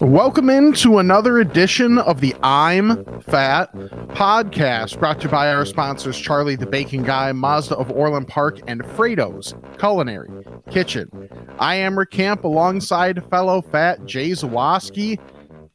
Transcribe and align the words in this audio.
Welcome 0.00 0.48
into 0.50 0.98
another 0.98 1.38
edition 1.38 1.98
of 1.98 2.20
the 2.20 2.34
I'm 2.42 3.04
Fat 3.22 3.72
podcast, 3.74 4.98
brought 4.98 5.18
to 5.20 5.24
you 5.24 5.30
by 5.30 5.52
our 5.52 5.64
sponsors 5.64 6.18
Charlie 6.18 6.56
the 6.56 6.66
Bacon 6.66 7.02
Guy, 7.02 7.32
Mazda 7.32 7.76
of 7.76 7.90
Orland 7.90 8.28
Park, 8.28 8.60
and 8.66 8.82
Frato's 8.82 9.54
Culinary 9.78 10.44
Kitchen. 10.70 11.28
I 11.58 11.74
am 11.76 11.98
Rick 11.98 12.10
Camp 12.10 12.44
alongside 12.44 13.22
fellow 13.30 13.60
fat 13.62 14.04
Jay 14.06 14.30
Zawoski. 14.30 15.18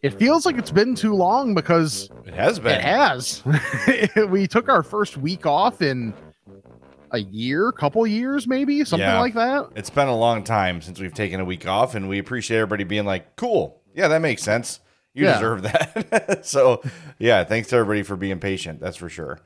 It 0.02 0.12
feels 0.12 0.46
like 0.46 0.58
it's 0.58 0.72
been 0.72 0.96
too 0.96 1.14
long 1.14 1.54
because 1.54 2.10
It 2.26 2.34
has 2.34 2.60
been. 2.60 2.74
it 2.74 2.82
has. 2.82 3.44
we 4.30 4.48
took 4.48 4.68
our 4.70 4.84
first 4.84 5.18
week 5.18 5.46
off 5.46 5.82
in 5.82 6.14
a 7.12 7.20
year, 7.20 7.72
couple 7.72 8.06
years, 8.08 8.48
maybe 8.48 8.84
something 8.86 9.08
Yeah. 9.08 9.20
like 9.20 9.34
that. 9.36 9.68
It's 9.76 9.90
been 9.90 10.08
a 10.08 10.16
long 10.18 10.44
time 10.44 10.82
since 10.82 11.00
we've 11.00 11.14
taken 11.14 11.40
a 11.40 11.46
week 11.46 11.68
off, 11.68 11.96
and 11.96 12.08
we 12.10 12.20
appreciate 12.20 12.58
everybody 12.58 12.84
being 12.84 13.06
like, 13.06 13.36
"Cool, 13.36 13.82
yeah, 13.94 14.08
that 14.08 14.22
makes 14.22 14.42
sense. 14.44 14.80
You 15.14 15.26
Yeah. 15.26 15.34
deserve 15.34 15.62
that." 15.64 16.40
so, 16.46 16.82
yeah, 17.18 17.44
thanks 17.44 17.68
to 17.70 17.76
everybody 17.78 18.04
for 18.04 18.16
being 18.16 18.40
patient. 18.40 18.80
That's 18.80 18.98
for 18.98 19.10
sure. 19.10 19.40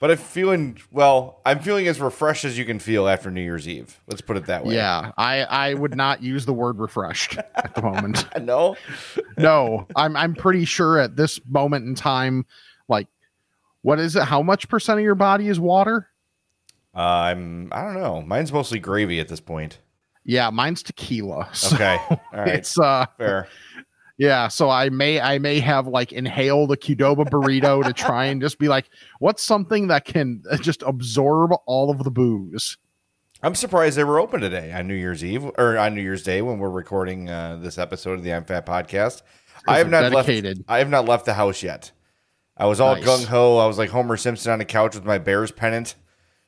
But 0.00 0.10
I'm 0.10 0.16
feeling 0.16 0.78
well. 0.90 1.42
I'm 1.44 1.58
feeling 1.58 1.86
as 1.86 2.00
refreshed 2.00 2.46
as 2.46 2.56
you 2.56 2.64
can 2.64 2.78
feel 2.78 3.06
after 3.06 3.30
New 3.30 3.42
Year's 3.42 3.68
Eve. 3.68 4.00
Let's 4.06 4.22
put 4.22 4.38
it 4.38 4.46
that 4.46 4.64
way. 4.64 4.74
Yeah, 4.76 5.12
I 5.18 5.42
I 5.42 5.74
would 5.74 5.94
not 5.94 6.22
use 6.22 6.46
the 6.46 6.54
word 6.54 6.78
refreshed 6.78 7.36
at 7.54 7.74
the 7.74 7.82
moment. 7.82 8.26
No. 8.40 8.76
no, 9.36 9.86
I'm 9.94 10.16
I'm 10.16 10.34
pretty 10.34 10.64
sure 10.64 10.98
at 10.98 11.16
this 11.16 11.38
moment 11.46 11.84
in 11.86 11.94
time, 11.94 12.46
like, 12.88 13.08
what 13.82 13.98
is 13.98 14.16
it? 14.16 14.22
How 14.24 14.40
much 14.40 14.70
percent 14.70 14.98
of 14.98 15.04
your 15.04 15.14
body 15.14 15.48
is 15.48 15.60
water? 15.60 16.08
Uh, 16.94 16.98
I'm. 17.00 17.68
I 17.72 17.82
don't 17.84 17.94
know. 17.94 18.22
Mine's 18.22 18.52
mostly 18.52 18.78
gravy 18.78 19.20
at 19.20 19.28
this 19.28 19.40
point. 19.40 19.78
Yeah, 20.24 20.50
mine's 20.50 20.82
tequila. 20.82 21.48
So 21.54 21.74
Okay. 21.76 21.96
All 22.10 22.18
right. 22.32 22.48
It's 22.48 22.78
uh 22.78 23.06
Fair. 23.16 23.48
yeah, 24.18 24.48
so 24.48 24.68
I 24.68 24.88
may 24.90 25.20
I 25.20 25.38
may 25.38 25.60
have 25.60 25.86
like 25.86 26.12
inhaled 26.12 26.72
a 26.72 26.76
Qdoba 26.76 27.28
burrito 27.30 27.82
to 27.84 27.92
try 27.92 28.26
and 28.26 28.40
just 28.42 28.58
be 28.58 28.68
like, 28.68 28.90
what's 29.18 29.42
something 29.42 29.86
that 29.88 30.04
can 30.04 30.42
uh, 30.50 30.56
just 30.58 30.82
absorb 30.82 31.52
all 31.66 31.90
of 31.90 32.04
the 32.04 32.10
booze? 32.10 32.76
I'm 33.42 33.54
surprised 33.54 33.96
they 33.96 34.04
were 34.04 34.20
open 34.20 34.40
today 34.42 34.70
on 34.72 34.86
New 34.86 34.94
Year's 34.94 35.24
Eve 35.24 35.44
or 35.56 35.78
on 35.78 35.94
New 35.94 36.02
Year's 36.02 36.22
Day 36.22 36.42
when 36.42 36.58
we're 36.58 36.68
recording 36.68 37.30
uh, 37.30 37.56
this 37.56 37.78
episode 37.78 38.18
of 38.18 38.22
the 38.22 38.34
I'm 38.34 38.44
Fat 38.44 38.66
podcast. 38.66 39.22
I 39.66 39.78
have 39.78 39.88
not 39.88 40.10
dedicated. 40.10 40.58
left. 40.58 40.70
I 40.70 40.78
have 40.78 40.90
not 40.90 41.06
left 41.06 41.24
the 41.24 41.34
house 41.34 41.62
yet. 41.62 41.92
I 42.56 42.66
was 42.66 42.80
all 42.80 42.96
Nice. 42.96 43.04
gung 43.04 43.24
ho. 43.24 43.56
I 43.56 43.66
was 43.66 43.78
like 43.78 43.88
Homer 43.88 44.18
Simpson 44.18 44.52
on 44.52 44.58
the 44.58 44.66
couch 44.66 44.94
with 44.94 45.06
my 45.06 45.16
Bears 45.16 45.50
pennant. 45.52 45.94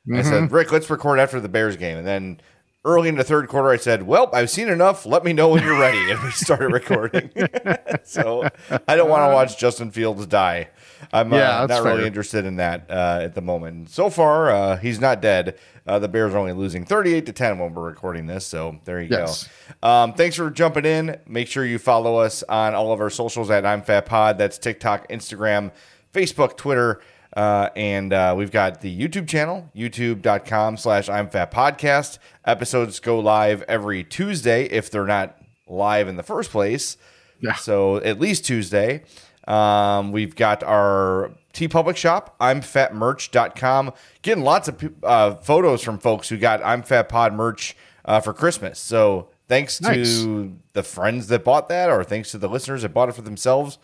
I 0.08 0.10
Mm-hmm. 0.14 0.28
said, 0.28 0.52
"Rick, 0.52 0.72
let's 0.72 0.90
record 0.90 1.18
after 1.20 1.40
the 1.40 1.48
Bears 1.48 1.76
game." 1.76 1.96
And 1.98 2.06
then 2.06 2.40
early 2.84 3.08
in 3.08 3.14
the 3.14 3.22
third 3.22 3.46
quarter, 3.48 3.70
I 3.70 3.76
said, 3.76 4.02
"Well, 4.04 4.28
I've 4.32 4.50
seen 4.50 4.68
enough. 4.68 5.06
Let 5.06 5.24
me 5.24 5.32
know 5.32 5.50
when 5.50 5.62
you're 5.62 5.78
ready." 5.78 6.10
And 6.10 6.20
we 6.22 6.30
started 6.32 6.68
recording. 6.72 7.30
so 8.04 8.48
I 8.88 8.96
don't 8.96 9.08
want 9.08 9.30
to 9.30 9.32
watch 9.34 9.58
Justin 9.58 9.90
Fields 9.92 10.26
die. 10.26 10.70
I'm 11.12 11.32
Yeah, 11.32 11.60
uh, 11.62 11.66
not 11.66 11.82
really 11.84 12.06
interested 12.06 12.44
in 12.44 12.56
that 12.56 12.90
uh, 12.90 13.20
at 13.22 13.34
the 13.34 13.40
moment. 13.42 13.90
So 13.90 14.10
far, 14.10 14.50
uh, 14.50 14.76
he's 14.76 15.00
not 15.00 15.20
dead. 15.20 15.56
Uh, 15.86 15.98
the 15.98 16.08
Bears 16.08 16.32
are 16.34 16.38
only 16.38 16.52
losing 16.52 16.84
38 16.84 17.26
to 17.26 17.32
10 17.32 17.58
when 17.58 17.74
we're 17.74 17.82
recording 17.84 18.26
this. 18.26 18.46
So 18.46 18.78
there 18.84 19.00
you 19.02 19.08
Yes. 19.10 19.48
go. 19.82 19.88
Um, 19.88 20.14
thanks 20.14 20.36
for 20.36 20.48
jumping 20.48 20.84
in. 20.84 21.18
Make 21.26 21.48
sure 21.48 21.64
you 21.64 21.78
follow 21.80 22.16
us 22.18 22.44
on 22.48 22.74
all 22.74 22.92
of 22.92 23.00
our 23.00 23.10
socials 23.10 23.50
at 23.50 23.66
I'm 23.66 23.82
Fat 23.82 24.06
Pod. 24.06 24.38
That's 24.38 24.58
TikTok, 24.58 25.08
Instagram, 25.08 25.72
Facebook, 26.12 26.56
Twitter. 26.56 27.00
Uh, 27.34 27.70
and 27.76 28.12
uh, 28.12 28.34
we've 28.36 28.50
got 28.50 28.80
the 28.82 28.94
YouTube 29.00 29.26
channel, 29.28 29.70
youtube.com 29.74 30.76
slash 30.76 31.08
I'm 31.08 31.28
Fat 31.30 31.50
Podcast. 31.50 32.18
Episodes 32.44 33.00
go 33.00 33.18
live 33.18 33.62
every 33.62 34.04
Tuesday 34.04 34.64
if 34.66 34.90
they're 34.90 35.06
not 35.06 35.36
live 35.66 36.08
in 36.08 36.16
the 36.16 36.22
first 36.22 36.50
place. 36.50 36.96
Yeah. 37.40 37.54
So 37.54 37.96
at 37.98 38.20
least 38.20 38.44
Tuesday. 38.44 39.04
Um, 39.48 40.12
we've 40.12 40.36
got 40.36 40.62
our 40.62 41.32
TeePublic 41.54 41.96
shop, 41.96 42.36
I'm 42.40 42.60
fatmerch.com. 42.60 43.92
Getting 44.22 44.44
lots 44.44 44.68
of 44.68 44.92
uh, 45.02 45.34
photos 45.36 45.82
from 45.82 45.98
folks 45.98 46.28
who 46.28 46.36
got 46.36 46.64
I'm 46.64 46.82
Fat 46.82 47.08
Pod 47.08 47.32
merch 47.34 47.76
uh, 48.04 48.20
for 48.20 48.32
Christmas. 48.32 48.78
So 48.78 49.28
thanks 49.48 49.80
Nice. 49.80 50.20
to 50.22 50.56
the 50.74 50.82
friends 50.82 51.26
that 51.28 51.44
bought 51.44 51.68
that, 51.68 51.90
or 51.90 52.04
thanks 52.04 52.30
to 52.30 52.38
the 52.38 52.48
listeners 52.48 52.82
that 52.82 52.90
bought 52.90 53.08
it 53.08 53.14
for 53.14 53.22
themselves. 53.22 53.78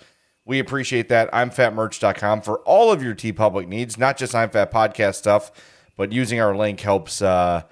We 0.49 0.61
appreciate 0.61 1.11
that. 1.11 1.29
I'm 1.31 1.51
fatmerch.com 1.51 2.41
for 2.41 2.61
all 2.61 2.91
of 2.91 3.03
your 3.03 3.15
TeePublic 3.15 3.69
needs, 3.69 3.99
not 3.99 4.17
just 4.17 4.35
I'm 4.35 4.49
Fat 4.49 4.73
Podcast 4.73 5.17
stuff, 5.17 5.53
but 5.95 6.11
using 6.11 6.41
our 6.41 6.57
link 6.57 6.81
helps 6.81 7.21
uh, 7.21 7.65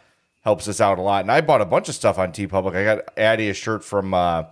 helps 0.42 0.68
us 0.68 0.78
out 0.78 0.98
a 0.98 1.00
lot. 1.00 1.22
And 1.24 1.32
I 1.32 1.40
bought 1.40 1.62
a 1.62 1.64
bunch 1.64 1.88
of 1.88 1.94
stuff 1.94 2.18
on 2.18 2.32
TeePublic. 2.32 2.76
I 2.76 2.84
got 2.84 3.18
Addie 3.18 3.48
a 3.48 3.54
shirt 3.54 3.82
from 3.82 4.12
uh, 4.12 4.44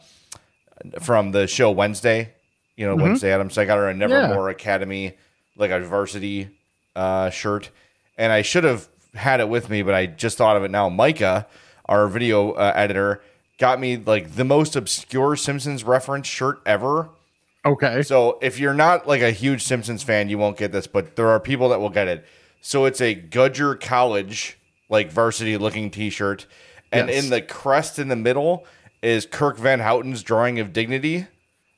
from 1.01 1.33
the 1.33 1.47
show 1.47 1.71
Wednesday, 1.71 2.33
you 2.77 2.87
know, 2.87 2.97
Wednesday 2.97 3.31
Addams. 3.31 3.59
I 3.59 3.67
got 3.67 3.77
her 3.77 3.91
a 3.91 3.95
Nevermore 3.95 4.49
Academy, 4.49 5.19
like 5.55 5.71
a 5.71 5.81
varsity 5.81 6.49
uh, 6.97 7.29
shirt. 7.29 7.69
And 8.17 8.33
I 8.33 8.41
should 8.41 8.65
have 8.65 8.89
had 9.13 9.41
it 9.41 9.51
with 9.51 9.69
me, 9.69 9.83
but 9.83 9.93
I 9.93 10.07
just 10.07 10.39
thought 10.39 10.57
of 10.57 10.65
it 10.65 10.71
now. 10.71 10.89
Micah, 10.89 11.47
our 11.85 12.09
video 12.09 12.53
uh, 12.53 12.73
editor, 12.75 13.21
got 13.59 13.79
me 13.79 13.99
like 13.99 14.35
the 14.37 14.45
most 14.45 14.77
obscure 14.77 15.37
Simpsons 15.37 15.85
reference 15.85 16.27
shirt 16.27 16.63
ever. 16.65 17.11
Okay. 17.67 18.03
So 18.03 18.39
if 18.43 18.59
you're 18.59 18.75
not 18.75 19.07
like 19.09 19.23
a 19.23 19.31
huge 19.31 19.63
Simpsons 19.63 20.03
fan, 20.03 20.29
you 20.29 20.37
won't 20.39 20.57
get 20.59 20.71
this, 20.73 20.87
but 20.87 21.17
there 21.17 21.29
are 21.29 21.41
people 21.41 21.71
that 21.71 21.81
will 21.81 21.91
get 21.91 22.09
it. 22.09 22.25
So 22.61 22.85
it's 22.85 23.01
a 23.01 23.15
Gudger 23.15 23.79
College 23.81 24.59
like 24.91 25.11
varsity 25.11 25.57
looking 25.57 25.91
T-shirt, 25.91 26.47
and 26.93 27.09
Yes. 27.09 27.25
in 27.25 27.31
the 27.31 27.41
crest 27.41 27.99
in 27.99 28.09
the 28.09 28.17
middle 28.17 28.67
is 29.03 29.27
Kirk 29.27 29.57
Van 29.59 29.81
Houten's 29.81 30.23
drawing 30.23 30.61
of 30.61 30.73
dignity. 30.73 31.27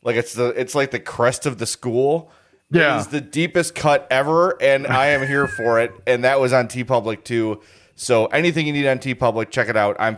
Like 0.03 0.17
it's 0.17 0.35
the 0.35 0.47
it's 0.51 0.75
like 0.75 0.91
the 0.91 1.01
crest 1.01 1.47
of 1.47 1.59
the 1.59 1.67
school. 1.67 2.31
Yeah. 2.71 2.97
It 2.97 3.01
is 3.01 3.07
the 3.09 3.21
deepest 3.21 3.75
cut 3.77 4.09
ever, 4.11 4.61
and 4.61 4.87
I 4.89 5.07
am 5.07 5.27
here 5.27 5.47
for 5.57 5.81
it. 5.81 5.93
And 6.07 6.25
that 6.25 6.41
was 6.41 6.53
on 6.53 6.67
TeePublic 6.67 7.23
too. 7.25 7.61
So 7.95 8.27
anything 8.27 8.67
you 8.67 8.73
need 8.73 8.87
on 8.89 8.99
TeePublic, 8.99 9.51
check 9.51 9.69
it 9.69 9.77
out. 9.77 9.97
I'm 10.01 10.17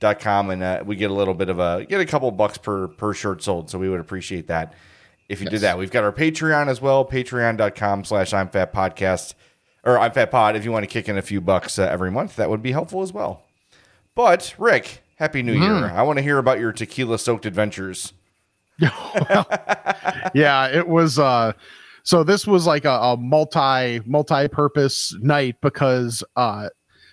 fatmerch.com 0.00 0.50
and 0.50 0.62
uh, 0.62 0.82
we 0.84 0.96
get 0.96 1.10
a 1.10 1.14
little 1.14 1.34
bit 1.34 1.48
of 1.48 1.58
a 1.58 1.84
get 1.88 2.00
a 2.00 2.06
couple 2.06 2.30
bucks 2.30 2.58
per 2.58 2.88
per 2.88 3.14
shirt 3.14 3.42
sold. 3.42 3.70
So 3.70 3.78
we 3.78 3.88
would 3.88 4.00
appreciate 4.00 4.48
that 4.48 4.74
if 5.28 5.40
you 5.40 5.48
did 5.48 5.60
that. 5.60 5.78
We've 5.78 5.90
got 5.90 6.04
our 6.04 6.12
Patreon 6.12 6.68
as 6.68 6.80
well, 6.80 7.04
patreon.com 7.04 8.04
slash 8.04 8.32
I'm 8.32 8.48
fat 8.48 8.72
podcast 8.72 9.34
or 9.84 9.98
I'm 9.98 10.12
fat 10.12 10.30
pod. 10.30 10.56
If 10.56 10.64
you 10.64 10.72
want 10.72 10.84
to 10.84 10.88
kick 10.88 11.08
in 11.08 11.18
a 11.18 11.22
few 11.22 11.40
bucks 11.40 11.78
uh, 11.78 11.84
every 11.84 12.10
month, 12.10 12.36
that 12.36 12.50
would 12.50 12.62
be 12.62 12.72
helpful 12.72 13.02
as 13.02 13.12
well. 13.12 13.44
But 14.14 14.54
Rick, 14.58 15.02
happy 15.16 15.42
New 15.42 15.54
Year! 15.54 15.86
I 15.90 16.02
want 16.02 16.18
to 16.18 16.22
hear 16.22 16.38
about 16.38 16.58
your 16.58 16.72
tequila 16.72 17.18
soaked 17.18 17.46
adventures. 17.46 18.12
yeah, 18.78 20.68
it 20.68 20.88
was 20.88 21.18
uh 21.18 21.52
so 22.02 22.24
this 22.24 22.46
was 22.46 22.66
like 22.66 22.86
a, 22.86 22.90
a 22.90 23.16
multi 23.16 24.00
multi-purpose 24.06 25.14
night 25.20 25.56
because 25.60 26.24
uh 26.34 26.68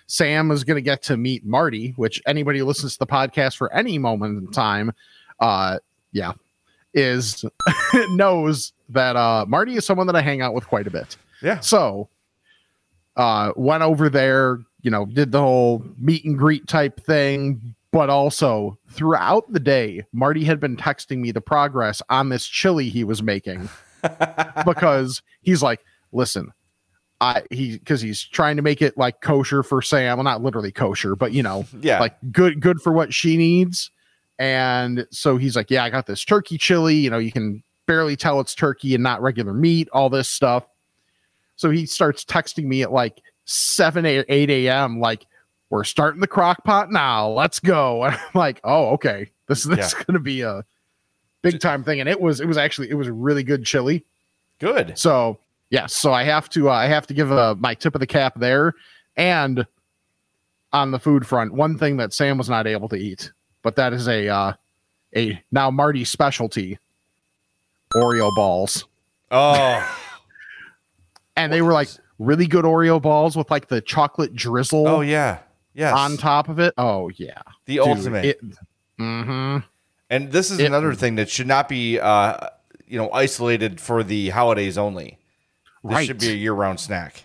Sam 0.08 0.50
is 0.50 0.64
gonna 0.64 0.80
get 0.80 1.02
to 1.04 1.16
meet 1.16 1.44
Marty, 1.44 1.92
which 1.96 2.20
anybody 2.26 2.58
who 2.58 2.64
listens 2.64 2.94
to 2.94 2.98
the 2.98 3.06
podcast 3.06 3.56
for 3.56 3.72
any 3.72 3.98
moment 3.98 4.38
in 4.38 4.50
time, 4.50 4.92
uh 5.38 5.78
yeah, 6.12 6.32
is 6.94 7.44
knows 8.10 8.72
that 8.88 9.16
uh 9.16 9.44
Marty 9.46 9.76
is 9.76 9.86
someone 9.86 10.06
that 10.08 10.16
I 10.16 10.22
hang 10.22 10.40
out 10.40 10.54
with 10.54 10.66
quite 10.66 10.86
a 10.86 10.90
bit. 10.90 11.16
Yeah. 11.42 11.60
So 11.60 12.08
uh 13.16 13.52
went 13.54 13.82
over 13.82 14.08
there, 14.08 14.58
you 14.82 14.90
know, 14.90 15.06
did 15.06 15.30
the 15.30 15.40
whole 15.40 15.84
meet 15.98 16.24
and 16.24 16.36
greet 16.38 16.66
type 16.66 17.04
thing, 17.04 17.74
but 17.92 18.08
also 18.10 18.78
throughout 18.90 19.52
the 19.52 19.60
day, 19.60 20.04
Marty 20.12 20.44
had 20.44 20.58
been 20.58 20.76
texting 20.76 21.18
me 21.18 21.32
the 21.32 21.40
progress 21.40 22.00
on 22.08 22.30
this 22.30 22.46
chili 22.46 22.88
he 22.88 23.04
was 23.04 23.22
making 23.22 23.68
because 24.64 25.22
he's 25.42 25.62
like, 25.62 25.80
listen, 26.12 26.52
I 27.20 27.42
he 27.50 27.78
because 27.78 28.00
he's 28.00 28.22
trying 28.22 28.56
to 28.56 28.62
make 28.62 28.80
it 28.80 28.96
like 28.96 29.20
kosher 29.20 29.62
for 29.62 29.82
Sam. 29.82 30.18
Well, 30.18 30.24
not 30.24 30.42
literally 30.42 30.70
kosher, 30.72 31.16
but 31.16 31.32
you 31.32 31.42
know, 31.42 31.66
Yeah. 31.80 31.98
like 32.00 32.16
good 32.30 32.60
good 32.60 32.80
for 32.80 32.92
what 32.92 33.12
she 33.12 33.36
needs. 33.36 33.90
And 34.38 35.06
so 35.10 35.36
he's 35.36 35.56
like, 35.56 35.70
Yeah, 35.70 35.82
I 35.84 35.90
got 35.90 36.06
this 36.06 36.24
turkey 36.24 36.58
chili. 36.58 36.94
You 36.94 37.10
know, 37.10 37.18
you 37.18 37.32
can 37.32 37.62
barely 37.86 38.16
tell 38.16 38.38
it's 38.40 38.54
turkey 38.54 38.94
and 38.94 39.02
not 39.02 39.20
regular 39.20 39.52
meat, 39.52 39.88
all 39.92 40.08
this 40.10 40.28
stuff. 40.28 40.64
So 41.56 41.70
he 41.70 41.86
starts 41.86 42.24
texting 42.24 42.64
me 42.66 42.82
at 42.82 42.92
like 42.92 43.20
7 43.46 44.06
8 44.06 44.26
a.m. 44.28 45.00
like 45.00 45.26
we're 45.70 45.82
starting 45.84 46.20
the 46.20 46.26
crock 46.28 46.62
pot 46.64 46.92
now. 46.92 47.28
Let's 47.30 47.58
go. 47.60 48.04
And 48.06 48.14
I'm 48.14 48.20
like, 48.34 48.60
oh, 48.62 48.90
okay. 48.90 49.30
This 49.48 49.64
this 49.64 49.88
is 49.88 49.94
gonna 50.04 50.20
be 50.20 50.42
a 50.42 50.64
big 51.42 51.58
time 51.58 51.82
thing. 51.82 51.98
And 51.98 52.08
it 52.08 52.20
was 52.20 52.40
it 52.40 52.46
was 52.46 52.56
actually 52.58 52.90
it 52.90 52.94
was 52.94 53.08
a 53.08 53.12
really 53.12 53.42
good 53.42 53.64
chili. 53.64 54.04
Good. 54.60 54.96
So 54.96 55.38
yes, 55.70 55.94
so 55.94 56.12
I 56.12 56.22
have 56.24 56.48
to 56.50 56.70
uh, 56.70 56.72
I 56.74 56.86
have 56.86 57.06
to 57.08 57.14
give 57.14 57.30
uh, 57.32 57.54
my 57.58 57.74
tip 57.74 57.94
of 57.94 58.00
the 58.00 58.06
cap 58.06 58.34
there. 58.38 58.74
And 59.16 59.66
on 60.72 60.90
the 60.90 60.98
food 60.98 61.26
front, 61.26 61.52
one 61.54 61.76
thing 61.78 61.96
that 61.96 62.12
Sam 62.12 62.38
was 62.38 62.48
not 62.48 62.66
able 62.66 62.88
to 62.90 62.96
eat, 62.96 63.32
but 63.62 63.76
that 63.76 63.92
is 63.92 64.06
a 64.08 64.28
uh, 64.28 64.52
a 65.16 65.42
now 65.50 65.70
Marty 65.70 66.04
specialty, 66.04 66.78
Oreo 67.94 68.34
balls, 68.34 68.84
Oh, 69.30 69.98
and 71.36 71.52
they 71.52 71.62
were 71.62 71.72
like 71.72 71.88
really 72.18 72.46
good 72.46 72.64
Oreo 72.64 73.00
balls 73.00 73.36
with 73.36 73.50
like 73.50 73.68
the 73.68 73.80
chocolate 73.80 74.34
drizzle 74.34 74.86
oh 74.88 75.00
yeah, 75.00 75.38
yes. 75.74 75.94
on 75.94 76.16
top 76.16 76.48
of 76.48 76.58
it. 76.58 76.74
Oh 76.78 77.10
yeah, 77.16 77.40
the 77.66 77.76
Dude, 77.76 77.86
ultimate. 77.86 78.24
It, 78.24 78.40
mm-hmm. 78.98 79.58
and 80.10 80.32
this 80.32 80.50
is 80.50 80.58
it- 80.58 80.66
another 80.66 80.94
thing 80.94 81.16
that 81.16 81.28
should 81.28 81.46
not 81.46 81.68
be, 81.68 81.98
uh, 81.98 82.48
you 82.86 82.98
know, 82.98 83.10
isolated 83.12 83.80
for 83.80 84.02
the 84.02 84.30
holidays 84.30 84.78
only. 84.78 85.18
This 85.84 85.92
Right. 85.92 86.06
should 86.06 86.18
be 86.18 86.30
a 86.30 86.34
year-round 86.34 86.80
snack. 86.80 87.24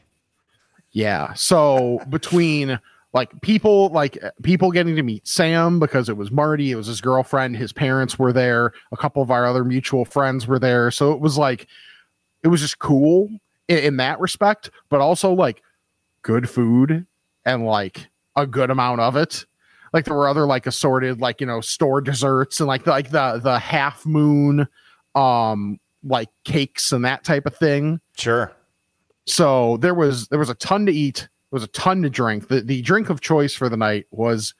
Yeah. 0.91 1.33
So 1.33 1.99
between 2.09 2.79
like 3.13 3.29
people 3.41 3.89
like 3.89 4.17
people 4.41 4.71
getting 4.71 4.95
to 4.95 5.03
meet 5.03 5.27
Sam 5.27 5.79
because 5.79 6.09
it 6.09 6.17
was 6.17 6.31
Marty, 6.31 6.71
it 6.71 6.75
was 6.75 6.87
his 6.87 7.01
girlfriend, 7.01 7.57
his 7.57 7.73
parents 7.73 8.17
were 8.17 8.33
there, 8.33 8.73
a 8.91 8.97
couple 8.97 9.21
of 9.21 9.31
our 9.31 9.45
other 9.45 9.63
mutual 9.63 10.05
friends 10.05 10.47
were 10.47 10.59
there. 10.59 10.91
So 10.91 11.11
it 11.11 11.19
was 11.19 11.37
like 11.37 11.67
it 12.43 12.47
was 12.47 12.61
just 12.61 12.79
cool 12.79 13.29
in, 13.67 13.77
in 13.79 13.97
that 13.97 14.19
respect, 14.19 14.69
but 14.89 15.01
also 15.01 15.31
like 15.33 15.61
good 16.21 16.49
food 16.49 17.05
and 17.45 17.65
like 17.65 18.07
a 18.35 18.45
good 18.47 18.69
amount 18.69 19.01
of 19.01 19.15
it. 19.15 19.45
Like 19.93 20.05
there 20.05 20.15
were 20.15 20.27
other 20.27 20.45
like 20.47 20.65
assorted 20.65 21.21
like 21.21 21.39
you 21.41 21.47
know 21.47 21.61
store 21.61 22.01
desserts 22.01 22.59
and 22.59 22.67
like 22.67 22.83
the, 22.83 22.91
like 22.91 23.09
the 23.11 23.39
the 23.43 23.59
half 23.59 24.05
moon 24.05 24.67
um 25.15 25.79
like 26.03 26.29
cakes 26.43 26.91
and 26.91 27.05
that 27.05 27.23
type 27.23 27.45
of 27.45 27.55
thing. 27.55 27.99
Sure. 28.17 28.51
so 29.25 29.77
there 29.77 29.93
was 29.93 30.27
there 30.27 30.39
was 30.39 30.49
a 30.49 30.55
ton 30.55 30.85
to 30.85 30.91
eat. 30.91 31.19
There 31.51 31.57
was 31.57 31.63
a 31.63 31.67
ton 31.67 32.01
to 32.03 32.09
drink. 32.09 32.47
The 32.49 32.61
the 32.61 32.81
drink 32.81 33.09
of 33.09 33.21
choice 33.21 33.53
for 33.55 33.69
the 33.69 33.77
night 33.77 34.05
was 34.11 34.53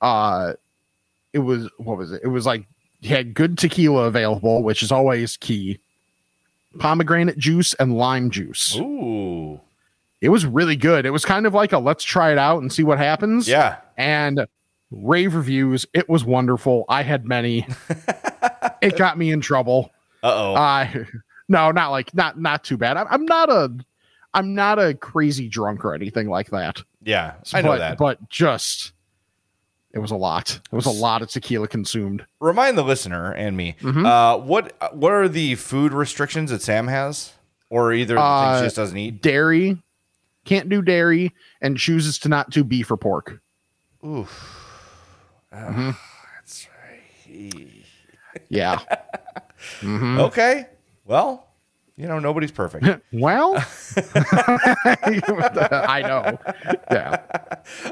uh 0.00 0.54
it 1.32 1.40
was 1.40 1.68
what 1.78 1.98
was 1.98 2.12
it? 2.12 2.22
It 2.24 2.28
was 2.28 2.46
like 2.46 2.66
you 3.00 3.10
had 3.10 3.34
good 3.34 3.58
tequila 3.58 4.04
available 4.04 4.62
which 4.62 4.82
is 4.82 4.90
always 4.92 5.36
key. 5.36 5.78
Pomegranate 6.78 7.38
juice 7.38 7.74
and 7.74 7.96
lime 7.96 8.30
juice. 8.30 8.76
Ooh. 8.76 9.60
it 10.20 10.28
was 10.28 10.46
really 10.46 10.76
good. 10.76 11.06
It 11.06 11.10
was 11.10 11.24
kind 11.24 11.46
of 11.46 11.54
like 11.54 11.72
a 11.72 11.78
let's 11.78 12.04
try 12.04 12.30
it 12.32 12.38
out 12.38 12.60
and 12.62 12.72
see 12.72 12.82
what 12.84 12.98
happens. 12.98 13.48
Yeah. 13.48 13.76
and 13.96 14.46
rave 14.90 15.34
reviews 15.34 15.84
it 15.92 16.08
was 16.08 16.24
wonderful. 16.24 16.84
I 16.88 17.02
had 17.02 17.24
many. 17.26 17.66
It 18.80 18.96
got 18.96 19.18
me 19.18 19.32
in 19.32 19.40
trouble 19.40 19.90
Uh 20.22 20.32
oh. 20.34 20.54
uh 20.54 20.86
no, 21.48 21.70
not 21.70 21.90
like 21.90 22.14
not 22.14 22.38
not 22.40 22.64
too 22.64 22.76
bad. 22.76 22.96
I'm, 22.96 23.06
I'm 23.10 23.24
not 23.24 23.50
a 23.50 23.70
I'm 24.34 24.54
not 24.54 24.78
a 24.78 24.94
crazy 24.94 25.48
drunk 25.48 25.84
or 25.84 25.94
anything 25.94 26.28
like 26.28 26.50
that. 26.50 26.82
yeah. 27.02 27.34
I 27.54 27.62
know 27.62 27.68
but, 27.70 27.78
that. 27.78 27.98
But 27.98 28.28
just 28.28 28.92
it 29.92 30.00
was 30.00 30.10
a 30.10 30.16
lot. 30.16 30.60
It 30.70 30.76
was 30.76 30.86
a 30.86 30.90
lot 30.90 31.22
of 31.22 31.30
tequila 31.30 31.66
consumed. 31.66 32.26
Remind 32.40 32.76
the 32.76 32.82
listener 32.82 33.32
and 33.32 33.56
me. 33.56 33.76
Mhm. 33.80 34.04
Uh, 34.06 34.38
what 34.38 34.74
what 34.92 35.12
are 35.12 35.28
the 35.28 35.54
food 35.54 35.92
restrictions 35.94 36.50
that 36.50 36.60
Sam 36.60 36.88
has, 36.88 37.32
or 37.70 37.92
either 37.92 38.14
the 38.14 38.20
things 38.20 38.26
Uh, 38.30 38.58
she 38.60 38.66
just 38.66 38.76
doesn't 38.76 38.98
eat? 38.98 39.22
Dairy, 39.22 39.82
can't 40.44 40.68
do 40.68 40.82
dairy, 40.82 41.34
and 41.62 41.78
chooses 41.78 42.18
to 42.20 42.28
not 42.28 42.50
do 42.50 42.64
beef 42.64 42.90
or 42.90 42.96
pork. 42.98 43.40
Oof. 44.06 44.54
Mhm. 45.52 45.96
That's 46.36 46.68
right. 46.68 47.84
Yeah. 48.50 48.78
Mhm. 49.80 50.18
Okay. 50.20 50.66
Well, 51.04 51.46
you 51.96 52.06
know 52.06 52.18
nobody's 52.18 52.52
perfect. 52.52 52.84
Well, 53.12 53.54
I 54.76 56.02
know. 56.06 56.38
Yeah. 56.90 57.22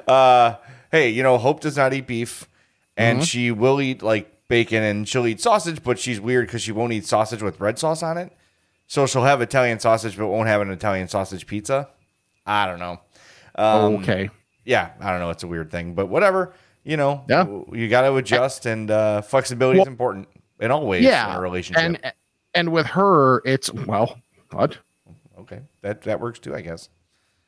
uh, 0.06 0.56
hey, 0.92 1.10
you 1.10 1.22
know 1.22 1.38
Hope 1.38 1.60
does 1.60 1.76
not 1.76 1.92
eat 1.92 2.06
beef, 2.06 2.48
and 2.96 3.20
Mhm. 3.20 3.24
she 3.26 3.50
will 3.50 3.80
eat 3.80 4.02
like 4.02 4.32
bacon 4.48 4.82
and 4.82 5.08
she'll 5.08 5.26
eat 5.26 5.40
sausage, 5.40 5.82
but 5.82 5.98
she's 5.98 6.20
weird 6.20 6.46
because 6.46 6.62
she 6.62 6.70
won't 6.72 6.92
eat 6.92 7.04
sausage 7.06 7.42
with 7.42 7.58
red 7.60 7.78
sauce 7.78 8.02
on 8.02 8.16
it. 8.16 8.32
So 8.86 9.06
she'll 9.06 9.24
have 9.24 9.42
Italian 9.42 9.80
sausage, 9.80 10.16
but 10.16 10.28
won't 10.28 10.48
have 10.48 10.60
an 10.60 10.70
Italian 10.70 11.08
sausage 11.08 11.46
pizza. 11.48 11.88
I 12.46 12.66
don't 12.66 12.78
know. 12.78 13.00
Um, 13.56 13.96
okay. 13.96 14.30
yeah, 14.64 14.90
I 15.00 15.10
don't 15.10 15.18
know. 15.18 15.30
It's 15.30 15.42
a 15.42 15.48
weird 15.48 15.70
thing, 15.72 15.94
but 15.94 16.06
whatever. 16.06 16.54
You 16.84 16.96
know, 16.96 17.24
Yeah. 17.28 17.46
you 17.72 17.88
got 17.88 18.02
to 18.02 18.14
adjust, 18.14 18.64
and 18.66 18.88
uh, 18.88 19.22
flexibility 19.22 19.80
is 19.80 19.86
Well- 19.86 19.90
important 19.92 20.28
in 20.60 20.70
all 20.70 20.86
ways 20.86 21.00
in 21.04 21.10
Yeah. 21.10 21.36
a 21.36 21.40
relationship. 21.40 21.82
And 21.82 22.12
and 22.54 22.72
with 22.72 22.86
her, 22.86 23.42
it's 23.44 23.72
well, 23.72 24.18
what? 24.52 24.78
okay, 25.38 25.60
that 25.82 26.02
that 26.02 26.20
works 26.20 26.38
too, 26.38 26.54
I 26.54 26.60
guess. 26.62 26.88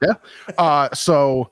Yeah. 0.02 0.14
Uh 0.58 0.88
so 0.94 1.50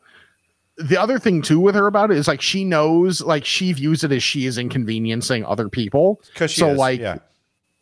the 0.78 1.00
other 1.00 1.18
thing 1.18 1.40
too 1.42 1.58
with 1.58 1.74
her 1.74 1.86
about 1.86 2.10
it 2.10 2.18
is 2.18 2.28
like 2.28 2.40
she 2.42 2.64
knows 2.64 3.20
like 3.22 3.44
she 3.44 3.72
views 3.72 4.04
it 4.04 4.12
as 4.12 4.22
she 4.22 4.44
is 4.46 4.58
inconveniencing 4.58 5.44
other 5.46 5.68
people 5.70 6.20
Because 6.32 6.50
she 6.50 6.60
So, 6.60 6.72
is, 6.72 6.78
like, 6.78 7.00
yeah, 7.00 7.16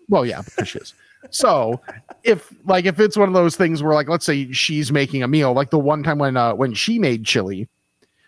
well 0.08 0.24
yeah 0.24 0.42
because 0.42 0.68
she 0.68 0.78
is 0.78 0.94
so 1.30 1.80
if 2.22 2.52
like 2.66 2.84
if 2.84 3.00
it's 3.00 3.16
one 3.16 3.26
of 3.28 3.34
those 3.34 3.56
things 3.56 3.82
where 3.82 3.94
like 3.94 4.08
let's 4.08 4.24
say 4.24 4.52
she's 4.52 4.92
making 4.92 5.22
a 5.24 5.28
meal 5.28 5.52
like 5.54 5.70
the 5.70 5.78
one 5.78 6.02
time 6.04 6.18
when 6.18 6.36
uh 6.36 6.54
when 6.54 6.72
she 6.72 6.98
made 7.00 7.24
chili 7.24 7.66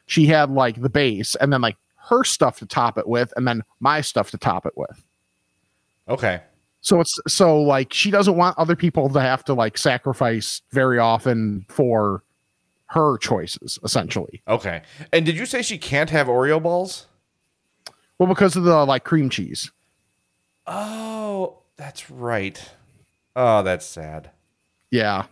she 0.06 0.26
had 0.26 0.50
like 0.50 0.80
the 0.82 0.88
base 0.88 1.36
and 1.36 1.52
then 1.52 1.60
like 1.60 1.76
her 1.96 2.24
stuff 2.24 2.58
to 2.58 2.66
top 2.66 2.98
it 2.98 3.06
with 3.06 3.32
and 3.36 3.46
then 3.46 3.62
my 3.80 4.00
stuff 4.00 4.30
to 4.32 4.38
top 4.38 4.66
it 4.66 4.72
with 4.76 5.04
okay, 6.08 6.40
so 6.80 7.00
it's 7.00 7.18
so 7.28 7.60
like 7.60 7.92
she 7.92 8.10
doesn't 8.10 8.36
want 8.36 8.58
other 8.58 8.76
people 8.76 9.08
to 9.10 9.20
have 9.20 9.44
to 9.44 9.54
like 9.54 9.78
sacrifice 9.78 10.62
very 10.72 10.98
often 10.98 11.66
for 11.68 12.22
her 12.88 13.18
choices 13.18 13.78
essentially 13.82 14.42
okay. 14.46 14.82
And 15.12 15.26
did 15.26 15.36
you 15.36 15.44
say 15.44 15.62
she 15.62 15.76
can't 15.78 16.10
have 16.10 16.28
Oreo 16.28 16.62
balls? 16.62 17.06
Well, 18.18 18.28
because 18.28 18.54
of 18.56 18.62
the 18.62 18.84
like 18.84 19.04
cream 19.04 19.28
cheese. 19.28 19.72
Oh, 20.66 21.58
that's 21.76 22.10
right. 22.10 22.62
Oh, 23.34 23.62
that's 23.62 23.84
sad. 23.84 24.30
Yeah. 24.90 25.26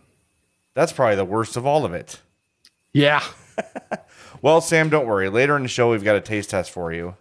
That's 0.73 0.91
probably 0.91 1.15
the 1.15 1.25
worst 1.25 1.55
of 1.57 1.65
all 1.65 1.85
of 1.85 1.93
it. 1.93 2.19
Yeah. 2.93 3.23
Well, 4.45 4.61
Sam, 4.61 4.89
don't 4.89 5.07
worry. 5.07 5.27
Later 5.29 5.55
in 5.57 5.63
the 5.63 5.69
show, 5.69 5.89
we've 5.89 6.03
got 6.03 6.15
a 6.15 6.21
taste 6.21 6.51
test 6.51 6.69
for 6.69 6.93
you. 6.93 7.15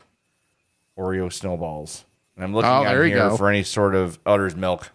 Oreo 0.98 1.32
snowballs. 1.32 2.04
And 2.36 2.44
I'm 2.44 2.54
looking 2.54 2.70
Oh, 2.70 2.82
here 2.84 3.08
go. 3.10 3.36
for 3.36 3.48
any 3.48 3.62
sort 3.62 3.94
of 3.94 4.18
Utter's 4.26 4.56
milk. 4.56 4.90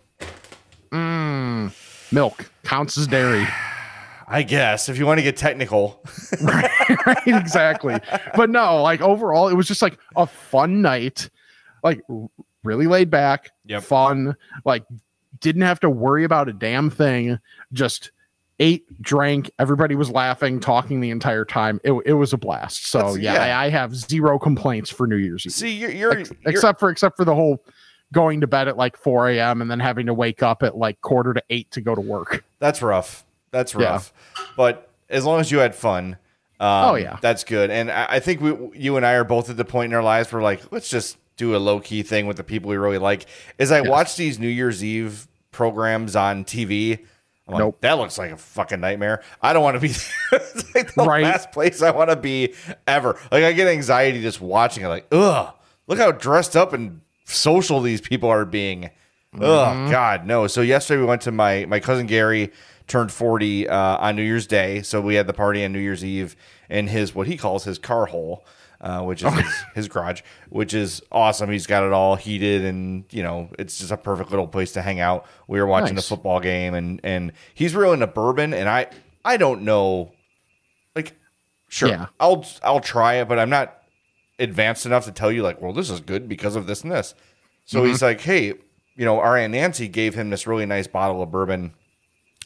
Mm. 0.91 1.71
Milk 2.12 2.51
counts 2.63 2.97
as 2.97 3.07
dairy. 3.07 3.47
I 4.31 4.44
guess 4.44 4.89
if 4.89 4.97
you 5.00 5.07
want 5.07 5.18
to 5.18 5.24
get 5.24 5.38
technical. 5.38 6.03
right, 6.41 7.06
right, 7.07 7.27
exactly. 7.27 7.95
But 8.36 8.51
no, 8.51 8.81
like 8.83 9.01
overall, 9.01 9.47
it 9.47 9.56
was 9.56 9.68
just 9.68 9.81
like 9.81 9.97
a 10.16 10.28
fun 10.28 10.81
night. 10.83 11.30
Like 11.83 12.02
really 12.63 12.85
laid 12.85 13.09
back, 13.09 13.49
Yep. 13.66 13.83
fun. 13.83 14.35
Like 14.66 14.83
didn't 15.40 15.63
have 15.63 15.80
to 15.80 15.90
worry 15.90 16.25
about 16.25 16.47
a 16.47 16.54
damn 16.54 16.90
thing. 16.92 17.40
Just 17.73 18.11
ate, 18.59 19.01
drank. 19.01 19.49
Everybody 19.59 19.95
was 19.95 20.09
laughing, 20.09 20.59
talking 20.59 20.99
the 21.01 21.09
entire 21.11 21.45
time. 21.45 21.80
It, 21.83 21.94
it 22.06 22.13
was 22.13 22.33
a 22.33 22.37
blast. 22.37 22.87
So 22.87 23.16
yeah, 23.16 23.33
yeah. 23.33 23.57
I, 23.59 23.66
I 23.66 23.69
have 23.69 23.95
zero 23.95 24.37
complaints 24.39 24.89
for 24.89 25.07
New 25.07 25.16
Year's 25.18 25.45
Eve. 25.45 25.51
See, 25.54 25.71
you're, 25.71 25.92
you're, 25.92 26.18
Ex- 26.19 26.30
you're- 26.30 26.42
except 26.54 26.80
for 26.80 26.89
except 26.89 27.16
for 27.18 27.25
the 27.25 27.35
whole 27.35 27.63
going 28.11 28.42
to 28.42 28.47
bed 28.47 28.68
at 28.68 28.75
like 28.75 28.97
4 28.97 29.30
a.m. 29.30 29.61
and 29.61 29.69
then 29.69 29.80
having 29.80 30.07
to 30.07 30.13
wake 30.13 30.42
up 30.42 30.63
at 30.63 30.75
like 30.75 30.99
quarter 31.01 31.33
to 31.33 31.44
eight 31.51 31.69
to 31.71 31.81
go 31.81 31.94
to 31.94 32.01
work. 32.01 32.44
that's 32.59 32.81
rough. 32.81 33.23
That's 33.51 33.73
Yeah. 33.75 33.83
rough. 33.92 34.13
But 34.57 34.89
as 35.09 35.25
long 35.25 35.39
as 35.39 35.51
you 35.51 35.59
had 35.59 35.75
fun, 35.75 36.18
um, 36.59 36.68
Oh, 36.89 36.95
yeah. 36.95 37.18
that's 37.21 37.44
good. 37.44 37.69
And 37.69 37.92
I, 37.92 38.06
I 38.09 38.19
think 38.19 38.42
we, 38.42 38.56
you 38.73 38.97
and 38.97 39.06
I 39.06 39.13
are 39.13 39.23
both 39.23 39.49
at 39.49 39.57
the 39.57 39.66
point 39.66 39.92
in 39.92 39.95
our 39.95 40.04
lives 40.04 40.31
where 40.33 40.42
like, 40.42 40.71
let's 40.71 40.89
just 40.89 41.18
do 41.37 41.56
a 41.56 41.57
low 41.57 41.80
key 41.80 42.01
thing 42.04 42.25
with 42.28 42.35
the 42.37 42.44
people 42.44 42.69
we 42.71 42.78
really 42.78 42.97
like. 42.97 43.25
As 43.59 43.71
I 43.71 43.78
Yes. 43.81 43.87
watch 43.87 44.16
these 44.18 44.39
New 44.39 44.47
Year's 44.49 44.83
Eve 44.83 45.28
programs 45.51 46.16
on 46.16 46.44
TV, 46.45 47.06
like, 47.49 47.59
Nope. 47.59 47.77
that 47.81 47.94
looks 47.94 48.18
like 48.18 48.31
a 48.31 48.37
fucking 48.37 48.79
nightmare. 48.79 49.21
I 49.41 49.53
don't 49.53 49.63
want 49.63 49.75
to 49.75 49.79
be 49.81 49.87
it's 50.31 50.75
like 50.75 50.94
the 50.94 51.03
Right. 51.03 51.23
last 51.23 51.51
place 51.51 51.81
I 51.81 51.91
want 51.91 52.09
to 52.09 52.15
be 52.15 52.53
ever. 52.87 53.18
Like 53.31 53.44
I 53.44 53.51
get 53.53 53.68
anxiety 53.68 54.21
just 54.21 54.41
watching 54.41 54.83
it. 54.83 54.87
Like, 54.87 55.07
ugh, 55.11 55.53
look 55.87 55.99
how 55.99 56.11
dressed 56.11 56.56
up 56.56 56.73
and 56.73 57.01
social 57.25 57.81
these 57.81 58.01
people 58.01 58.29
are 58.29 58.45
being. 58.45 58.89
Mm-hmm. 59.35 59.44
Oh 59.44 59.89
God, 59.91 60.25
no. 60.25 60.47
So 60.47 60.61
yesterday 60.61 60.99
we 61.01 61.06
went 61.06 61.21
to 61.23 61.31
my 61.31 61.65
my 61.65 61.79
cousin 61.79 62.07
Gary 62.07 62.51
turned 62.87 63.11
40 63.11 63.68
uh, 63.69 63.97
on 63.97 64.15
New 64.15 64.23
Year's 64.23 64.47
Day. 64.47 64.81
So 64.81 64.99
we 64.99 65.13
had 65.15 65.27
the 65.27 65.33
party 65.33 65.63
on 65.63 65.71
New 65.71 65.79
Year's 65.79 66.03
Eve 66.03 66.35
in 66.69 66.87
his 66.87 67.13
what 67.13 67.27
he 67.27 67.37
calls 67.37 67.63
his 67.63 67.77
car 67.77 68.07
hole, 68.07 68.44
uh, 68.81 69.02
which 69.04 69.24
is 69.24 69.33
his, 69.33 69.54
his 69.76 69.88
garage, 69.88 70.21
which 70.50 70.74
is 70.74 71.02
awesome. 71.12 71.50
He's 71.52 71.68
got 71.68 71.83
it 71.83 71.92
all 71.94 72.16
heated 72.16 72.64
and 72.66 73.04
you 73.12 73.24
know 73.24 73.50
it's 73.59 73.78
just 73.78 73.92
a 73.92 73.98
perfect 73.98 74.30
little 74.31 74.48
place 74.48 74.71
to 74.74 74.81
hang 74.81 75.00
out. 75.00 75.26
We 75.48 75.59
were 75.59 75.68
watching 75.68 75.95
Nice. 75.95 76.06
a 76.06 76.09
football 76.09 76.40
game 76.40 76.74
and 76.74 77.00
and 77.04 77.33
he's 77.54 77.76
real 77.76 77.94
into 77.94 78.07
bourbon 78.07 78.54
and 78.54 78.69
I 78.69 78.88
I 79.26 79.38
don't 79.38 79.64
know 79.64 80.12
like 80.95 81.14
sure 81.68 81.90
Yeah. 81.90 82.06
I'll 82.19 82.45
I'll 82.64 82.80
try 82.80 83.16
it, 83.16 83.28
but 83.28 83.38
I'm 83.40 83.50
not 83.50 83.76
advanced 84.40 84.86
enough 84.86 85.04
to 85.06 85.12
tell 85.12 85.31
you 85.31 85.44
like, 85.44 85.62
well, 85.62 85.74
this 85.74 85.90
is 85.90 86.00
good 86.00 86.30
because 86.30 86.56
of 86.56 86.66
this 86.66 86.81
and 86.83 86.92
this. 86.92 87.14
So 87.66 87.83
he's 87.83 88.02
like, 88.02 88.21
hey, 88.21 88.54
you 88.95 89.06
know, 89.06 89.19
our 89.19 89.38
aunt 89.38 89.52
Nancy 89.52 89.88
gave 89.88 90.16
him 90.16 90.30
this 90.30 90.48
really 90.48 90.66
nice 90.66 90.88
bottle 90.88 91.21
of 91.21 91.30
bourbon. 91.30 91.74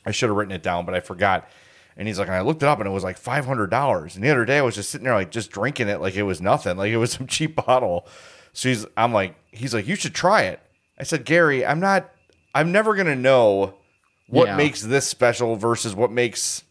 I 0.05 0.11
should 0.11 0.27
have 0.29 0.35
written 0.35 0.51
it 0.51 0.63
down, 0.63 0.85
but 0.85 0.93
I 0.95 0.99
forgot. 0.99 1.47
And 1.97 2.07
he's 2.07 2.17
like, 2.19 2.27
and 2.27 2.35
I 2.35 2.41
looked 2.41 2.63
it 2.63 2.67
up 2.69 2.79
and 2.79 2.87
it 2.87 2.91
was 2.91 3.03
like 3.03 3.17
five 3.17 3.45
hundred 3.45 3.69
dollars. 3.69 4.15
And 4.15 4.23
the 4.23 4.29
other 4.31 4.45
day 4.45 4.57
I 4.57 4.61
was 4.61 4.75
just 4.75 4.89
sitting 4.89 5.05
there 5.05 5.13
like 5.13 5.31
just 5.31 5.51
drinking 5.51 5.89
it 5.89 6.01
like 6.01 6.15
it 6.15 6.23
was 6.23 6.41
nothing, 6.41 6.77
like 6.77 6.91
it 6.91 6.97
was 6.97 7.11
some 7.13 7.27
cheap 7.27 7.55
bottle. 7.55 8.07
So 8.53 8.69
he's, 8.69 8.85
I'm 8.97 9.13
like, 9.13 9.35
he's 9.51 9.73
like, 9.73 9.87
you 9.87 9.95
should 9.95 10.13
try 10.13 10.43
it. 10.43 10.59
I 10.99 11.03
said, 11.03 11.25
Gary, 11.25 11.65
I'm 11.65 11.79
not, 11.79 12.09
I'm 12.53 12.71
never 12.71 12.95
gonna 12.95 13.15
know 13.15 13.75
what 14.27 14.47
Yeah. 14.47 14.57
makes 14.57 14.81
this 14.81 15.05
special 15.07 15.55
versus 15.55 15.95
what 15.95 16.11
makes, 16.11 16.63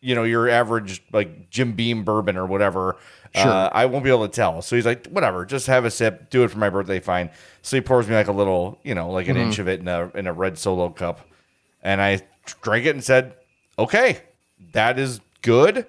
you 0.00 0.14
know, 0.14 0.24
your 0.24 0.48
average 0.48 1.02
like 1.12 1.48
Jim 1.50 1.72
Beam 1.72 2.04
bourbon 2.04 2.36
or 2.36 2.46
whatever. 2.46 2.96
Sure. 3.34 3.50
Uh, 3.50 3.70
I 3.72 3.86
won't 3.86 4.04
be 4.04 4.10
able 4.10 4.28
to 4.28 4.34
tell. 4.34 4.60
So 4.60 4.76
he's 4.76 4.84
like, 4.84 5.06
whatever, 5.06 5.46
just 5.46 5.66
have 5.68 5.86
a 5.86 5.90
sip, 5.90 6.28
do 6.28 6.44
it 6.44 6.48
for 6.50 6.58
my 6.58 6.68
birthday, 6.68 7.00
fine. 7.00 7.30
So 7.62 7.76
he 7.76 7.80
pours 7.80 8.06
me 8.06 8.14
like 8.14 8.28
a 8.28 8.32
little, 8.32 8.78
you 8.82 8.94
know, 8.94 9.10
like 9.10 9.26
an 9.28 9.38
inch 9.38 9.58
of 9.58 9.68
it 9.68 9.80
in 9.80 9.88
a 9.88 10.10
in 10.14 10.26
a 10.26 10.32
red 10.34 10.58
solo 10.58 10.90
cup, 10.90 11.26
and 11.82 12.02
I 12.02 12.20
drank 12.60 12.84
it 12.84 12.90
and 12.90 13.02
said, 13.02 13.34
okay, 13.78 14.20
that 14.72 14.98
is 14.98 15.20
good. 15.42 15.86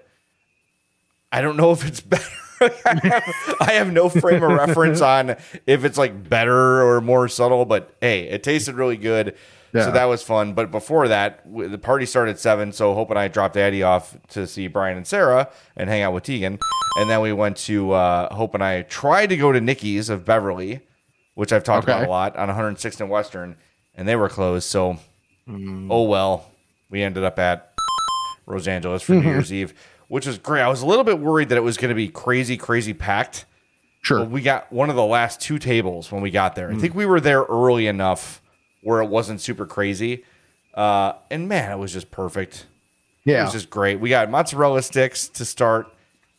I 1.32 1.42
don't 1.42 1.58
know 1.58 1.72
if 1.72 1.86
it's 1.86 2.02
better. 2.02 2.26
I, 2.62 3.00
have, 3.04 3.56
I 3.62 3.72
have 3.74 3.92
no 3.92 4.08
frame 4.10 4.42
of 4.42 4.52
reference 4.52 5.02
on 5.16 5.36
if 5.68 5.84
it's 5.84 5.98
like 5.98 6.30
better 6.30 6.84
or 6.88 7.02
more 7.02 7.28
subtle, 7.28 7.66
but 7.66 7.94
hey, 8.00 8.30
it 8.30 8.44
tasted 8.44 8.76
really 8.76 8.98
good. 8.98 9.36
Yeah. 9.74 9.86
So 9.86 9.92
that 9.92 10.06
was 10.06 10.22
fun. 10.22 10.54
But 10.54 10.70
before 10.70 11.08
that, 11.08 11.42
the 11.52 11.80
party 11.80 12.06
started 12.06 12.32
at 12.32 12.40
seven. 12.40 12.72
So 12.72 12.94
Hope 12.94 13.10
and 13.10 13.18
I 13.18 13.28
dropped 13.28 13.58
Addie 13.58 13.82
off 13.84 14.16
to 14.30 14.46
see 14.46 14.68
Brian 14.68 14.98
and 14.98 15.08
Sarah 15.08 15.50
and 15.76 15.90
hang 15.90 16.04
out 16.04 16.14
with 16.14 16.24
Tegan. 16.24 16.60
And 16.98 17.10
then 17.10 17.22
we 17.22 17.34
went 17.34 17.58
to 17.58 17.92
uh, 17.92 18.34
Hope 18.34 18.54
and 18.54 18.64
I 18.64 18.84
tried 18.84 19.28
to 19.30 19.38
go 19.38 19.52
to 19.52 19.60
Nikki's 19.60 20.10
of 20.10 20.26
Beverly, 20.26 20.82
which 21.34 21.52
I've 21.52 21.64
talked 21.64 21.86
about 21.86 22.06
a 22.06 22.10
lot 22.10 22.36
on 22.38 22.50
106th 22.50 23.02
and 23.02 23.10
Western, 23.10 23.56
and 23.96 24.08
they 24.08 24.16
were 24.16 24.30
closed. 24.30 24.70
So 24.70 25.00
Hmm. 25.48 25.92
oh 25.92 26.04
well, 26.04 26.50
we 26.90 27.02
ended 27.04 27.24
up 27.26 27.38
at 27.38 27.73
Los 28.46 28.68
Angeles 28.68 29.02
for 29.04 29.14
Mm-hmm. 29.14 29.26
New 29.28 29.34
Year's 29.34 29.54
Eve, 29.54 29.74
which 30.08 30.26
was 30.28 30.38
great. 30.38 30.62
I 30.62 30.68
was 30.68 30.82
a 30.82 30.86
little 30.86 31.04
bit 31.04 31.20
worried 31.20 31.50
that 31.50 31.58
it 31.58 31.64
was 31.64 31.78
going 31.78 31.90
to 31.90 31.96
be 31.96 32.08
crazy, 32.10 32.58
crazy 32.58 32.94
packed. 32.94 33.46
Sure. 34.02 34.20
But 34.20 34.32
we 34.32 34.42
got 34.42 34.72
one 34.72 34.90
of 34.90 34.96
the 34.98 35.06
last 35.06 35.40
two 35.40 35.58
tables 35.60 36.12
when 36.12 36.22
we 36.22 36.30
got 36.30 36.56
there. 36.56 36.70
I 36.70 36.76
think 36.76 36.94
we 36.94 37.06
were 37.06 37.22
there 37.22 37.44
early 37.44 37.88
enough 37.88 38.42
where 38.82 39.02
it 39.02 39.08
wasn't 39.08 39.40
super 39.40 39.66
crazy. 39.66 40.26
Uh, 40.74 41.14
and 41.32 41.48
man, 41.48 41.72
it 41.72 41.78
was 41.78 41.94
just 41.94 42.12
perfect. 42.12 42.66
Yeah. 43.24 43.42
It 43.42 43.44
was 43.46 43.54
just 43.54 43.70
great. 43.70 44.02
We 44.02 44.10
got 44.10 44.30
mozzarella 44.30 44.82
sticks 44.82 45.30
to 45.30 45.46
start. 45.46 45.88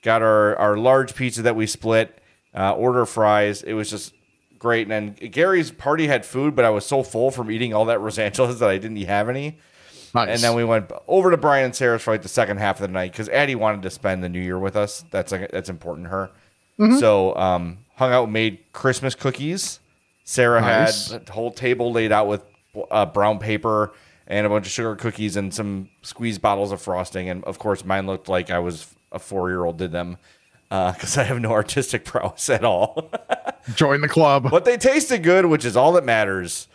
Got 0.02 0.20
our 0.20 0.54
our 0.58 0.76
large 0.76 1.14
pizza 1.14 1.40
that 1.42 1.56
we 1.56 1.66
split. 1.66 2.18
Uh, 2.54 2.72
order 2.74 3.06
fries. 3.06 3.62
It 3.62 3.72
was 3.72 3.88
just 3.88 4.12
great. 4.58 4.86
And 4.88 5.16
then 5.18 5.30
Gary's 5.30 5.70
party 5.70 6.06
had 6.06 6.26
food, 6.26 6.54
but 6.54 6.66
I 6.66 6.70
was 6.70 6.84
so 6.84 7.02
full 7.02 7.30
from 7.30 7.50
eating 7.50 7.72
all 7.72 7.86
that 7.86 8.02
Los 8.02 8.18
Angeles 8.18 8.58
that 8.58 8.68
I 8.68 8.76
didn't 8.76 8.98
have 9.04 9.30
any. 9.30 9.56
Nice. 10.14 10.28
And 10.30 10.40
then 10.40 10.54
we 10.54 10.64
went 10.64 10.90
over 11.08 11.30
to 11.30 11.36
Brian 11.36 11.66
and 11.66 11.74
Sarah's 11.76 12.02
for 12.02 12.12
like 12.12 12.22
the 12.22 12.28
second 12.28 12.58
half 12.58 12.76
of 12.76 12.82
the 12.82 12.88
night 12.92 13.12
because 13.12 13.28
Addie 13.28 13.54
wanted 13.54 13.82
to 13.82 13.90
spend 13.90 14.22
the 14.22 14.28
New 14.28 14.40
Year 14.40 14.58
with 14.58 14.76
us. 14.76 15.04
That's 15.10 15.32
like 15.32 15.50
that's 15.50 15.68
important 15.68 16.06
to 16.06 16.10
her. 16.10 16.30
So 16.98 17.36
um, 17.36 17.78
hung 17.96 18.12
out, 18.12 18.30
made 18.30 18.58
Christmas 18.72 19.14
cookies. 19.14 19.78
Sarah 20.24 20.60
Nice. 20.60 21.10
had 21.12 21.26
the 21.26 21.32
whole 21.32 21.52
table 21.52 21.92
laid 21.92 22.10
out 22.10 22.26
with 22.26 22.42
uh, 22.90 23.06
brown 23.06 23.38
paper 23.38 23.92
and 24.26 24.46
a 24.46 24.48
bunch 24.48 24.66
of 24.66 24.72
sugar 24.72 24.96
cookies 24.96 25.36
and 25.36 25.52
some 25.54 25.88
squeezed 26.02 26.40
bottles 26.42 26.72
of 26.72 26.80
frosting. 26.82 27.28
And 27.28 27.44
of 27.44 27.58
course, 27.58 27.84
mine 27.84 28.06
looked 28.06 28.28
like 28.28 28.50
I 28.50 28.58
was 28.58 28.92
a 29.12 29.18
four 29.20 29.50
year 29.50 29.64
old 29.64 29.76
did 29.78 29.92
them 29.92 30.16
because 30.70 31.16
I 31.18 31.22
have 31.24 31.40
no 31.40 31.52
artistic 31.52 32.04
prowess 32.04 32.48
at 32.50 32.64
all. 32.64 33.10
Join 33.76 34.00
the 34.00 34.08
club. 34.08 34.50
but 34.50 34.64
they 34.64 34.76
tasted 34.76 35.22
good, 35.22 35.46
which 35.46 35.64
is 35.64 35.76
all 35.76 35.92
that 35.92 36.04
matters. 36.04 36.66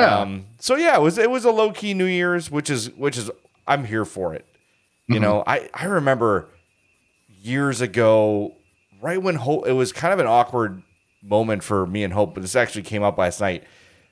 Yeah. 0.00 0.18
Um, 0.18 0.46
so 0.58 0.76
yeah, 0.76 0.96
it 0.96 1.02
was 1.02 1.18
it 1.18 1.30
was 1.30 1.44
a 1.44 1.50
low 1.50 1.72
key 1.72 1.94
New 1.94 2.06
Year's, 2.06 2.50
which 2.50 2.70
is 2.70 2.90
which 2.92 3.16
is 3.16 3.30
I'm 3.66 3.84
here 3.84 4.04
for 4.04 4.34
it. 4.34 4.46
You 5.06 5.16
mm-hmm. 5.16 5.22
know, 5.22 5.44
I 5.46 5.68
I 5.74 5.86
remember 5.86 6.48
years 7.42 7.80
ago, 7.80 8.54
right 9.00 9.22
when 9.22 9.36
Hope, 9.36 9.66
it 9.66 9.72
was 9.72 9.92
kind 9.92 10.12
of 10.12 10.18
an 10.18 10.26
awkward 10.26 10.82
moment 11.22 11.62
for 11.62 11.86
me 11.86 12.04
and 12.04 12.12
Hope, 12.12 12.34
but 12.34 12.42
this 12.42 12.56
actually 12.56 12.82
came 12.82 13.02
up 13.02 13.18
last 13.18 13.40
night. 13.40 13.64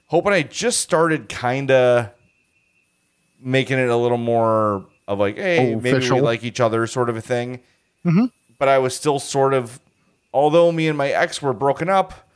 Hope 0.06 0.26
and 0.26 0.34
I 0.34 0.42
just 0.42 0.80
started 0.80 1.28
kind 1.28 1.70
of 1.70 2.10
making 3.40 3.78
it 3.78 3.88
a 3.88 3.96
little 3.96 4.18
more 4.18 4.86
of 5.08 5.18
like, 5.18 5.36
hey, 5.36 5.74
maybe 5.74 6.10
we 6.10 6.20
like 6.20 6.44
each 6.44 6.60
other, 6.60 6.86
sort 6.86 7.08
of 7.08 7.16
a 7.16 7.20
thing. 7.20 7.60
Mm-hmm. 8.04 8.26
But 8.58 8.68
I 8.68 8.78
was 8.78 8.94
still 8.94 9.18
sort 9.18 9.54
of, 9.54 9.80
although 10.32 10.70
me 10.70 10.88
and 10.88 10.96
my 10.96 11.08
ex 11.08 11.40
were 11.42 11.52
broken 11.52 11.88
up, 11.88 12.28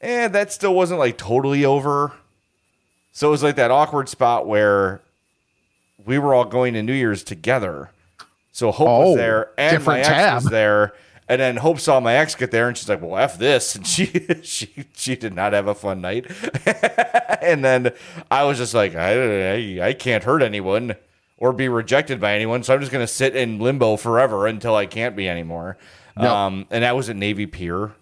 and 0.00 0.34
that 0.34 0.52
still 0.52 0.74
wasn't 0.74 1.00
like 1.00 1.18
totally 1.18 1.64
over. 1.64 2.12
So 3.16 3.28
it 3.28 3.30
was 3.30 3.44
like 3.44 3.54
that 3.56 3.70
awkward 3.70 4.08
spot 4.08 4.44
where 4.46 5.00
we 6.04 6.18
were 6.18 6.34
all 6.34 6.44
going 6.44 6.74
to 6.74 6.82
New 6.82 6.92
Year's 6.92 7.22
together. 7.22 7.90
So 8.50 8.72
Hope 8.72 8.88
Oh, 8.88 9.06
was 9.10 9.16
there 9.16 9.50
and 9.56 9.84
my 9.86 10.00
ex 10.00 10.08
tab. 10.08 10.34
was 10.42 10.44
there. 10.50 10.92
And 11.28 11.40
then 11.40 11.56
Hope 11.56 11.78
saw 11.78 12.00
my 12.00 12.14
ex 12.16 12.34
get 12.34 12.50
there 12.50 12.66
and 12.68 12.76
she's 12.76 12.88
like, 12.88 13.00
Well, 13.00 13.16
F 13.16 13.38
this. 13.38 13.76
And 13.76 13.86
she 13.86 14.06
she 14.42 14.84
she 14.94 15.14
did 15.16 15.32
not 15.32 15.52
have 15.52 15.68
a 15.68 15.74
fun 15.76 16.00
night. 16.00 16.26
and 17.40 17.64
then 17.64 17.92
I 18.32 18.42
was 18.44 18.58
just 18.58 18.74
like, 18.74 18.96
I, 18.96 19.52
I 19.54 19.88
I 19.88 19.92
can't 19.94 20.24
hurt 20.24 20.42
anyone 20.42 20.96
or 21.38 21.52
be 21.52 21.68
rejected 21.68 22.20
by 22.20 22.34
anyone. 22.34 22.64
So 22.64 22.74
I'm 22.74 22.80
just 22.80 22.90
gonna 22.92 23.06
sit 23.06 23.36
in 23.36 23.60
limbo 23.60 23.96
forever 23.96 24.48
until 24.48 24.74
I 24.74 24.86
can't 24.86 25.14
be 25.14 25.28
anymore. 25.28 25.78
Um, 26.16 26.66
and 26.70 26.82
that 26.82 26.96
was 26.96 27.08
at 27.08 27.16
Navy 27.16 27.46
Pier. 27.46 27.92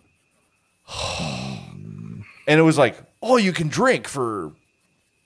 and 1.20 2.24
it 2.46 2.62
was 2.62 2.78
like, 2.78 2.96
oh, 3.22 3.36
you 3.36 3.52
can 3.52 3.68
drink 3.68 4.08
for 4.08 4.52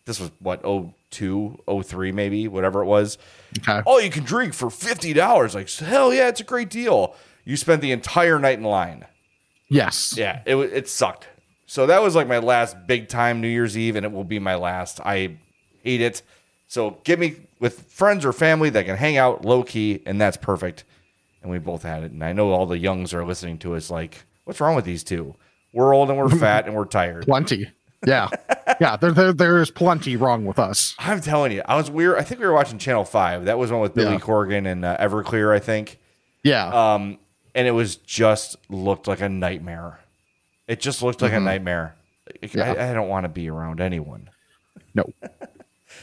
this 0.07 0.19
was 0.19 0.31
what, 0.39 0.63
02, 1.11 1.63
03 1.85 2.13
maybe, 2.13 2.49
whatever 2.49 2.83
it 2.83 2.87
was. 2.87 3.19
okay. 3.59 3.83
Oh, 3.87 3.99
you 3.99 4.11
can 4.11 4.25
drink 4.25 4.55
for 4.55 4.69
$50. 4.69 5.55
Like, 5.55 5.71
hell 5.71 6.15
yeah, 6.15 6.29
it's 6.29 6.41
a 6.41 6.45
great 6.45 6.71
deal. 6.71 7.15
You 7.45 7.57
spent 7.57 7.83
the 7.83 7.93
entire 7.93 8.39
night 8.39 8.59
in 8.59 8.65
line. 8.65 9.05
Yes. 9.69 10.15
Yeah, 10.17 10.43
it 10.47 10.57
it 10.57 10.89
sucked. 10.89 11.27
So 11.67 11.87
that 11.87 12.01
was 12.03 12.15
like 12.15 12.29
my 12.29 12.39
last 12.39 12.77
big 12.87 13.09
time 13.09 13.41
New 13.41 13.49
Year's 13.49 13.77
Eve, 13.77 13.97
and 13.97 14.07
it 14.07 14.13
will 14.13 14.25
be 14.25 14.39
my 14.39 14.55
last. 14.55 15.01
I 15.01 15.39
hate 15.83 16.01
it. 16.01 16.23
So 16.69 16.99
get 17.05 17.19
me 17.19 17.37
with 17.59 17.83
friends 17.91 18.25
or 18.25 18.33
family 18.33 18.71
that 18.71 18.85
can 18.87 18.97
hang 18.97 19.17
out 19.17 19.45
low 19.45 19.63
key, 19.65 20.03
and 20.07 20.21
that's 20.21 20.37
perfect. 20.37 20.85
And 21.43 21.51
we 21.51 21.59
both 21.59 21.83
had 21.83 22.03
it. 22.05 22.13
And 22.13 22.23
I 22.25 22.33
know 22.33 22.51
all 22.51 22.67
the 22.67 22.79
youngs 22.79 23.13
are 23.15 23.25
listening 23.25 23.59
to 23.59 23.75
us 23.75 23.91
like, 23.91 24.25
what's 24.45 24.61
wrong 24.61 24.75
with 24.77 24.85
these 24.85 25.05
two? 25.05 25.35
We're 25.73 25.95
old 25.95 26.09
and 26.11 26.19
we're 26.19 26.29
fat 26.39 26.67
and 26.67 26.75
we're 26.75 26.85
tired. 26.87 27.25
Plenty. 27.25 27.69
Yeah. 28.07 28.29
yeah. 28.81 28.97
There, 28.97 29.11
there, 29.13 29.33
there 29.33 29.61
is 29.61 29.71
plenty 29.71 30.17
wrong 30.17 30.45
with 30.47 30.59
us. 30.59 30.95
I'm 30.99 31.21
telling 31.21 31.53
you, 31.53 31.63
I 31.67 31.77
was 31.77 31.91
weird. 31.91 32.19
I 32.19 32.23
think 32.23 32.41
we 32.41 32.47
were 32.47 32.53
watching 32.53 32.79
Channel 32.79 33.05
Five. 33.05 33.45
That 33.47 33.59
was 33.59 33.71
one 33.73 33.81
with 33.81 33.95
Billy 33.95 34.13
Yeah. 34.13 34.19
Corgan 34.21 34.67
and 34.71 34.85
uh, 34.85 34.97
Everclear, 34.99 35.53
I 35.55 35.59
think. 35.59 35.99
Yeah. 36.45 36.69
Um, 36.95 37.19
and 37.55 37.67
it 37.67 37.73
was 37.73 37.97
just 37.97 38.57
looked 38.71 39.09
like 39.09 39.21
a 39.21 39.29
nightmare. 39.29 39.99
It 40.69 40.81
just 40.81 41.03
looked 41.03 41.21
like 41.23 41.33
a 41.33 41.41
nightmare. 41.41 41.97
Mm-hmm. 42.43 42.59
Yeah. 42.59 42.73
I, 42.73 42.91
I 42.91 42.95
don't 42.95 43.09
want 43.09 43.25
to 43.25 43.29
be 43.29 43.49
around 43.51 43.81
anyone. 43.81 44.31
no. 44.95 45.05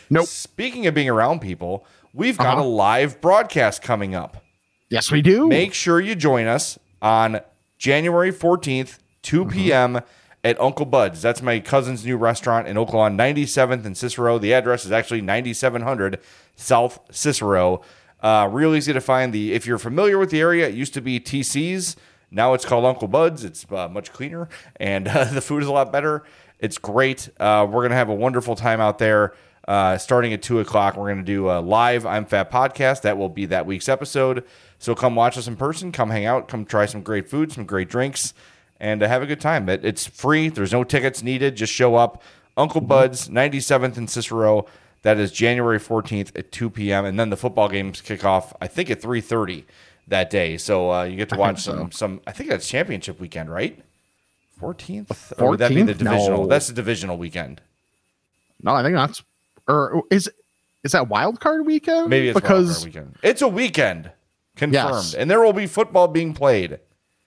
Nope. 0.09 0.25
Speaking 0.27 0.87
of 0.87 0.93
being 0.93 1.09
around 1.09 1.39
people, 1.39 1.85
we've 2.13 2.37
got 2.37 2.57
Uh-huh. 2.57 2.63
a 2.65 2.67
live 2.67 3.21
broadcast 3.21 3.81
coming 3.81 4.15
up. 4.15 4.43
Yes, 4.89 5.11
we 5.11 5.21
do. 5.21 5.47
Make 5.47 5.73
sure 5.73 5.99
you 5.99 6.15
join 6.15 6.45
us 6.47 6.77
on 7.01 7.39
January 7.77 8.31
14th, 8.31 8.99
2 9.23 9.45
p.m. 9.45 10.01
at 10.43 10.59
Uncle 10.59 10.85
Bud's. 10.85 11.21
That's 11.21 11.41
my 11.41 11.59
cousin's 11.59 12.05
new 12.05 12.17
restaurant 12.17 12.67
in 12.67 12.77
Oak 12.77 12.93
Lawn, 12.93 13.17
97th 13.17 13.85
and 13.85 13.97
Cicero. 13.97 14.37
The 14.37 14.53
address 14.53 14.85
is 14.85 14.91
actually 14.91 15.21
9700 15.21 16.19
South 16.55 16.99
Cicero. 17.11 17.81
Uh, 18.21 18.49
real 18.51 18.75
easy 18.75 18.93
to 18.93 19.01
find. 19.01 19.33
The 19.33 19.53
if 19.53 19.65
you're 19.65 19.77
familiar 19.77 20.17
with 20.17 20.29
the 20.29 20.39
area, 20.41 20.67
it 20.67 20.75
used 20.75 20.93
to 20.95 21.01
be 21.01 21.19
TC's. 21.19 21.95
Now 22.31 22.53
it's 22.53 22.65
called 22.65 22.85
Uncle 22.85 23.07
Bud's. 23.07 23.43
It's 23.43 23.65
uh, 23.71 23.87
much 23.89 24.11
cleaner 24.11 24.49
and 24.77 25.07
uh, 25.07 25.23
the 25.33 25.41
food 25.41 25.61
is 25.63 25.69
a 25.69 25.71
lot 25.71 25.91
better. 25.91 26.23
It's 26.59 26.77
great. 26.77 27.29
Uh, 27.39 27.67
we're 27.69 27.81
gonna 27.81 27.95
have 27.95 28.09
a 28.09 28.15
wonderful 28.15 28.55
time 28.55 28.79
out 28.81 28.97
there. 28.97 29.33
Uh, 29.67 29.97
starting 29.97 30.33
at 30.33 30.41
two 30.41 30.59
o'clock, 30.59 30.97
we're 30.97 31.09
gonna 31.09 31.23
do 31.23 31.49
a 31.49 31.59
live 31.59 32.05
I'm 32.05 32.25
Fat 32.25 32.51
podcast. 32.51 33.01
That 33.01 33.17
will 33.17 33.29
be 33.29 33.45
that 33.47 33.65
week's 33.65 33.87
episode. 33.87 34.43
So 34.79 34.95
come 34.95 35.15
watch 35.15 35.37
us 35.37 35.47
in 35.47 35.55
person. 35.55 35.91
Come 35.91 36.09
hang 36.09 36.25
out. 36.25 36.47
Come 36.47 36.65
try 36.65 36.85
some 36.85 37.01
great 37.01 37.29
food, 37.29 37.51
some 37.51 37.65
great 37.65 37.89
drinks, 37.89 38.33
and 38.83 39.01
uh, 39.01 39.07
have 39.07 39.23
a 39.23 39.25
good 39.25 39.39
time. 39.39 39.69
It, 39.69 39.85
it's 39.85 40.05
free. 40.05 40.49
There's 40.49 40.73
no 40.73 40.83
tickets 40.83 41.23
needed. 41.23 41.55
Just 41.55 41.71
show 41.71 41.95
up. 41.95 42.21
Uncle 42.57 42.81
Bud's, 42.81 43.29
97th 43.29 43.97
and 43.97 44.09
Cicero. 44.09 44.67
That 45.03 45.17
is 45.17 45.31
January 45.31 45.79
14th 45.79 46.37
at 46.37 46.51
2 46.51 46.69
p.m. 46.69 47.05
And 47.05 47.17
then 47.17 47.29
the 47.29 47.37
football 47.37 47.69
games 47.69 48.01
kick 48.01 48.25
off, 48.25 48.53
I 48.61 48.67
think, 48.67 48.91
at 48.91 49.01
3:30 49.01 49.63
that 50.07 50.29
day. 50.29 50.57
So 50.57 50.91
uh, 50.91 51.03
you 51.03 51.15
get 51.15 51.29
to 51.29 51.37
watch 51.37 51.61
so. 51.61 51.71
some. 51.71 51.91
Some. 51.91 52.21
I 52.27 52.31
think 52.31 52.49
that's 52.49 52.67
championship 52.67 53.19
weekend, 53.19 53.49
right? 53.51 53.81
14th. 54.61 55.33
Or 55.41 55.51
would 55.51 55.59
that 55.59 55.69
be 55.69 55.81
the 55.81 55.93
divisional? 55.93 56.43
No. 56.43 56.47
That's 56.47 56.67
the 56.67 56.73
divisional 56.73 57.17
weekend. 57.17 57.61
No, 58.61 58.75
I 58.75 58.83
think 58.83 58.95
that's 58.95 59.23
or 59.67 60.03
is 60.11 60.29
is 60.83 60.91
that 60.91 61.07
wild 61.07 61.39
card 61.39 61.65
weekend? 61.65 62.09
Maybe 62.09 62.29
it's 62.29 62.39
because 62.39 62.83
because 62.83 62.85
weekend. 62.85 63.15
It's 63.23 63.41
a 63.41 63.47
weekend 63.47 64.11
confirmed, 64.55 64.93
Yes. 64.93 65.13
and 65.15 65.29
there 65.29 65.41
will 65.41 65.53
be 65.53 65.67
football 65.67 66.07
being 66.07 66.33
played. 66.33 66.79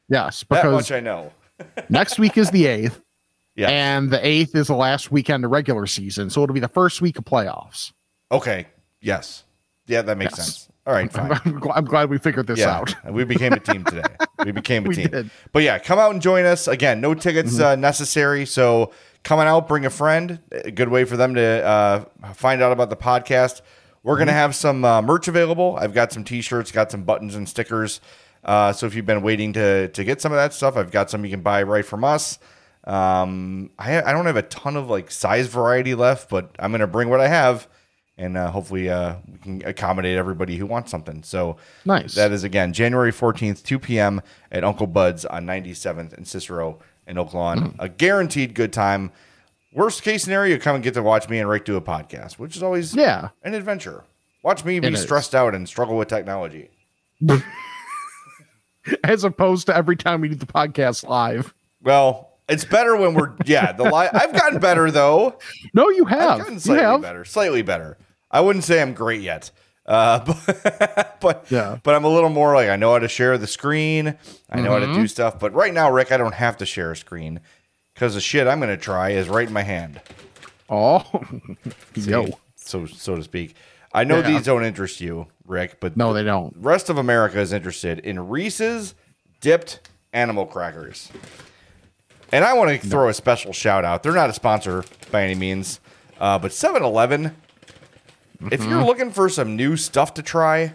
yes, 0.09 0.45
That 0.49 0.67
much 0.67 0.93
I 0.93 1.01
know. 1.01 1.33
Next 1.89 2.19
week 2.19 2.37
is 2.39 2.51
the 2.51 2.67
eighth, 2.67 3.01
Yeah. 3.55 3.69
and 3.69 4.11
the 4.11 4.25
eighth 4.27 4.55
is 4.55 4.67
the 4.69 4.75
last 4.77 5.11
weekend 5.11 5.45
of 5.45 5.51
regular 5.51 5.87
season, 5.87 6.31
so 6.31 6.43
it'll 6.43 6.55
be 6.55 6.61
the 6.61 6.69
first 6.69 7.01
week 7.01 7.19
of 7.19 7.25
playoffs. 7.25 7.93
Okay. 8.31 8.67
Yes. 9.01 9.45
Yeah, 9.87 10.03
that 10.03 10.19
makes 10.19 10.37
Yes. 10.37 10.47
sense. 10.47 10.69
All 10.87 10.93
right, 10.95 11.11
fine. 11.13 11.33
I'm, 11.75 11.85
glad 11.85 12.11
we 12.11 12.19
figured 12.19 12.47
this 12.47 12.61
yeah, 12.61 12.77
out. 12.77 12.95
we 13.13 13.25
became 13.25 13.53
a 13.53 13.59
team 13.59 13.83
today. 13.85 14.03
We 14.45 14.53
became 14.53 14.85
a 14.85 14.89
We 14.91 14.95
team. 14.95 15.09
did. 15.09 15.31
But 15.53 15.65
yeah, 15.65 15.79
come 15.81 15.99
out 15.99 16.13
and 16.13 16.23
join 16.23 16.45
us. 16.45 16.69
Again, 16.69 17.01
no 17.01 17.13
tickets 17.15 17.55
Mm-hmm. 17.55 17.65
uh, 17.65 17.75
necessary. 17.77 18.47
So 18.47 18.93
come 19.25 19.41
on 19.41 19.49
out, 19.49 19.67
bring 19.67 19.85
a 19.85 19.91
friend. 19.91 20.39
A 20.53 20.71
good 20.71 20.89
way 20.89 21.05
for 21.05 21.17
them 21.17 21.35
to 21.35 21.43
uh, 21.43 22.05
find 22.35 22.63
out 22.63 22.71
about 22.71 22.91
the 22.91 22.97
podcast. 22.97 23.63
We're 24.05 24.13
Mm-hmm. 24.13 24.19
going 24.19 24.27
to 24.29 24.33
have 24.35 24.55
some 24.55 24.85
uh, 24.85 25.03
merch 25.03 25.27
available. 25.27 25.77
I've 25.77 25.93
got 25.93 26.13
some 26.13 26.23
t-shirts, 26.23 26.71
got 26.71 26.93
some 26.93 27.03
buttons 27.03 27.35
and 27.35 27.49
stickers. 27.49 28.01
Uh, 28.47 28.73
so 28.73 28.87
if 28.87 28.95
you've 28.95 29.05
been 29.05 29.23
waiting 29.23 29.53
to 29.55 29.89
to 29.89 30.05
get 30.05 30.23
some 30.23 30.33
of 30.33 30.37
that 30.37 30.55
stuff, 30.55 30.77
I've 30.77 30.91
got 30.91 31.11
some 31.11 31.25
you 31.25 31.31
can 31.31 31.43
buy 31.43 31.63
right 31.65 31.85
from 31.85 32.05
us. 32.05 32.39
Um, 32.85 33.71
I, 33.79 34.01
I 34.01 34.13
don't 34.13 34.27
have 34.27 34.37
a 34.37 34.43
ton 34.43 34.77
of 34.77 34.89
like 34.89 35.11
size 35.11 35.49
variety 35.49 35.95
left, 35.97 36.31
but 36.31 36.55
I'm 36.59 36.71
going 36.71 36.81
to 36.81 36.87
bring 36.87 37.09
what 37.11 37.21
I 37.21 37.27
have. 37.29 37.67
And 38.19 38.37
uh, 38.39 38.51
hopefully 38.51 38.89
uh, 38.89 39.17
we 39.31 39.39
can 39.39 39.63
accommodate 39.67 40.17
everybody 40.17 40.57
who 40.57 40.65
wants 40.65 40.91
something. 40.91 41.23
So 41.23 41.57
Nice. 41.85 42.15
that 42.15 42.33
is 42.33 42.45
again 42.45 42.73
January 42.73 43.13
14th, 43.13 43.63
2 43.63 43.79
p.m. 43.79 44.23
at 44.51 44.65
Uncle 44.65 44.87
Bud's 44.87 45.25
on 45.27 45.45
97th 45.45 46.13
and 46.15 46.27
Cicero 46.27 46.79
in 47.07 47.19
Oak 47.19 47.35
Lawn. 47.35 47.75
A 47.79 47.89
guaranteed 47.91 48.55
good 48.55 48.73
time. 48.73 49.11
Worst 49.73 50.03
case 50.03 50.23
scenario, 50.23 50.57
come 50.59 50.77
and 50.77 50.85
get 50.85 50.95
to 50.95 51.03
watch 51.03 51.29
me 51.29 51.41
and 51.41 51.49
Rick 51.51 51.67
do 51.67 51.77
a 51.77 51.83
podcast, 51.83 52.35
which 52.39 52.57
is 52.57 52.63
always 52.63 52.95
Yeah. 52.95 53.29
an 53.43 53.53
adventure. 53.53 54.05
Watch 54.43 54.65
me 54.65 54.79
be 54.81 54.95
stressed 54.97 55.35
out 55.35 55.55
and 55.55 55.69
struggle 55.69 55.99
with 55.99 56.09
technology. 56.09 56.71
As 59.05 59.25
opposed 59.25 59.67
to 59.67 59.77
every 59.77 59.97
time 59.97 60.21
we 60.21 60.29
do 60.29 60.35
the 60.35 60.47
podcast 60.47 61.07
live. 61.09 61.53
Well, 61.83 62.33
it's 62.49 62.65
better 62.65 62.97
when 62.97 63.15
we're 63.15 63.35
yeah. 63.45 63.73
The 63.73 63.85
live 63.85 64.11
I've 64.13 64.33
gotten 64.33 64.59
better 64.61 64.91
though. 64.91 65.39
No, 65.75 65.89
you 65.91 66.05
I've 66.07 66.11
have. 66.11 66.39
gotten 66.39 66.55
You 66.55 66.61
slightly 66.61 66.85
have. 66.85 67.01
better, 67.03 67.25
slightly 67.25 67.63
better. 67.63 67.99
I 68.31 68.41
wouldn't 68.41 68.65
say 68.65 68.81
I'm 68.83 68.93
great 68.95 69.21
yet, 69.21 69.51
uh, 69.87 70.21
but 70.25 71.17
but 71.21 71.47
Yeah. 71.51 71.79
but 71.83 71.95
I'm 71.95 72.05
a 72.05 72.09
little 72.09 72.29
more 72.31 72.55
like 72.55 72.69
I 72.69 72.77
know 72.77 72.93
how 72.93 72.99
to 73.01 73.09
share 73.09 73.37
the 73.39 73.47
screen. 73.47 74.17
I 74.51 74.61
know 74.61 74.71
how 74.73 74.79
to 74.81 74.87
Mm-hmm. 74.87 75.01
do 75.01 75.07
stuff. 75.09 75.39
But 75.41 75.53
right 75.55 75.73
now, 75.75 75.91
Rick, 75.91 76.13
I 76.13 76.17
don't 76.17 76.35
have 76.35 76.57
to 76.59 76.67
share 76.67 76.93
a 76.93 76.97
screen 76.97 77.41
because 77.95 78.15
the 78.15 78.21
shit 78.21 78.47
I'm 78.47 78.61
going 78.61 78.71
to 78.77 78.77
try 78.83 79.11
is 79.11 79.29
right 79.29 79.47
in 79.47 79.53
my 79.53 79.63
hand. 79.63 80.01
Oh, 80.69 81.05
yo. 81.95 82.29
so 82.57 82.87
so 82.87 83.17
to 83.17 83.23
speak. 83.23 83.55
I 83.93 84.05
know 84.05 84.19
Yeah. 84.19 84.29
these 84.33 84.45
don't 84.45 84.65
interest 84.65 85.01
you, 85.01 85.27
Rick, 85.47 85.79
but 85.81 85.97
No, 85.97 86.13
they 86.13 86.23
don't. 86.25 86.55
rest 86.59 86.91
of 86.91 86.99
America 86.99 87.39
is 87.41 87.53
interested 87.53 87.99
in 88.01 88.29
Reese's 88.29 88.95
dipped 89.41 89.81
animal 90.13 90.47
crackers. 90.47 91.11
And 92.33 92.45
I 92.45 92.55
want 92.55 92.81
to 92.81 92.89
throw 92.89 93.09
a 93.09 93.15
special 93.15 93.53
shout 93.53 93.85
out. 93.85 94.03
They're 94.03 94.13
not 94.13 94.31
a 94.31 94.33
sponsor 94.33 94.85
by 95.11 95.23
any 95.23 95.35
means, 95.37 95.81
uh, 96.21 96.39
but 96.39 96.53
7 96.53 96.83
Eleven, 96.83 97.37
if 98.51 98.61
you're 98.65 98.71
Mm-hmm. 98.79 98.85
looking 98.85 99.11
for 99.13 99.29
some 99.29 99.57
new 99.57 99.77
stuff 99.77 100.15
to 100.15 100.23
try, 100.23 100.75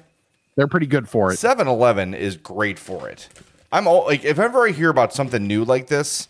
They're 0.55 0.67
pretty 0.67 0.87
good 0.87 1.09
for 1.09 1.31
it. 1.33 1.37
7 1.37 1.67
Eleven 1.67 2.13
is 2.13 2.37
great 2.37 2.79
for 2.79 3.09
it. 3.09 3.27
I'm 3.71 3.87
all 3.87 4.05
like, 4.05 4.23
if 4.25 4.39
ever 4.39 4.65
I 4.67 4.71
hear 4.71 4.89
about 4.89 5.13
something 5.13 5.45
new 5.47 5.63
like 5.65 5.87
this, 5.87 6.27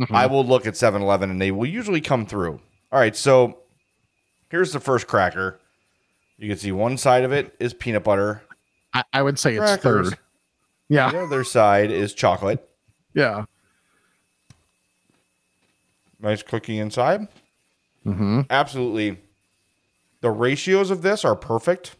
Mm-hmm. 0.00 0.14
I 0.14 0.26
will 0.26 0.44
look 0.44 0.64
at 0.64 0.76
7 0.76 1.02
Eleven 1.02 1.28
and 1.28 1.40
they 1.42 1.50
will 1.50 1.66
usually 1.66 2.00
come 2.00 2.24
through. 2.24 2.60
All 2.92 3.00
right, 3.00 3.16
so 3.16 3.58
here's 4.48 4.72
the 4.72 4.78
first 4.78 5.08
cracker. 5.08 5.58
You 6.38 6.48
can 6.48 6.58
see 6.58 6.72
one 6.72 6.96
side 6.96 7.24
of 7.24 7.32
it 7.32 7.54
is 7.58 7.74
peanut 7.74 8.04
butter, 8.04 8.42
I, 8.94 9.04
I 9.12 9.22
would 9.22 9.38
say 9.38 9.56
it's 9.56 9.82
third. 9.82 10.18
Yeah. 10.88 11.10
the 11.10 11.22
other 11.22 11.44
side 11.44 11.90
is 11.90 12.14
chocolate. 12.14 12.66
Yeah. 13.14 13.44
Nice 16.20 16.42
cookie 16.42 16.78
inside. 16.78 17.28
Mm-hmm. 18.06 18.42
Absolutely. 18.50 19.18
The 20.20 20.30
ratios 20.30 20.90
of 20.90 21.02
this 21.02 21.24
are 21.24 21.36
perfect. 21.36 21.94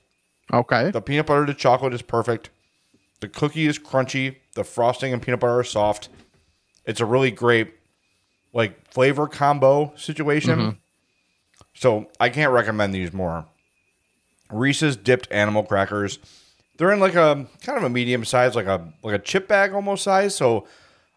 Okay. 0.52 0.90
The 0.90 1.02
peanut 1.02 1.26
butter 1.26 1.46
to 1.46 1.54
chocolate 1.54 1.94
is 1.94 2.02
perfect. 2.02 2.50
The 3.20 3.28
cookie 3.28 3.66
is 3.66 3.78
crunchy. 3.78 4.36
The 4.54 4.64
frosting 4.64 5.12
and 5.12 5.22
peanut 5.22 5.40
butter 5.40 5.58
are 5.58 5.64
soft. 5.64 6.08
It's 6.84 7.00
a 7.00 7.04
really 7.04 7.30
great 7.30 7.74
like 8.54 8.90
flavor 8.90 9.28
combo 9.28 9.92
situation. 9.96 10.78
So 11.74 12.08
I 12.18 12.28
can't 12.30 12.52
recommend 12.52 12.94
these 12.94 13.12
more. 13.12 13.44
Reese's 14.50 14.96
dipped 14.96 15.28
animal 15.30 15.62
crackers. 15.62 16.18
They're 16.76 16.92
in 16.92 17.00
like 17.00 17.14
a 17.14 17.46
kind 17.62 17.76
of 17.78 17.84
a 17.84 17.88
medium 17.90 18.24
size, 18.24 18.54
like 18.54 18.66
a 18.66 18.92
like 19.02 19.14
a 19.14 19.18
chip 19.18 19.48
bag 19.48 19.72
almost 19.72 20.04
size. 20.04 20.34
So 20.36 20.66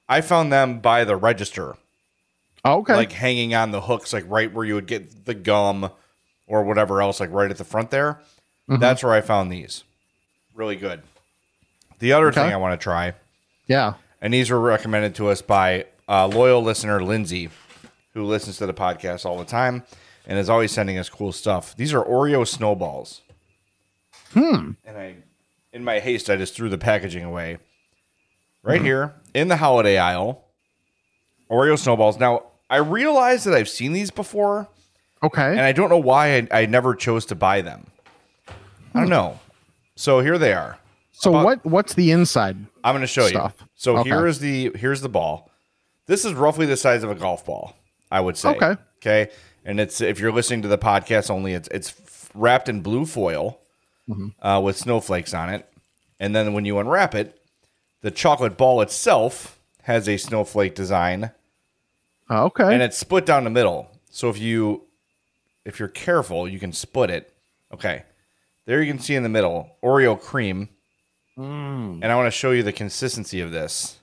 I 0.09 0.21
found 0.21 0.51
them 0.51 0.79
by 0.79 1.03
the 1.03 1.15
register. 1.15 1.75
Okay. 2.63 2.95
like 2.95 3.11
hanging 3.11 3.55
on 3.55 3.71
the 3.71 3.81
hooks, 3.81 4.13
like 4.13 4.23
right 4.27 4.53
where 4.53 4.63
you 4.65 4.75
would 4.75 4.85
get 4.85 5.25
the 5.25 5.33
gum 5.33 5.89
or 6.45 6.63
whatever 6.63 7.01
else, 7.01 7.19
like 7.19 7.31
right 7.31 7.49
at 7.49 7.57
the 7.57 7.63
front 7.63 7.89
there. 7.89 8.19
Mm-hmm. 8.69 8.79
That's 8.79 9.03
where 9.03 9.13
I 9.13 9.21
found 9.21 9.51
these. 9.51 9.83
Really 10.53 10.75
good. 10.75 11.01
The 11.99 12.13
other 12.13 12.27
Okay. 12.27 12.41
thing 12.41 12.53
I 12.53 12.57
want 12.57 12.79
to 12.79 12.83
try, 12.83 13.13
yeah. 13.67 13.93
and 14.21 14.31
these 14.33 14.49
were 14.51 14.59
recommended 14.59 15.15
to 15.15 15.29
us 15.29 15.41
by 15.41 15.85
a 16.07 16.27
loyal 16.27 16.61
listener, 16.61 17.01
Lindsay, 17.03 17.49
who 18.13 18.23
listens 18.25 18.57
to 18.57 18.65
the 18.67 18.73
podcast 18.75 19.25
all 19.25 19.37
the 19.39 19.45
time 19.45 19.83
and 20.31 20.39
is 20.39 20.49
always 20.49 20.71
sending 20.71 20.97
us 20.97 21.09
cool 21.09 21.33
stuff. 21.33 21.75
These 21.75 21.93
are 21.93 22.01
Oreo 22.05 22.47
snowballs. 22.47 23.21
Hmm. 24.33 24.71
And 24.85 24.97
I, 24.97 25.15
in 25.73 25.83
my 25.83 25.99
haste, 25.99 26.29
I 26.29 26.37
just 26.37 26.55
threw 26.55 26.69
the 26.69 26.77
packaging 26.77 27.25
away. 27.25 27.57
Right 28.63 28.77
Mm-hmm. 28.77 28.85
here 28.85 29.13
in 29.33 29.49
the 29.49 29.57
holiday 29.57 29.97
aisle, 29.97 30.45
Oreo 31.49 31.77
snowballs. 31.77 32.17
Now, 32.17 32.43
I 32.69 32.77
realize 32.77 33.43
that 33.43 33.53
I've 33.53 33.67
seen 33.67 33.91
these 33.91 34.09
before, 34.09 34.69
Okay. 35.21 35.49
and 35.51 35.59
I 35.59 35.73
don't 35.73 35.89
know 35.89 35.97
why 35.97 36.37
I, 36.37 36.47
I 36.61 36.65
never 36.65 36.95
chose 36.95 37.25
to 37.25 37.35
buy 37.35 37.59
them. 37.61 37.87
I 38.93 39.01
don't 39.01 39.09
know. 39.09 39.37
So 39.97 40.21
here 40.21 40.37
they 40.37 40.53
are. 40.53 40.77
so 41.11 41.31
about- 41.31 41.43
what 41.43 41.65
what's 41.65 41.93
the 41.95 42.11
inside? 42.11 42.55
I'm 42.85 42.93
going 42.93 43.01
to 43.01 43.07
show 43.07 43.27
Stuff. 43.27 43.55
you. 43.59 43.65
So 43.75 43.97
Okay. 43.97 44.09
here 44.11 44.25
is 44.27 44.39
the 44.39 44.71
here's 44.75 45.01
the 45.01 45.09
ball. 45.09 45.51
This 46.05 46.23
is 46.23 46.33
roughly 46.33 46.65
the 46.67 46.77
size 46.77 47.03
of 47.03 47.11
a 47.11 47.15
golf 47.15 47.45
ball, 47.45 47.75
I 48.09 48.21
would 48.21 48.37
say. 48.37 48.49
Okay. 48.51 48.75
Okay. 48.99 49.31
And 49.65 49.79
it's 49.79 50.01
if 50.01 50.19
you're 50.19 50.31
listening 50.31 50.61
to 50.63 50.67
the 50.67 50.77
podcast 50.77 51.29
only, 51.29 51.53
it's 51.53 51.67
it's 51.69 51.93
wrapped 52.33 52.69
in 52.69 52.81
blue 52.81 53.05
foil 53.05 53.57
Mm-hmm. 54.09 54.45
uh, 54.45 54.59
with 54.59 54.75
snowflakes 54.77 55.33
on 55.33 55.49
it, 55.49 55.71
and 56.19 56.35
then 56.35 56.53
when 56.53 56.65
you 56.65 56.79
unwrap 56.79 57.13
it, 57.15 57.39
the 58.01 58.09
chocolate 58.11 58.57
ball 58.57 58.81
itself 58.81 59.59
has 59.83 60.09
a 60.09 60.17
snowflake 60.17 60.73
design, 60.75 61.31
Okay. 62.29 62.73
and 62.73 62.81
it's 62.81 62.97
split 62.97 63.25
down 63.25 63.43
the 63.43 63.49
middle. 63.51 63.89
So 64.09 64.29
if 64.29 64.37
you 64.39 64.83
if 65.65 65.79
you're 65.79 65.87
careful, 65.87 66.47
you 66.47 66.59
can 66.59 66.73
split 66.73 67.09
it. 67.11 67.31
Okay. 67.73 68.03
There 68.65 68.81
you 68.81 68.91
can 68.91 68.99
see 69.01 69.15
in 69.15 69.23
the 69.23 69.29
middle 69.29 69.69
Oreo 69.83 70.19
cream. 70.19 70.69
Mm. 71.37 71.99
And 72.01 72.05
I 72.05 72.15
want 72.15 72.27
to 72.27 72.31
show 72.31 72.51
you 72.51 72.63
the 72.63 72.73
consistency 72.73 73.39
of 73.39 73.51
this. 73.51 73.97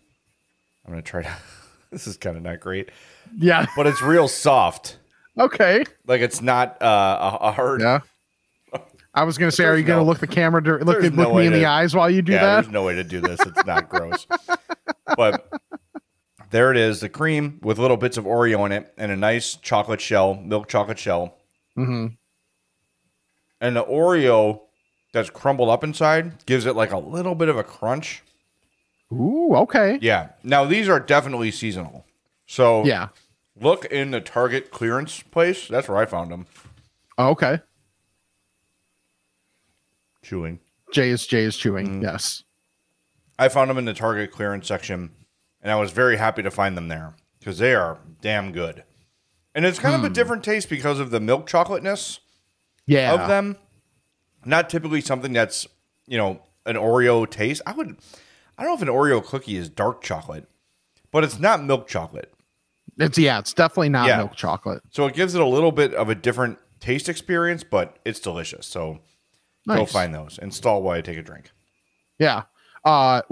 I'm 0.87 0.93
going 0.93 1.03
to 1.03 1.11
try 1.11 1.23
to. 1.25 1.37
this 1.91 2.07
is 2.07 2.17
kind 2.17 2.37
of 2.37 2.43
not 2.43 2.61
great, 2.61 2.91
yeah. 3.37 3.67
but 3.77 3.87
it's 3.87 4.01
real 4.01 4.29
soft. 4.29 4.97
Okay. 5.39 5.85
Like 6.07 6.21
it's 6.21 6.41
not 6.43 6.81
uh, 6.83 7.39
a, 7.41 7.53
hard. 7.53 7.81
Yeah. 7.81 8.01
I 9.15 9.25
was 9.25 9.39
gonna 9.39 9.51
say, 9.51 9.65
are 9.65 9.69
There's 9.69 9.81
you 9.81 9.87
gonna 9.87 10.05
look 10.05 10.19
the 10.19 10.27
camera, 10.27 10.63
dur- 10.63 10.85
look, 10.85 11.03
look 11.03 11.13
no 11.15 11.35
me 11.35 11.47
in 11.47 11.53
the 11.53 11.65
eyes 11.65 11.95
while 11.95 12.11
you 12.11 12.23
do 12.23 12.33
yeah, 12.33 12.43
that? 12.43 12.55
there's 12.63 12.73
no 12.73 12.85
way 12.85 12.95
to 12.95 13.05
do 13.05 13.21
this. 13.21 13.41
It's 13.41 13.65
not 13.65 13.89
gross. 13.91 14.27
But 15.17 15.49
there 16.51 16.71
it 16.71 16.77
is 16.77 17.01
the 17.01 17.09
cream 17.09 17.59
with 17.63 17.79
little 17.79 17.97
bits 17.97 18.17
of 18.17 18.25
Oreo 18.25 18.65
in 18.67 18.73
it 18.73 18.93
and 18.97 19.11
a 19.11 19.17
nice 19.17 19.57
chocolate 19.57 20.01
shell, 20.01 20.35
milk 20.35 20.69
chocolate 20.69 20.99
shell. 20.99 21.37
Mm-hmm. 21.77 22.15
And 23.61 23.77
the 23.77 23.85
Oreo 23.85 24.61
that's 25.13 25.31
crumbled 25.31 25.69
up 25.69 25.83
inside 25.83 26.45
gives 26.47 26.67
it 26.67 26.77
like 26.77 26.93
a 26.93 26.99
little 26.99 27.35
bit 27.35 27.49
of 27.49 27.57
a 27.57 27.65
crunch. 27.65 28.23
Ooh. 29.13 29.55
Okay. 29.57 29.99
Yeah. 30.01 30.31
Now, 30.43 30.65
these 30.65 30.89
are 30.89 31.01
definitely 31.01 31.51
seasonal. 31.51 32.05
So 32.47 32.85
Yeah. 32.85 33.09
Look 33.61 33.85
in 33.87 34.11
the 34.11 34.21
Target 34.21 34.71
clearance 34.71 35.23
place. 35.23 35.69
That's 35.69 35.89
where 35.89 35.99
I 35.99 36.07
found 36.07 36.31
them. 36.31 36.47
Okay. 37.19 37.61
Chewing. 40.23 40.61
Jay 40.93 41.11
is 41.11 41.27
Jay 41.27 41.43
is 41.43 41.57
chewing. 41.57 42.01
Mm. 42.01 42.03
Yes. 42.03 42.45
I 43.39 43.49
found 43.49 43.71
them 43.71 43.79
in 43.79 43.85
the 43.85 43.95
Target 43.95 44.31
clearance 44.33 44.67
section, 44.67 45.11
and 45.63 45.71
I 45.71 45.77
was 45.77 45.93
very 45.93 46.17
happy 46.17 46.43
to 46.43 46.51
find 46.51 46.77
them 46.77 46.89
there 46.89 47.15
because 47.39 47.59
they 47.59 47.75
are 47.75 47.99
damn 48.21 48.53
good. 48.53 48.85
And 49.55 49.65
it's 49.65 49.79
kind 49.79 49.95
of 49.95 50.05
a 50.05 50.09
different 50.13 50.45
taste 50.45 50.69
because 50.69 50.99
of 51.01 51.11
the 51.11 51.21
milk 51.21 51.47
chocolateness 51.47 52.21
Yeah. 52.87 53.13
of 53.15 53.29
them. 53.29 53.57
Not 54.45 54.71
typically 54.71 55.01
something 55.01 55.33
that's, 55.33 55.67
you 56.07 56.17
know, 56.17 56.43
an 56.65 56.77
Oreo 56.77 57.29
taste. 57.29 57.63
I 57.67 57.73
would, 57.73 57.97
I 58.57 58.63
don't 58.65 58.71
know 58.71 58.77
if 58.77 58.83
an 58.83 58.89
Oreo 58.89 59.25
cookie 59.25 59.57
is 59.57 59.69
dark 59.69 60.03
chocolate, 60.03 60.49
but 61.11 61.25
it's 61.25 61.39
not 61.39 61.63
milk 61.63 61.89
chocolate. 61.89 62.33
It's 62.99 63.19
yeah. 63.19 63.39
It's 63.39 63.53
definitely 63.53 63.91
not 63.91 64.09
Yeah. 64.09 64.19
milk 64.19 64.35
chocolate. 64.35 64.83
So 64.91 65.07
it 65.07 65.15
gives 65.15 65.35
it 65.35 65.41
a 65.41 65.47
little 65.47 65.73
bit 65.73 65.95
of 65.95 66.09
a 66.09 66.15
different 66.15 66.59
taste 66.81 67.09
experience, 67.09 67.65
but 67.65 67.99
it's 68.05 68.21
delicious. 68.21 68.67
So 68.67 69.01
go 69.67 69.85
find 69.87 70.15
those. 70.15 70.39
Install 70.39 70.83
while 70.83 70.97
I 70.97 71.01
take 71.01 71.19
a 71.19 71.23
drink. 71.23 71.51
Yeah. 72.19 72.43
Uh, 72.85 73.23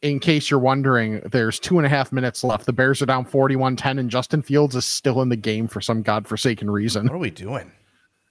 in 0.00 0.20
case 0.20 0.50
you're 0.50 0.60
wondering, 0.60 1.20
there's 1.32 1.58
two 1.58 1.78
and 1.78 1.84
a 1.84 1.88
half 1.88 2.12
minutes 2.12 2.42
left. 2.44 2.66
The 2.66 2.72
Bears 2.72 3.02
are 3.02 3.06
down 3.06 3.24
41 3.24 3.76
10, 3.76 3.98
and 3.98 4.10
Justin 4.10 4.42
Fields 4.42 4.74
is 4.76 4.84
still 4.84 5.20
in 5.22 5.28
the 5.28 5.36
game 5.36 5.68
for 5.68 5.80
some 5.80 6.02
godforsaken 6.02 6.70
reason. 6.70 7.06
What 7.06 7.14
are 7.14 7.18
we 7.18 7.30
doing? 7.30 7.72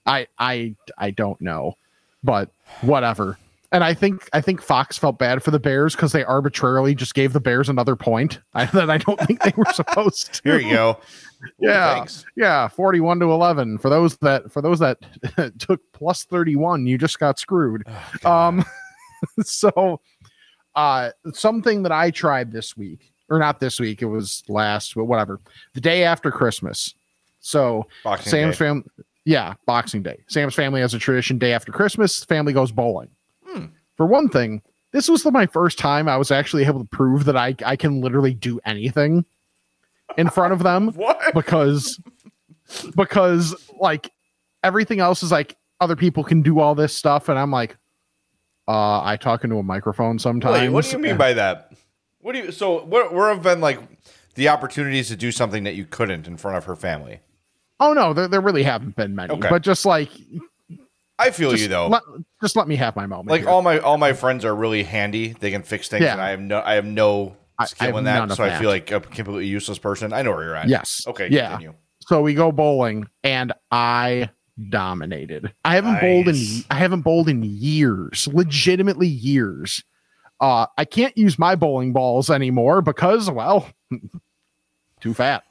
I, 0.06 0.28
I, 0.40 0.76
I 0.98 1.12
don't 1.12 1.40
know, 1.42 1.76
but 2.24 2.50
whatever. 2.82 3.38
And 3.74 3.84
I 3.86 3.94
think 3.94 4.28
I 4.34 4.42
think 4.42 4.62
Fox 4.62 4.98
felt 4.98 5.18
bad 5.18 5.42
for 5.42 5.52
the 5.52 5.60
Bears 5.60 5.96
because 5.96 6.12
they 6.12 6.26
arbitrarily 6.26 6.94
just 6.94 7.14
gave 7.14 7.32
the 7.32 7.40
Bears 7.40 7.70
another 7.70 7.96
point 7.96 8.40
I, 8.54 8.66
that 8.66 8.90
I 8.90 8.98
don't 8.98 9.20
think 9.22 9.42
they 9.44 9.54
were 9.56 9.72
supposed 9.74 10.34
to. 10.34 10.42
Here 10.44 10.60
you 10.60 10.74
go. 10.74 11.00
Yeah, 11.60 12.06
yeah, 12.36 12.68
forty-one 12.68 13.20
to 13.22 13.32
eleven. 13.32 13.78
For 13.78 13.90
those 13.90 14.18
that 14.18 14.52
for 14.52 14.62
those 14.62 14.80
that 14.80 15.00
took 15.60 15.82
plus 15.94 16.26
thirty-one, 16.26 16.86
you 16.86 16.98
just 16.98 17.18
got 17.18 17.40
screwed. 17.40 17.88
um, 18.26 18.64
so, 19.44 20.02
uh, 20.76 21.12
something 21.34 21.84
that 21.84 21.92
I 21.92 22.12
tried 22.12 22.52
this 22.52 22.78
week, 22.78 23.12
or 23.30 23.40
not 23.40 23.60
this 23.60 23.80
week, 23.80 24.02
it 24.02 24.06
was 24.06 24.44
last, 24.50 24.94
but 24.96 25.06
whatever, 25.06 25.40
the 25.74 25.82
day 25.82 26.04
after 26.04 26.30
Christmas. 26.30 26.94
So 27.40 27.88
Boxing 28.04 28.30
Sam's 28.30 28.58
family, 28.58 28.84
yeah, 29.26 29.56
Boxing 29.66 30.04
Day. 30.04 30.24
Sam's 30.28 30.54
family 30.54 30.82
has 30.82 30.94
a 30.94 31.00
tradition. 31.00 31.40
Day 31.40 31.54
after 31.54 31.72
Christmas, 31.72 32.24
family 32.24 32.54
goes 32.54 32.72
bowling. 32.72 33.10
For 34.02 34.08
one 34.08 34.30
thing, 34.30 34.64
this 34.94 35.08
was 35.08 35.22
the, 35.22 35.30
my 35.30 35.46
first 35.46 35.78
time 35.78 36.10
I 36.10 36.18
was 36.18 36.32
actually 36.32 36.66
able 36.66 36.80
to 36.80 36.86
prove 36.88 37.26
that 37.26 37.38
I 37.38 37.56
I 37.64 37.76
can 37.76 38.02
literally 38.02 38.34
do 38.34 38.60
anything 38.66 39.26
in 40.18 40.28
front 40.28 40.54
of 40.54 40.64
them 40.64 40.88
What? 40.96 41.36
because 41.36 42.02
because 42.96 43.54
like 43.80 44.12
everything 44.64 45.02
else 45.02 45.22
is 45.22 45.32
like 45.32 45.56
other 45.80 45.96
people 45.96 46.24
can 46.24 46.42
do 46.42 46.60
all 46.60 46.74
this 46.74 46.96
stuff 46.96 47.30
and 47.30 47.38
i'm 47.38 47.52
like 47.52 47.78
uh 48.68 49.04
i 49.04 49.18
talk 49.18 49.44
into 49.44 49.58
a 49.58 49.64
microphone 49.64 50.18
sometimes 50.18 50.60
Wait, 50.60 50.70
what 50.70 50.84
do 50.86 50.92
you 50.94 50.98
mean 50.98 51.16
by 51.18 51.34
that? 51.34 51.72
What 52.22 52.32
do 52.32 52.40
you? 52.40 52.52
So, 52.52 52.84
what? 52.84 53.14
Where 53.14 53.30
have 53.30 53.44
been 53.44 53.62
like 53.62 53.80
the 54.34 54.50
opportunities 54.50 55.10
to 55.10 55.16
do 55.16 55.32
something 55.32 55.64
that 55.66 55.76
you 55.76 55.86
couldn't 55.86 56.26
in 56.26 56.38
front 56.38 56.58
of 56.58 56.66
her 56.66 56.76
family? 56.76 57.20
oh 57.80 57.94
no 57.94 58.14
there, 58.14 58.28
there 58.28 58.42
really 58.42 58.64
haven't 58.64 58.96
been 58.96 59.14
many 59.16 59.34
Okay. 59.34 59.50
but 59.50 59.62
just 59.62 59.86
like 59.86 60.10
I 61.22 61.32
feel 61.32 61.52
just 61.52 61.64
you 61.64 61.70
though. 61.70 61.88
let, 61.88 62.04
just 62.42 62.56
let 62.56 62.68
me 62.68 62.76
have 62.78 62.96
my 62.96 63.06
moment 63.06 63.30
like 63.30 63.42
here. 63.42 63.50
all 63.50 63.62
my 63.62 63.80
all 63.80 63.98
my 63.98 64.14
friends 64.14 64.44
are 64.46 64.56
really 64.56 64.84
handy. 64.84 65.34
They 65.40 65.52
can 65.52 65.64
fix 65.64 65.88
things, 65.88 66.04
Yeah. 66.04 66.14
and 66.14 66.22
I 66.22 66.30
have 66.32 66.40
no 66.42 66.62
I 66.62 66.74
have 66.74 66.86
no 66.86 67.36
I- 67.60 67.64
I 67.64 67.66
skill 67.68 67.88
have 67.88 67.96
in 67.98 68.04
that. 68.06 68.32
So 68.34 68.44
I 68.44 68.50
that. 68.50 68.60
feel 68.60 68.70
like 68.70 68.90
a 68.92 69.00
completely 69.00 69.46
useless 69.48 69.78
person. 69.78 70.14
I 70.14 70.22
know 70.24 70.32
where 70.32 70.44
you're 70.44 70.56
at. 70.56 70.68
yes 70.68 71.04
Okay. 71.08 71.28
yeah 71.30 71.52
Continue. 71.52 71.74
so 72.00 72.22
we 72.22 72.34
go 72.34 72.52
bowling 72.52 73.08
and 73.24 73.54
i 73.72 74.30
dominated 74.70 75.52
i 75.66 75.76
haven't 75.76 76.00
bowled 76.02 76.28
in 76.28 76.36
i 76.70 76.76
haven't 76.76 77.02
bowled 77.02 77.30
in 77.30 77.42
years 77.44 78.28
legitimately 78.32 79.08
years 79.08 79.84
uh 80.40 80.66
i 80.78 80.86
can't 80.86 81.18
use 81.18 81.40
my 81.40 81.56
bowling 81.56 81.94
balls 81.94 82.30
anymore 82.30 82.82
because 82.82 83.30
well 83.32 83.68
too 85.00 85.14
fat 85.14 85.44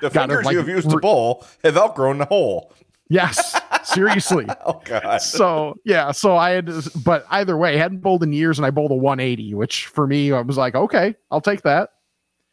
The 0.00 0.10
Gotta, 0.10 0.18
fingers 0.28 0.44
like, 0.46 0.52
you 0.52 0.58
have 0.58 0.68
used 0.68 0.90
to 0.90 0.98
bowl 0.98 1.44
have 1.64 1.76
outgrown 1.76 2.18
the 2.18 2.26
hole. 2.26 2.72
Yes 3.08 3.60
seriously 3.84 4.46
Oh 4.66 4.80
God. 4.84 5.18
so 5.18 5.76
yeah 5.84 6.10
so 6.12 6.36
i 6.36 6.50
had 6.50 6.66
to- 6.66 6.90
but 7.04 7.24
either 7.30 7.56
way 7.56 7.74
I 7.74 7.78
hadn't 7.78 7.98
bowled 7.98 8.22
in 8.22 8.32
years 8.32 8.58
and 8.58 8.66
i 8.66 8.70
bowled 8.70 8.90
a 8.90 8.94
180 8.96 9.54
which 9.54 9.86
for 9.86 10.06
me 10.06 10.32
i 10.32 10.40
was 10.40 10.56
like 10.56 10.74
okay 10.74 11.14
i'll 11.30 11.40
take 11.40 11.62
that 11.62 11.90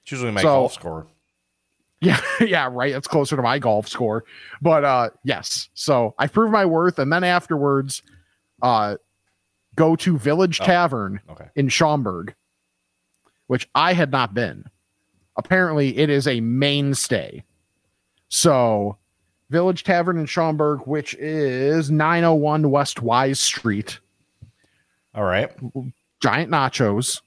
It's 0.03 0.11
usually 0.11 0.31
my 0.31 0.41
So- 0.41 0.47
golf 0.47 0.73
score. 0.73 1.07
yeah 2.01 2.19
yeah 2.41 2.67
right 2.71 2.91
that's 2.93 3.07
closer 3.07 3.35
to 3.35 3.41
my 3.41 3.57
golf 3.59 3.87
score 3.87 4.25
but 4.61 4.83
uh 4.83 5.09
yes 5.23 5.69
so 5.73 6.13
i 6.19 6.27
proved 6.27 6.51
my 6.51 6.65
worth 6.65 6.99
and 6.99 7.11
then 7.11 7.23
afterwards 7.23 8.03
uh 8.61 8.95
go 9.75 9.95
to 9.95 10.17
village 10.17 10.59
Oh. 10.61 10.65
tavern 10.65 11.19
Okay. 11.31 11.45
in 11.55 11.69
schaumburg 11.69 12.35
which 13.47 13.67
i 13.73 13.93
had 13.93 14.11
not 14.11 14.33
been 14.33 14.65
apparently 15.37 15.97
it 15.97 16.09
is 16.09 16.27
a 16.27 16.41
mainstay 16.41 17.43
so 18.27 18.97
village 19.53 19.83
tavern 19.83 20.17
in 20.17 20.25
schaumburg 20.25 20.81
which 20.87 21.13
is 21.15 21.89
901 21.91 22.69
west 22.71 23.01
wise 23.01 23.39
street 23.39 23.99
All 25.15 25.23
right. 25.23 25.49
giant 26.19 26.51
nachos 26.51 27.21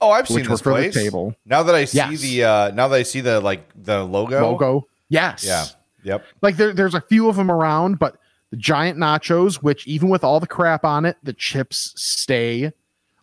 Oh, 0.00 0.10
I've 0.10 0.26
seen 0.26 0.48
this 0.48 0.60
for 0.60 0.72
place. 0.72 0.92
the 0.94 1.00
table 1.00 1.32
Now 1.46 1.62
that 1.62 1.76
I 1.76 1.84
see 1.84 1.98
Yes. 1.98 2.20
the 2.20 2.44
uh 2.44 2.70
now 2.72 2.88
that 2.88 2.96
I 2.96 3.02
see 3.04 3.20
the 3.20 3.40
like 3.40 3.68
the 3.76 4.02
logo. 4.02 4.40
logo 4.40 4.86
yes 5.08 5.44
Yeah. 5.46 5.66
Yep. 6.04 6.24
like 6.40 6.56
there, 6.56 6.72
there's 6.72 6.94
a 6.94 7.00
few 7.00 7.28
of 7.28 7.36
them 7.36 7.50
around 7.50 7.98
but 8.00 8.16
the 8.50 8.56
giant 8.56 8.98
nachos 8.98 9.56
which 9.56 9.86
even 9.86 10.08
with 10.08 10.24
all 10.24 10.40
the 10.40 10.46
crap 10.48 10.84
on 10.84 11.04
it 11.04 11.16
the 11.22 11.32
chips 11.34 11.92
stay 11.96 12.72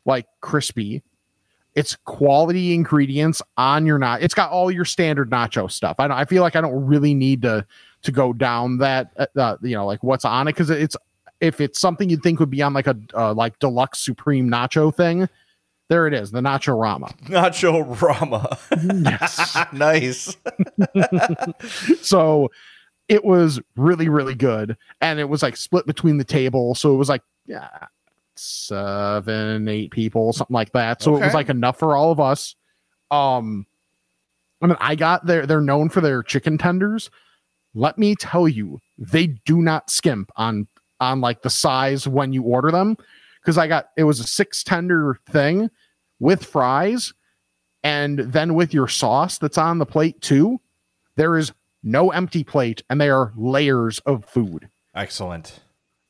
like 0.05 0.25
crispy 0.39 1.01
it's 1.75 1.95
quality 2.05 2.73
ingredients 2.73 3.41
on 3.57 3.85
your 3.85 3.99
not 3.99 4.21
it's 4.21 4.33
got 4.33 4.49
all 4.49 4.71
your 4.71 4.85
standard 4.85 5.29
nacho 5.29 5.69
stuff 5.69 5.95
i 5.99 6.07
don't 6.07 6.17
i 6.17 6.25
feel 6.25 6.41
like 6.41 6.55
i 6.55 6.61
don't 6.61 6.85
really 6.85 7.13
need 7.13 7.41
to 7.43 7.65
to 8.03 8.11
go 8.11 8.33
down 8.33 8.77
that 8.77 9.11
uh, 9.17 9.25
uh, 9.35 9.57
you 9.61 9.75
know 9.75 9.85
like 9.85 10.03
what's 10.03 10.25
on 10.25 10.47
it? 10.47 10.51
Because 10.51 10.69
it's 10.69 10.95
if 11.41 11.61
it's 11.61 11.79
something 11.79 12.09
you'd 12.09 12.23
think 12.23 12.39
would 12.39 12.49
be 12.49 12.61
on 12.61 12.73
like 12.73 12.87
a 12.87 12.97
uh, 13.13 13.33
like 13.33 13.57
deluxe 13.59 13.99
supreme 13.99 14.49
nacho 14.49 14.93
thing 14.93 15.27
there 15.87 16.05
it 16.07 16.13
is 16.13 16.31
the 16.31 16.41
nacho 16.41 16.79
rama 16.79 17.07
Nacho 17.25 17.99
Rama. 18.01 18.57
yes. 19.03 19.57
Nice. 19.73 20.35
so 22.05 22.51
it 23.07 23.23
was 23.25 23.59
really 23.75 24.09
really 24.09 24.35
good 24.35 24.77
and 25.01 25.19
it 25.19 25.25
was 25.25 25.41
like 25.41 25.57
split 25.57 25.85
between 25.85 26.17
the 26.17 26.23
table 26.23 26.75
so 26.75 26.93
it 26.93 26.97
was 26.97 27.09
like 27.09 27.23
yeah 27.45 27.69
seven 28.35 29.67
eight 29.67 29.91
people 29.91 30.31
something 30.31 30.53
like 30.53 30.71
that 30.71 31.01
so 31.01 31.17
it 31.17 31.21
was 31.21 31.33
like 31.33 31.49
enough 31.49 31.77
for 31.79 31.95
all 31.95 32.11
of 32.11 32.19
us. 32.19 32.55
Um 33.11 33.65
i 34.61 34.67
mean 34.67 34.77
i 34.79 34.93
got 34.93 35.25
their 35.25 35.45
they're 35.47 35.61
known 35.61 35.89
for 35.89 36.01
their 36.01 36.21
chicken 36.21 36.57
tenders 36.57 37.09
let 37.79 37.97
me 37.97 38.13
tell 38.15 38.47
you 38.47 38.79
they 38.97 39.27
do 39.27 39.61
not 39.61 39.89
skimp 39.89 40.31
on 40.35 40.67
on 40.99 41.21
like 41.21 41.41
the 41.41 41.49
size 41.49 42.07
when 42.07 42.33
you 42.33 42.43
order 42.43 42.71
them 42.71 42.97
because 43.41 43.57
i 43.57 43.65
got 43.67 43.89
it 43.97 44.03
was 44.03 44.19
a 44.19 44.23
six 44.27 44.63
tender 44.63 45.17
thing 45.29 45.69
with 46.19 46.43
fries 46.45 47.13
and 47.83 48.19
then 48.19 48.53
with 48.53 48.73
your 48.73 48.87
sauce 48.87 49.37
that's 49.37 49.57
on 49.57 49.77
the 49.77 49.85
plate 49.85 50.19
too 50.21 50.59
there 51.15 51.37
is 51.37 51.51
no 51.83 52.11
empty 52.11 52.43
plate 52.43 52.83
and 52.89 52.99
they 52.99 53.09
are 53.09 53.31
layers 53.37 53.99
of 53.99 54.25
food 54.25 54.67
Excellent. 54.93 55.61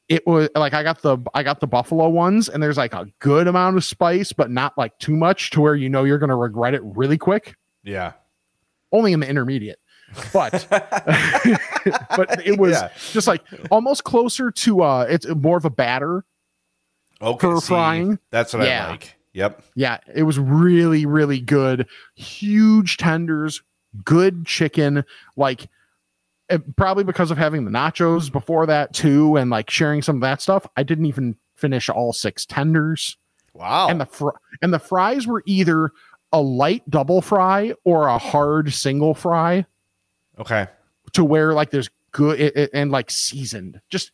it 0.08 0.26
was 0.26 0.50
like 0.56 0.74
i 0.74 0.82
got 0.82 1.02
the 1.04 1.18
i 1.36 1.44
got 1.44 1.60
the 1.60 1.68
buffalo 1.68 2.10
ones 2.10 2.50
and 2.50 2.64
there's 2.64 2.78
like 2.78 2.94
a 2.96 3.06
good 3.20 3.48
amount 3.48 3.78
of 3.78 3.84
spice 3.84 4.34
but 4.34 4.50
not 4.50 4.76
like 4.78 4.98
too 4.98 5.16
much 5.16 5.52
to 5.52 5.62
where 5.62 5.76
you 5.76 5.88
know 5.90 6.04
you're 6.04 6.18
going 6.18 6.30
to 6.32 6.36
regret 6.36 6.74
it 6.74 6.82
really 6.84 7.18
quick 7.20 7.56
Yeah. 7.84 8.14
only 8.92 9.14
in 9.14 9.20
the 9.20 9.30
intermediate 9.30 9.80
but 10.34 10.66
but 10.70 12.46
it 12.46 12.58
was 12.60 12.72
Yeah. 12.74 12.90
just 13.12 13.28
like 13.28 13.44
almost 13.72 14.04
closer 14.04 14.52
to 14.52 14.82
uh 14.84 15.06
it's 15.10 15.28
more 15.28 15.58
of 15.58 15.66
a 15.66 15.70
batter 15.70 16.26
Okay. 17.22 17.48
For 17.48 17.60
see, 17.60 17.68
frying? 17.68 18.20
That's 18.32 18.54
what 18.54 18.66
Yeah. 18.66 18.88
I 18.88 18.90
like. 18.92 19.16
Yep. 19.34 19.64
yeah 19.76 20.00
it 20.16 20.24
was 20.24 20.40
really 20.40 21.06
really 21.06 21.40
good 21.40 21.88
huge 22.16 22.98
tenders 22.98 23.62
good 24.04 24.46
chicken 24.48 25.04
like 25.38 25.68
eh, 26.50 26.58
probably 26.76 27.04
because 27.04 27.30
of 27.30 27.38
having 27.38 27.64
the 27.64 27.70
nachos 27.72 28.32
before 28.32 28.66
that 28.66 28.92
too 28.94 29.36
and 29.38 29.52
like 29.52 29.70
sharing 29.70 30.02
some 30.02 30.16
of 30.16 30.22
that 30.22 30.42
stuff 30.42 30.66
i 30.78 30.82
didn't 30.84 31.06
even 31.06 31.36
finish 31.56 31.90
all 31.90 32.12
six 32.12 32.44
tenders 32.46 33.18
Wow. 33.54 33.88
and 33.90 34.02
the 34.02 34.06
fr- 34.08 34.30
and 34.64 34.74
the 34.74 34.80
fries 34.80 35.28
were 35.28 35.44
either 35.46 35.92
a 36.34 36.42
light 36.42 36.90
double 36.90 37.22
fry 37.22 37.74
or 37.86 38.08
a 38.08 38.18
hard 38.18 38.74
single 38.74 39.14
fry 39.14 39.64
okay. 40.40 40.68
to 41.14 41.24
where 41.24 41.54
like 41.54 41.72
there's 41.72 41.90
good 42.12 42.40
it, 42.40 42.56
it- 42.56 42.70
and 42.74 42.92
like 42.92 43.12
seasoned. 43.12 43.80
Just 43.90 44.12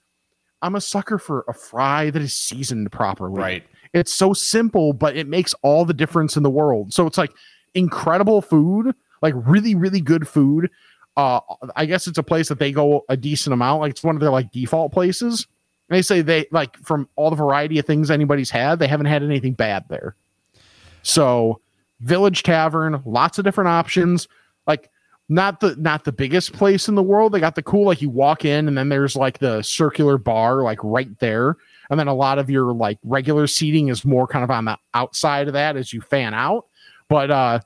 i'm 0.62 0.76
a 0.76 0.82
sucker 0.82 1.18
for 1.20 1.44
a 1.48 1.54
fry 1.54 2.10
that 2.10 2.22
is 2.22 2.34
seasoned 2.34 2.92
properly. 2.92 3.40
Right. 3.42 3.64
it's 3.94 4.14
so 4.14 4.34
simple 4.34 4.94
but 4.94 5.16
it 5.16 5.28
makes 5.28 5.54
all 5.62 5.86
the 5.86 5.94
difference 5.94 6.36
in 6.38 6.44
the 6.44 6.50
world. 6.50 6.94
So 6.94 7.06
it's 7.08 7.18
like 7.18 7.32
incredible 7.74 8.42
food 8.42 8.94
like 9.22 9.34
really 9.36 9.76
really 9.76 10.02
good 10.02 10.28
food. 10.28 10.70
Uh 11.18 11.40
i 11.76 11.86
guess 11.86 12.08
it's 12.08 12.18
a 12.18 12.24
place 12.24 12.50
that 12.50 12.60
they 12.60 12.72
go 12.72 13.06
a 13.10 13.18
decent 13.18 13.54
amount. 13.54 13.82
Like 13.82 13.92
it's 13.92 14.04
one 14.04 14.16
of 14.16 14.22
their 14.22 14.32
like 14.32 14.52
default 14.52 14.92
places. 14.92 15.48
And 15.90 15.98
they 15.98 16.02
say 16.02 16.22
they 16.22 16.48
like 16.52 16.76
from 16.78 17.08
all 17.16 17.30
the 17.30 17.36
variety 17.36 17.78
of 17.80 17.86
things 17.86 18.10
anybody's 18.10 18.50
had 18.50 18.80
they 18.80 18.88
haven't 18.88 19.06
had 19.08 19.24
anything 19.24 19.54
bad 19.54 19.86
there. 19.90 20.16
So 21.04 21.62
village 22.02 22.44
tavern 22.44 23.02
lots 23.06 23.38
of 23.38 23.46
different 23.46 23.68
options. 23.70 24.28
Like 24.68 24.90
not 25.28 25.60
the 25.60 25.76
not 25.78 26.04
the 26.04 26.12
biggest 26.12 26.54
place 26.54 26.88
in 26.88 26.96
the 26.96 27.04
world. 27.04 27.32
They 27.32 27.40
got 27.40 27.56
the 27.56 27.64
cool 27.64 27.86
like 27.86 28.02
you 28.02 28.10
walk 28.10 28.46
in 28.46 28.68
and 28.68 28.78
then 28.78 28.90
there's 28.90 29.16
like 29.16 29.40
the 29.40 29.62
circular 29.64 30.18
bar 30.18 30.62
like 30.64 30.80
right 30.84 31.10
there. 31.20 31.58
And 31.90 32.00
then 32.00 32.08
a 32.08 32.14
lot 32.14 32.38
of 32.40 32.50
your 32.50 32.74
like 32.74 33.00
regular 33.04 33.48
seating 33.48 33.88
is 33.90 34.06
more 34.06 34.28
kind 34.28 34.44
of 34.44 34.52
on 34.52 34.66
the 34.66 34.78
outside 34.94 35.48
of 35.48 35.54
that 35.54 35.78
as 35.78 35.94
you 35.94 36.02
fan 36.02 36.34
out. 36.34 36.66
But 37.10 37.32
uh 37.32 37.60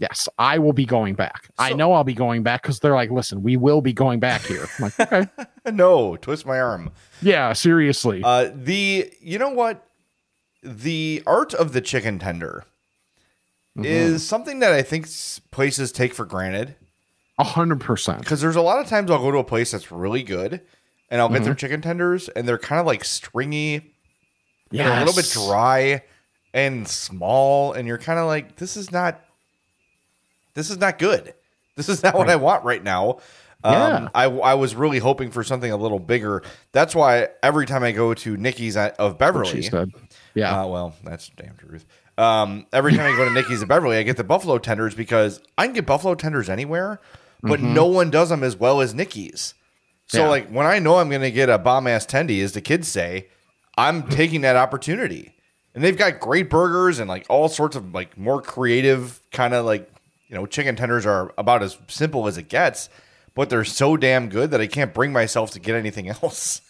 yes 0.00 0.28
i 0.38 0.58
will 0.58 0.72
be 0.72 0.84
going 0.84 1.14
back. 1.14 1.48
I 1.58 1.72
know 1.72 1.92
i'll 1.92 2.04
be 2.04 2.14
going 2.14 2.42
back 2.44 2.62
because 2.62 2.78
they're 2.78 2.94
like 2.94 3.10
listen 3.10 3.42
we 3.42 3.56
will 3.56 3.80
be 3.80 3.92
going 3.92 4.20
back 4.20 4.42
here. 4.42 4.66
I'm 4.78 4.82
like 4.84 5.00
okay. 5.00 5.26
No, 5.72 6.16
twist 6.16 6.46
my 6.46 6.60
arm. 6.60 6.90
yeah 7.20 7.52
seriously. 7.52 8.22
Uh, 8.24 8.50
the 8.54 9.10
you 9.20 9.38
know 9.38 9.50
what, 9.50 9.84
the 10.62 11.22
art 11.26 11.52
of 11.54 11.72
the 11.72 11.80
chicken 11.80 12.18
tender 12.18 12.64
Mm-hmm. 13.76 13.84
is 13.84 14.26
something 14.26 14.58
that 14.58 14.72
I 14.72 14.82
think 14.82 15.06
places 15.52 15.92
take 15.92 16.12
for 16.12 16.24
granted. 16.24 16.74
A 17.38 17.44
hundred 17.44 17.80
percent 17.80 18.20
Because 18.20 18.40
there's 18.40 18.56
a 18.56 18.60
lot 18.62 18.80
of 18.80 18.86
times 18.88 19.10
I'll 19.10 19.18
go 19.22 19.30
to 19.30 19.38
a 19.38 19.44
place 19.44 19.70
that's 19.70 19.90
really 19.92 20.22
good, 20.22 20.60
and 21.10 21.20
I'll 21.20 21.28
get 21.28 21.36
Mm-hmm. 21.36 21.44
their 21.44 21.54
chicken 21.54 21.80
tenders, 21.80 22.28
and 22.28 22.46
they're 22.48 22.58
kind 22.58 22.80
of 22.80 22.86
like 22.86 23.04
stringy, 23.04 23.94
They're 24.70 24.92
a 24.92 24.98
little 25.04 25.14
bit 25.14 25.30
dry 25.32 26.02
and 26.54 26.86
small, 26.88 27.72
and 27.72 27.86
you're 27.86 27.98
kind 27.98 28.18
of 28.18 28.26
like, 28.26 28.56
this 28.56 28.76
is 28.76 28.90
not, 28.90 29.20
this 30.54 30.70
is 30.70 30.78
not 30.78 30.98
good. 30.98 31.34
This 31.76 31.88
is 31.88 32.02
not 32.02 32.14
what 32.14 32.28
I 32.28 32.36
want 32.36 32.64
right 32.64 32.82
now. 32.82 33.18
Um, 33.62 33.72
Yeah. 33.74 34.08
I, 34.14 34.24
I 34.24 34.54
was 34.54 34.74
really 34.74 34.98
hoping 34.98 35.30
for 35.30 35.44
something 35.44 35.70
a 35.70 35.76
little 35.76 35.98
bigger. 36.00 36.42
That's 36.72 36.94
why 36.94 37.28
every 37.42 37.66
time 37.66 37.82
I 37.84 37.92
go 37.92 38.14
to 38.14 38.36
Nikki's 38.36 38.76
of 38.76 39.18
Beverly. 39.18 39.50
Yeah. 40.34 40.62
uh, 40.62 40.66
well, 40.66 40.94
that's 41.04 41.28
damn 41.36 41.56
truth. 41.56 41.84
Um, 42.16 42.66
every 42.72 42.92
time 42.96 43.12
I 43.12 43.16
go 43.16 43.24
to 43.24 43.30
Nikki's 43.32 43.62
of 43.62 43.68
Beverly, 43.68 43.96
I 43.96 44.02
get 44.02 44.16
the 44.16 44.24
buffalo 44.24 44.58
tenders 44.58 44.94
because 44.94 45.40
I 45.56 45.66
can 45.66 45.74
get 45.74 45.86
buffalo 45.86 46.14
tenders 46.16 46.48
anywhere, 46.48 47.00
but 47.42 47.60
mm-hmm. 47.60 47.74
no 47.74 47.86
one 47.86 48.10
does 48.10 48.28
them 48.30 48.42
as 48.42 48.56
well 48.56 48.80
as 48.80 48.94
Nikki's. 48.94 49.54
So, 50.08 50.22
Yeah. 50.24 50.28
like, 50.28 50.48
when 50.48 50.66
I 50.66 50.78
know 50.78 50.96
I'm 50.96 51.08
going 51.10 51.22
to 51.22 51.30
get 51.30 51.48
a 51.50 51.58
bomb 51.58 51.86
ass 51.86 52.06
tendy, 52.06 52.42
as 52.42 52.52
the 52.52 52.60
kids 52.60 52.88
say, 52.88 53.28
I'm 53.76 54.02
taking 54.08 54.40
that 54.42 54.56
opportunity. 54.56 55.34
And 55.74 55.84
they've 55.84 55.96
got 55.96 56.18
great 56.18 56.50
burgers 56.50 56.98
and 56.98 57.08
like 57.08 57.26
all 57.28 57.48
sorts 57.48 57.76
of 57.76 57.94
like 57.94 58.16
more 58.18 58.42
creative 58.42 59.20
kind 59.30 59.54
of 59.54 59.64
like, 59.64 59.88
you 60.28 60.34
know, 60.34 60.46
chicken 60.46 60.74
tenders 60.76 61.06
are 61.06 61.32
about 61.38 61.62
as 61.62 61.78
simple 61.86 62.26
as 62.26 62.36
it 62.38 62.48
gets, 62.48 62.88
but 63.34 63.48
they're 63.50 63.64
so 63.64 63.96
damn 63.96 64.28
good 64.28 64.50
that 64.50 64.60
I 64.60 64.66
can't 64.66 64.92
bring 64.92 65.12
myself 65.12 65.52
to 65.52 65.60
get 65.60 65.76
anything 65.76 66.08
else. 66.22 66.60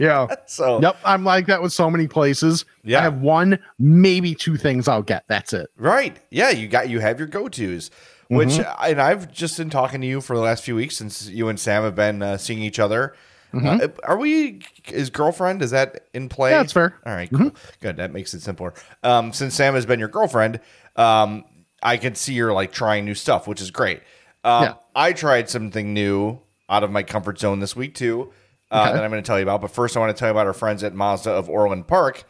yeah. 0.00 0.28
so, 0.46 0.80
Yep. 0.80 0.96
I'm 1.04 1.24
like 1.24 1.46
that 1.46 1.60
with 1.60 1.72
so 1.72 1.90
many 1.90 2.06
places. 2.06 2.64
Yeah. 2.84 3.00
I 3.00 3.02
have 3.02 3.20
one, 3.20 3.58
maybe 3.78 4.34
two 4.34 4.56
things 4.56 4.88
I'll 4.88 5.02
get. 5.02 5.24
That's 5.28 5.52
it. 5.52 5.68
Right. 5.76 6.16
Yeah, 6.30 6.50
you 6.50 6.68
got 6.68 6.88
you 6.88 7.00
have 7.00 7.18
your 7.18 7.28
go-tos. 7.28 7.90
Which 8.28 8.58
and 8.58 9.00
I've 9.00 9.32
just 9.32 9.56
been 9.56 9.70
talking 9.70 10.00
to 10.02 10.06
you 10.06 10.20
for 10.20 10.36
the 10.36 10.42
last 10.42 10.62
few 10.62 10.74
weeks 10.76 10.96
since 10.96 11.28
you 11.28 11.48
and 11.48 11.58
Sam 11.58 11.82
have 11.82 11.94
been 11.94 12.20
uh, 12.22 12.36
seeing 12.36 12.62
each 12.62 12.78
other. 12.78 13.14
Uh, 13.54 13.88
are 14.04 14.18
we 14.18 14.60
is 14.92 15.08
girlfriend 15.08 15.62
is 15.62 15.70
that 15.70 16.06
in 16.12 16.28
play? 16.28 16.50
Yeah, 16.50 16.60
it's 16.60 16.72
fair. 16.74 16.94
All 17.06 17.14
right, 17.14 17.30
cool. 17.34 17.52
Good. 17.80 17.96
That 17.96 18.12
makes 18.12 18.34
it 18.34 18.42
simpler. 18.42 18.74
Um, 19.02 19.32
since 19.32 19.54
Sam 19.54 19.72
has 19.74 19.86
been 19.86 19.98
your 19.98 20.08
girlfriend, 20.08 20.60
um, 20.96 21.44
I 21.82 21.96
can 21.96 22.14
see 22.14 22.34
you're 22.34 22.52
like 22.52 22.72
trying 22.72 23.06
new 23.06 23.14
stuff, 23.14 23.48
which 23.48 23.62
is 23.62 23.70
great. 23.70 24.02
Um, 24.44 24.64
Yeah. 24.64 24.74
I 24.94 25.14
tried 25.14 25.48
something 25.48 25.94
new 25.94 26.40
out 26.68 26.84
of 26.84 26.90
my 26.90 27.02
comfort 27.02 27.38
zone 27.38 27.60
this 27.60 27.74
week 27.74 27.94
too. 27.94 28.30
Uh, 28.70 28.82
Okay. 28.88 28.92
That 28.96 29.04
I'm 29.04 29.10
going 29.10 29.22
to 29.22 29.26
tell 29.26 29.38
you 29.38 29.44
about. 29.44 29.62
But 29.62 29.70
first, 29.70 29.96
I 29.96 30.00
want 30.00 30.14
to 30.14 30.18
tell 30.20 30.28
you 30.28 30.32
about 30.32 30.46
our 30.46 30.52
friends 30.52 30.84
at 30.84 30.94
Mazda 30.94 31.30
of 31.30 31.48
Orland 31.48 31.86
Park. 31.88 32.24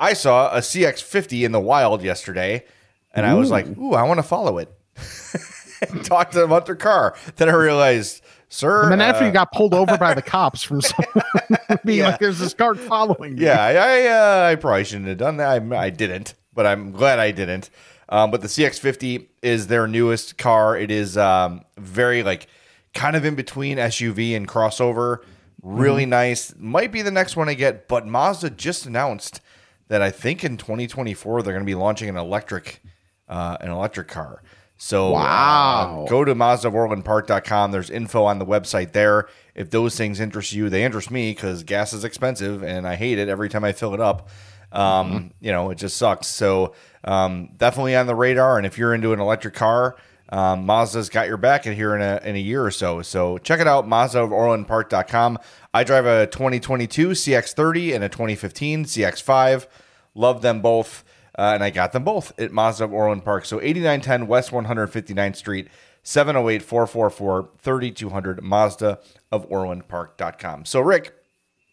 I 0.00 0.14
saw 0.14 0.50
a 0.50 0.60
CX50 0.60 1.44
in 1.44 1.52
the 1.52 1.60
wild 1.60 2.02
yesterday, 2.02 2.64
and 3.12 3.26
I 3.26 3.34
was 3.34 3.50
like, 3.50 3.66
"Ooh, 3.76 3.92
I 3.92 4.02
want 4.04 4.16
to 4.18 4.22
follow 4.22 4.56
it." 4.56 4.73
Talk 6.04 6.30
to 6.32 6.38
them 6.38 6.50
about 6.50 6.66
their 6.66 6.76
car. 6.76 7.14
Then 7.36 7.48
I 7.48 7.52
realized, 7.54 8.22
sir. 8.48 8.84
And 8.84 8.92
then 8.92 9.00
after 9.00 9.24
uh, 9.24 9.26
you 9.26 9.32
got 9.32 9.52
pulled 9.52 9.74
over 9.74 9.96
by 9.98 10.14
the 10.14 10.22
cops 10.34 10.62
from 10.62 10.80
someone 10.80 11.24
being 11.84 11.98
Yeah. 12.00 12.08
like, 12.10 12.20
there's 12.20 12.38
this 12.38 12.54
car 12.54 12.74
following 12.74 13.36
you. 13.38 13.44
Yeah, 13.46 13.62
I 13.62 13.72
I, 13.74 14.06
uh, 14.06 14.50
I 14.52 14.54
probably 14.56 14.84
shouldn't 14.84 15.08
have 15.08 15.18
done 15.18 15.36
that. 15.38 15.48
I, 15.72 15.76
I 15.86 15.90
didn't, 15.90 16.34
but 16.54 16.66
I'm 16.66 16.92
glad 16.92 17.18
I 17.18 17.30
didn't. 17.32 17.70
Um, 18.08 18.30
but 18.30 18.40
the 18.42 18.48
CX50 18.48 19.26
is 19.42 19.66
their 19.66 19.86
newest 19.86 20.38
car. 20.38 20.76
It 20.76 20.90
is 20.90 21.16
um, 21.16 21.62
very 21.78 22.22
like 22.22 22.46
kind 22.94 23.16
of 23.16 23.24
in 23.24 23.34
between 23.34 23.78
SUV 23.78 24.36
and 24.36 24.46
crossover. 24.46 25.18
Really 25.62 26.04
nice. 26.06 26.54
Might 26.58 26.92
be 26.92 27.00
the 27.02 27.10
next 27.10 27.36
one 27.36 27.48
I 27.48 27.54
get, 27.54 27.88
but 27.88 28.06
Mazda 28.06 28.50
just 28.50 28.84
announced 28.86 29.40
that 29.88 30.02
I 30.02 30.10
think 30.10 30.44
in 30.44 30.56
2024 30.58 31.42
they're 31.42 31.52
going 31.54 31.64
to 31.64 31.66
be 31.66 31.74
launching 31.74 32.08
an 32.08 32.16
electric 32.16 32.82
uh, 33.28 33.56
an 33.60 33.70
electric 33.70 34.08
car. 34.08 34.42
So 34.76 35.12
Wow. 35.12 36.04
uh, 36.06 36.08
go 36.10 36.24
to 36.24 36.34
MazdaOfOrlandPark.com. 36.34 37.70
There's 37.72 37.90
info 37.90 38.24
on 38.24 38.38
the 38.38 38.46
website 38.46 38.92
there. 38.92 39.28
If 39.54 39.70
those 39.70 39.96
things 39.96 40.20
interest 40.20 40.52
you, 40.52 40.68
they 40.68 40.84
interest 40.84 41.10
me 41.10 41.30
because 41.32 41.62
gas 41.62 41.92
is 41.92 42.04
expensive 42.04 42.62
and 42.62 42.86
I 42.86 42.96
hate 42.96 43.18
it 43.18 43.28
every 43.28 43.48
time 43.48 43.64
I 43.64 43.72
fill 43.72 43.94
it 43.94 44.00
up. 44.00 44.28
Um, 44.72 45.32
You 45.40 45.52
know, 45.52 45.70
it 45.70 45.78
just 45.78 45.96
sucks. 45.96 46.26
So 46.26 46.74
um, 47.04 47.50
definitely 47.56 47.94
on 47.96 48.06
the 48.06 48.14
radar. 48.16 48.56
And 48.58 48.66
if 48.66 48.76
you're 48.76 48.92
into 48.94 49.12
an 49.12 49.20
electric 49.20 49.54
car, 49.54 49.94
um, 50.30 50.66
Mazda's 50.66 51.08
got 51.08 51.28
your 51.28 51.36
back 51.36 51.66
in 51.66 51.74
here 51.74 51.94
in 51.94 52.00
a, 52.02 52.20
in 52.24 52.34
a 52.34 52.40
year 52.40 52.64
or 52.64 52.70
so. 52.72 53.00
So 53.02 53.38
check 53.38 53.60
it 53.60 53.68
out, 53.68 53.86
MazdaOfOrlandPark.com. 53.86 55.38
I 55.72 55.84
drive 55.84 56.06
a 56.06 56.26
2022 56.26 57.10
CX30 57.10 57.94
and 57.94 58.04
a 58.04 58.08
2015 58.08 58.84
CX5. 58.84 59.66
Love 60.14 60.42
them 60.42 60.60
both. 60.60 61.03
Uh, 61.36 61.52
and 61.54 61.64
I 61.64 61.70
got 61.70 61.92
them 61.92 62.04
both 62.04 62.38
at 62.38 62.52
Mazda 62.52 62.84
of 62.84 62.92
Orland 62.92 63.24
Park. 63.24 63.44
So 63.44 63.60
8910 63.60 64.26
West 64.28 64.50
159th 64.50 65.36
Street, 65.36 65.68
708 66.02 66.62
444 66.62 67.50
3200, 67.58 68.42
Mazda 68.42 68.98
of 69.32 69.48
Orlandpark.com. 69.48 70.64
So, 70.64 70.80
Rick, 70.80 71.14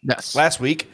Yes. 0.02 0.34
last 0.34 0.58
week 0.58 0.90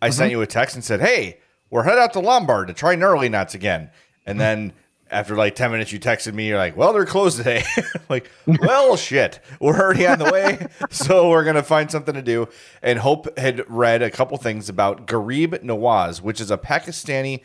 I 0.00 0.10
sent 0.10 0.30
you 0.30 0.40
a 0.40 0.46
text 0.46 0.76
and 0.76 0.84
said, 0.84 1.00
Hey, 1.00 1.38
we're 1.70 1.82
head 1.82 1.98
out 1.98 2.12
to 2.12 2.20
Lombard 2.20 2.68
to 2.68 2.74
try 2.74 2.94
gnarly 2.94 3.28
knots 3.28 3.54
again. 3.54 3.90
And 4.24 4.38
then 4.38 4.72
after 5.10 5.34
like 5.34 5.54
10 5.56 5.72
minutes, 5.72 5.92
you 5.92 5.98
texted 5.98 6.32
me, 6.32 6.46
You're 6.48 6.58
like, 6.58 6.76
Well, 6.76 6.92
they're 6.92 7.04
closed 7.06 7.38
today. 7.38 7.64
like, 8.08 8.30
well, 8.46 8.96
shit. 9.08 9.40
We're 9.60 9.78
already 9.80 10.06
on 10.06 10.18
the 10.20 10.30
way. 10.30 10.66
so 10.90 11.28
we're 11.30 11.44
going 11.44 11.56
to 11.56 11.62
find 11.64 11.90
something 11.90 12.14
to 12.14 12.22
do. 12.22 12.48
And 12.82 12.98
Hope 13.00 13.36
had 13.38 13.64
read 13.68 14.02
a 14.02 14.10
couple 14.10 14.36
things 14.38 14.68
about 14.68 15.06
Ghareeb 15.08 15.62
Nawaz, 15.64 16.20
which 16.20 16.40
is 16.40 16.50
a 16.52 16.58
Pakistani 16.58 17.40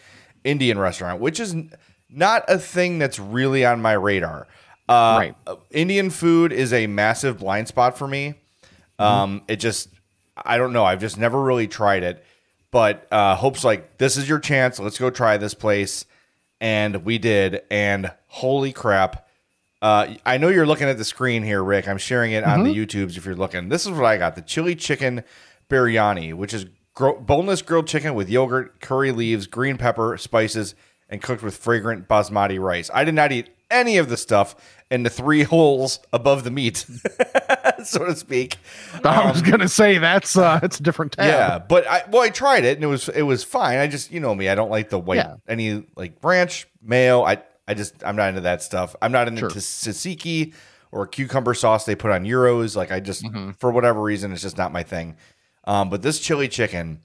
Indian 0.47 0.79
restaurant, 0.79 1.19
which 1.21 1.39
is 1.39 1.55
not 2.09 2.45
a 2.47 2.57
thing 2.57 2.99
that's 2.99 3.19
really 3.19 3.65
on 3.65 3.81
my 3.81 3.93
radar. 3.93 4.47
Uh, 4.89 5.17
Right. 5.19 5.35
Indian 5.71 6.09
food 6.09 6.53
is 6.53 6.71
a 6.71 6.87
massive 6.87 7.39
blind 7.39 7.67
spot 7.67 7.97
for 7.97 8.07
me. 8.07 8.35
Um, 8.97 9.43
it 9.47 9.57
just, 9.57 9.89
I 10.35 10.57
don't 10.57 10.71
know. 10.73 10.85
I've 10.85 11.01
just 11.01 11.17
never 11.17 11.41
really 11.41 11.67
tried 11.67 12.03
it. 12.03 12.23
But 12.71 13.07
uh, 13.11 13.35
Hope's 13.35 13.63
like, 13.63 13.97
this 13.97 14.17
is 14.17 14.27
your 14.27 14.39
chance. 14.39 14.79
Let's 14.79 14.97
go 14.97 15.09
try 15.09 15.37
this 15.37 15.53
place. 15.53 16.05
And 16.61 17.03
we 17.05 17.17
did. 17.17 17.61
And 17.69 18.11
holy 18.27 18.71
crap. 18.71 19.27
Uh, 19.81 20.15
I 20.25 20.37
know 20.37 20.47
you're 20.47 20.65
looking 20.65 20.87
at 20.87 20.97
the 20.97 21.05
screen 21.05 21.43
here, 21.43 21.63
Rick. 21.63 21.87
I'm 21.87 21.97
sharing 21.99 22.31
it 22.31 22.43
on 22.43 22.63
the 22.63 22.73
YouTubes 22.73 23.15
if 23.17 23.25
you're 23.25 23.35
looking. 23.35 23.69
This 23.69 23.85
is 23.85 23.91
what 23.91 24.05
I 24.05 24.17
got 24.17 24.35
the 24.35 24.41
chili 24.41 24.75
chicken 24.75 25.23
biryani, 25.69 26.33
which 26.33 26.53
is 26.53 26.65
gro- 26.97 27.19
boneless 27.19 27.61
grilled 27.61 27.87
chicken 27.87 28.15
with 28.15 28.27
yogurt, 28.29 28.81
curry 28.81 29.11
leaves, 29.11 29.45
green 29.47 29.77
pepper, 29.77 30.17
spices, 30.17 30.73
and 31.09 31.21
cooked 31.21 31.43
with 31.43 31.55
fragrant 31.55 32.07
basmati 32.07 32.59
rice. 32.59 32.89
I 32.93 33.03
did 33.05 33.13
not 33.13 33.31
eat 33.31 33.49
any 33.69 33.97
of 33.97 34.09
the 34.09 34.17
stuff 34.17 34.55
in 34.89 35.03
the 35.03 35.09
three 35.09 35.43
holes 35.53 35.99
above 36.11 36.43
the 36.43 36.51
meat, 36.51 36.77
so 37.83 38.05
to 38.05 38.15
speak. 38.15 38.57
I 39.03 39.29
was 39.29 39.41
gonna 39.41 39.67
say 39.69 39.97
that's 39.97 40.37
uh 40.37 40.59
it's 40.63 40.79
a 40.79 40.83
different 40.83 41.11
tab. 41.13 41.25
Yeah, 41.25 41.59
but 41.59 41.85
I 41.87 42.03
well, 42.09 42.21
I 42.23 42.29
tried 42.29 42.65
it 42.65 42.77
and 42.77 42.83
it 42.83 42.87
was 42.87 43.09
it 43.09 43.21
was 43.23 43.43
fine. 43.43 43.77
I 43.79 43.87
just 43.87 44.11
you 44.11 44.19
know 44.19 44.33
me, 44.33 44.49
I 44.49 44.55
don't 44.55 44.71
like 44.71 44.89
the 44.89 44.99
white 44.99 45.17
Yeah. 45.17 45.35
any 45.47 45.85
like 45.95 46.13
ranch 46.23 46.67
mayo. 46.81 47.23
I 47.23 47.41
I 47.67 47.73
just 47.73 47.93
I'm 48.05 48.15
not 48.15 48.29
into 48.29 48.41
that 48.41 48.61
stuff. 48.61 48.95
I'm 49.01 49.11
not 49.11 49.27
into 49.27 49.41
Sure. 49.41 49.49
tzatziki 49.49 50.53
or 50.91 51.05
cucumber 51.05 51.53
sauce 51.53 51.85
they 51.85 51.95
put 51.95 52.11
on 52.11 52.25
gyros. 52.25 52.75
Like 52.75 52.91
I 52.91 52.99
just 53.01 53.23
Mm-hmm. 53.23 53.51
for 53.59 53.71
whatever 53.71 54.01
reason, 54.01 54.31
it's 54.31 54.41
just 54.41 54.57
not 54.57 54.71
my 54.71 54.83
thing. 54.83 55.15
Um, 55.67 55.89
but 55.89 56.01
this 56.01 56.19
chili 56.19 56.47
chicken, 56.47 57.01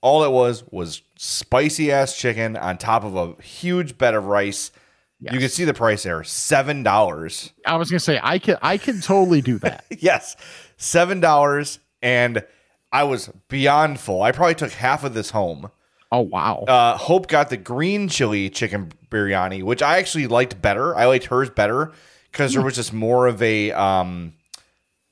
all 0.00 0.24
it 0.24 0.32
was 0.32 0.64
was 0.72 1.02
spicy 1.16 1.92
ass 1.92 2.16
chicken 2.16 2.56
on 2.56 2.78
top 2.78 3.04
of 3.04 3.14
a 3.14 3.40
huge 3.42 3.98
bed 3.98 4.14
of 4.14 4.24
rice. 4.24 4.72
You 5.20 5.38
can 5.38 5.50
see 5.50 5.66
the 5.66 5.74
price 5.74 6.02
there, 6.02 6.24
seven 6.24 6.82
dollars. 6.82 7.52
I 7.66 7.76
was 7.76 7.90
gonna 7.90 8.00
say 8.00 8.18
I 8.22 8.38
can 8.38 8.56
I 8.62 8.78
can 8.78 9.02
totally 9.02 9.42
do 9.42 9.58
that. 9.58 9.84
yes, 9.98 10.34
seven 10.78 11.20
dollars, 11.20 11.78
and 12.00 12.42
I 12.90 13.04
was 13.04 13.28
beyond 13.48 14.00
full. 14.00 14.22
I 14.22 14.32
probably 14.32 14.54
took 14.54 14.72
half 14.72 15.04
of 15.04 15.12
this 15.12 15.30
home. 15.30 15.70
Oh 16.10 16.20
wow. 16.20 16.64
Uh, 16.66 16.96
Hope 16.96 17.28
got 17.28 17.50
the 17.50 17.58
green 17.58 18.08
chili 18.08 18.48
chicken 18.48 18.92
biryani, 19.10 19.62
which 19.62 19.82
I 19.82 19.98
actually 19.98 20.26
liked 20.26 20.62
better. 20.62 20.96
I 20.96 21.04
liked 21.04 21.26
hers 21.26 21.50
better 21.50 21.92
because 22.32 22.54
there 22.54 22.62
was 22.62 22.76
just 22.76 22.94
more 22.94 23.26
of 23.26 23.42
a 23.42 23.72
um, 23.72 24.32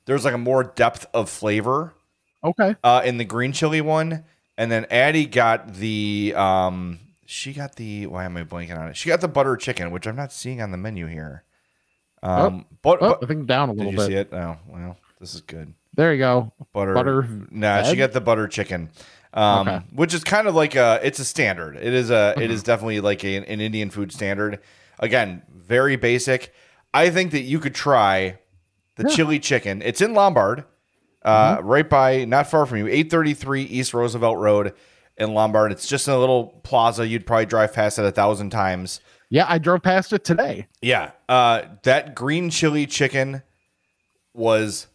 there 0.07 0.15
was 0.15 0.25
like 0.25 0.35
a 0.35 0.39
more 0.39 0.65
depth 0.65 1.05
of 1.13 1.29
flavor 1.29 1.93
okay. 2.45 2.77
uh, 2.85 3.03
in 3.05 3.19
the 3.19 3.25
green 3.25 3.53
chili 3.53 3.81
one, 3.81 4.25
and 4.57 4.71
then 4.71 4.87
Addie 4.91 5.27
got 5.27 5.75
the 5.75 6.35
um, 6.37 6.99
she 7.27 7.53
got 7.53 7.77
the 7.77 8.07
why 8.07 8.25
am 8.25 8.37
I 8.37 8.45
blanking 8.45 8.79
on 8.79 8.89
it? 8.89 8.97
She 8.97 9.09
got 9.09 9.21
the 9.21 9.29
butter 9.29 9.57
chicken, 9.57 9.91
which 9.91 10.07
I'm 10.07 10.17
not 10.17 10.33
seeing 10.33 10.61
on 10.63 10.71
the 10.71 10.79
menu 10.79 11.07
here. 11.07 11.45
Um, 12.23 12.67
but, 12.83 12.99
Oh, 13.01 13.11
but- 13.11 13.25
I 13.25 13.27
think 13.27 13.47
down 13.47 13.71
a 13.71 13.75
did 13.75 13.79
little 13.79 13.93
you 13.93 13.99
bit. 13.99 14.07
see 14.07 14.15
it? 14.15 14.29
Oh, 14.33 14.57
well, 14.69 14.97
this 15.21 15.35
is 15.35 15.41
good. 15.43 15.73
There 15.95 16.13
you 16.13 16.19
go. 16.19 16.53
Butter, 16.73 16.95
Butter 16.95 17.29
Nah, 17.51 17.83
she 17.83 17.97
got 17.97 18.13
the 18.13 18.21
butter 18.21 18.47
chicken, 18.47 18.91
um, 19.35 19.67
Okay. 19.69 19.85
which 19.95 20.15
is 20.15 20.23
kind 20.23 20.47
of 20.47 20.55
like 20.55 20.77
a. 20.77 21.01
It's 21.03 21.19
a 21.19 21.25
standard. 21.25 21.77
It 21.77 21.93
is 21.93 22.11
a. 22.11 22.15
Mm-hmm. 22.35 22.41
it 22.43 22.51
is 22.53 22.63
definitely 22.63 23.01
like 23.01 23.25
a, 23.25 23.37
an 23.37 23.61
Indian 23.61 23.91
food 23.91 24.13
standard. 24.13 24.61
Again, 25.01 25.43
very 25.53 25.97
basic. 25.97 26.53
I 26.95 27.11
think 27.11 27.33
that 27.33 27.43
you 27.43 27.59
could 27.59 27.75
try 27.75 28.39
the 28.97 29.09
chili 29.09 29.39
chicken. 29.41 29.83
It's 29.83 30.01
in 30.01 30.15
Lombard, 30.15 30.65
uh, 31.29 31.57
Mm-hmm. 31.59 31.67
right 31.67 31.89
by, 31.89 32.25
not 32.25 32.51
far 32.51 32.65
from 32.67 32.79
you, 32.79 32.87
eight 32.89 33.11
thirty 33.11 33.35
three 33.35 33.63
East 33.63 33.93
Roosevelt 33.95 34.39
Road 34.39 34.75
in 35.17 35.35
Lombard. 35.35 35.73
It's 35.73 35.87
just 35.87 36.07
in 36.09 36.15
a 36.15 36.19
little 36.19 36.47
plaza. 36.63 37.07
You'd 37.07 37.27
probably 37.27 37.47
drive 37.47 37.73
past 37.75 37.99
it 37.99 38.05
a 38.05 38.13
thousand 38.13 38.51
times. 38.51 39.01
Yeah, 39.31 39.45
I 39.49 39.59
drove 39.59 39.83
past 39.83 40.13
it 40.13 40.25
today. 40.25 40.69
Yeah. 40.81 41.11
Uh, 41.29 41.63
that 41.83 42.15
green 42.15 42.49
chili 42.51 42.87
chicken 42.87 43.43
was, 44.35 44.87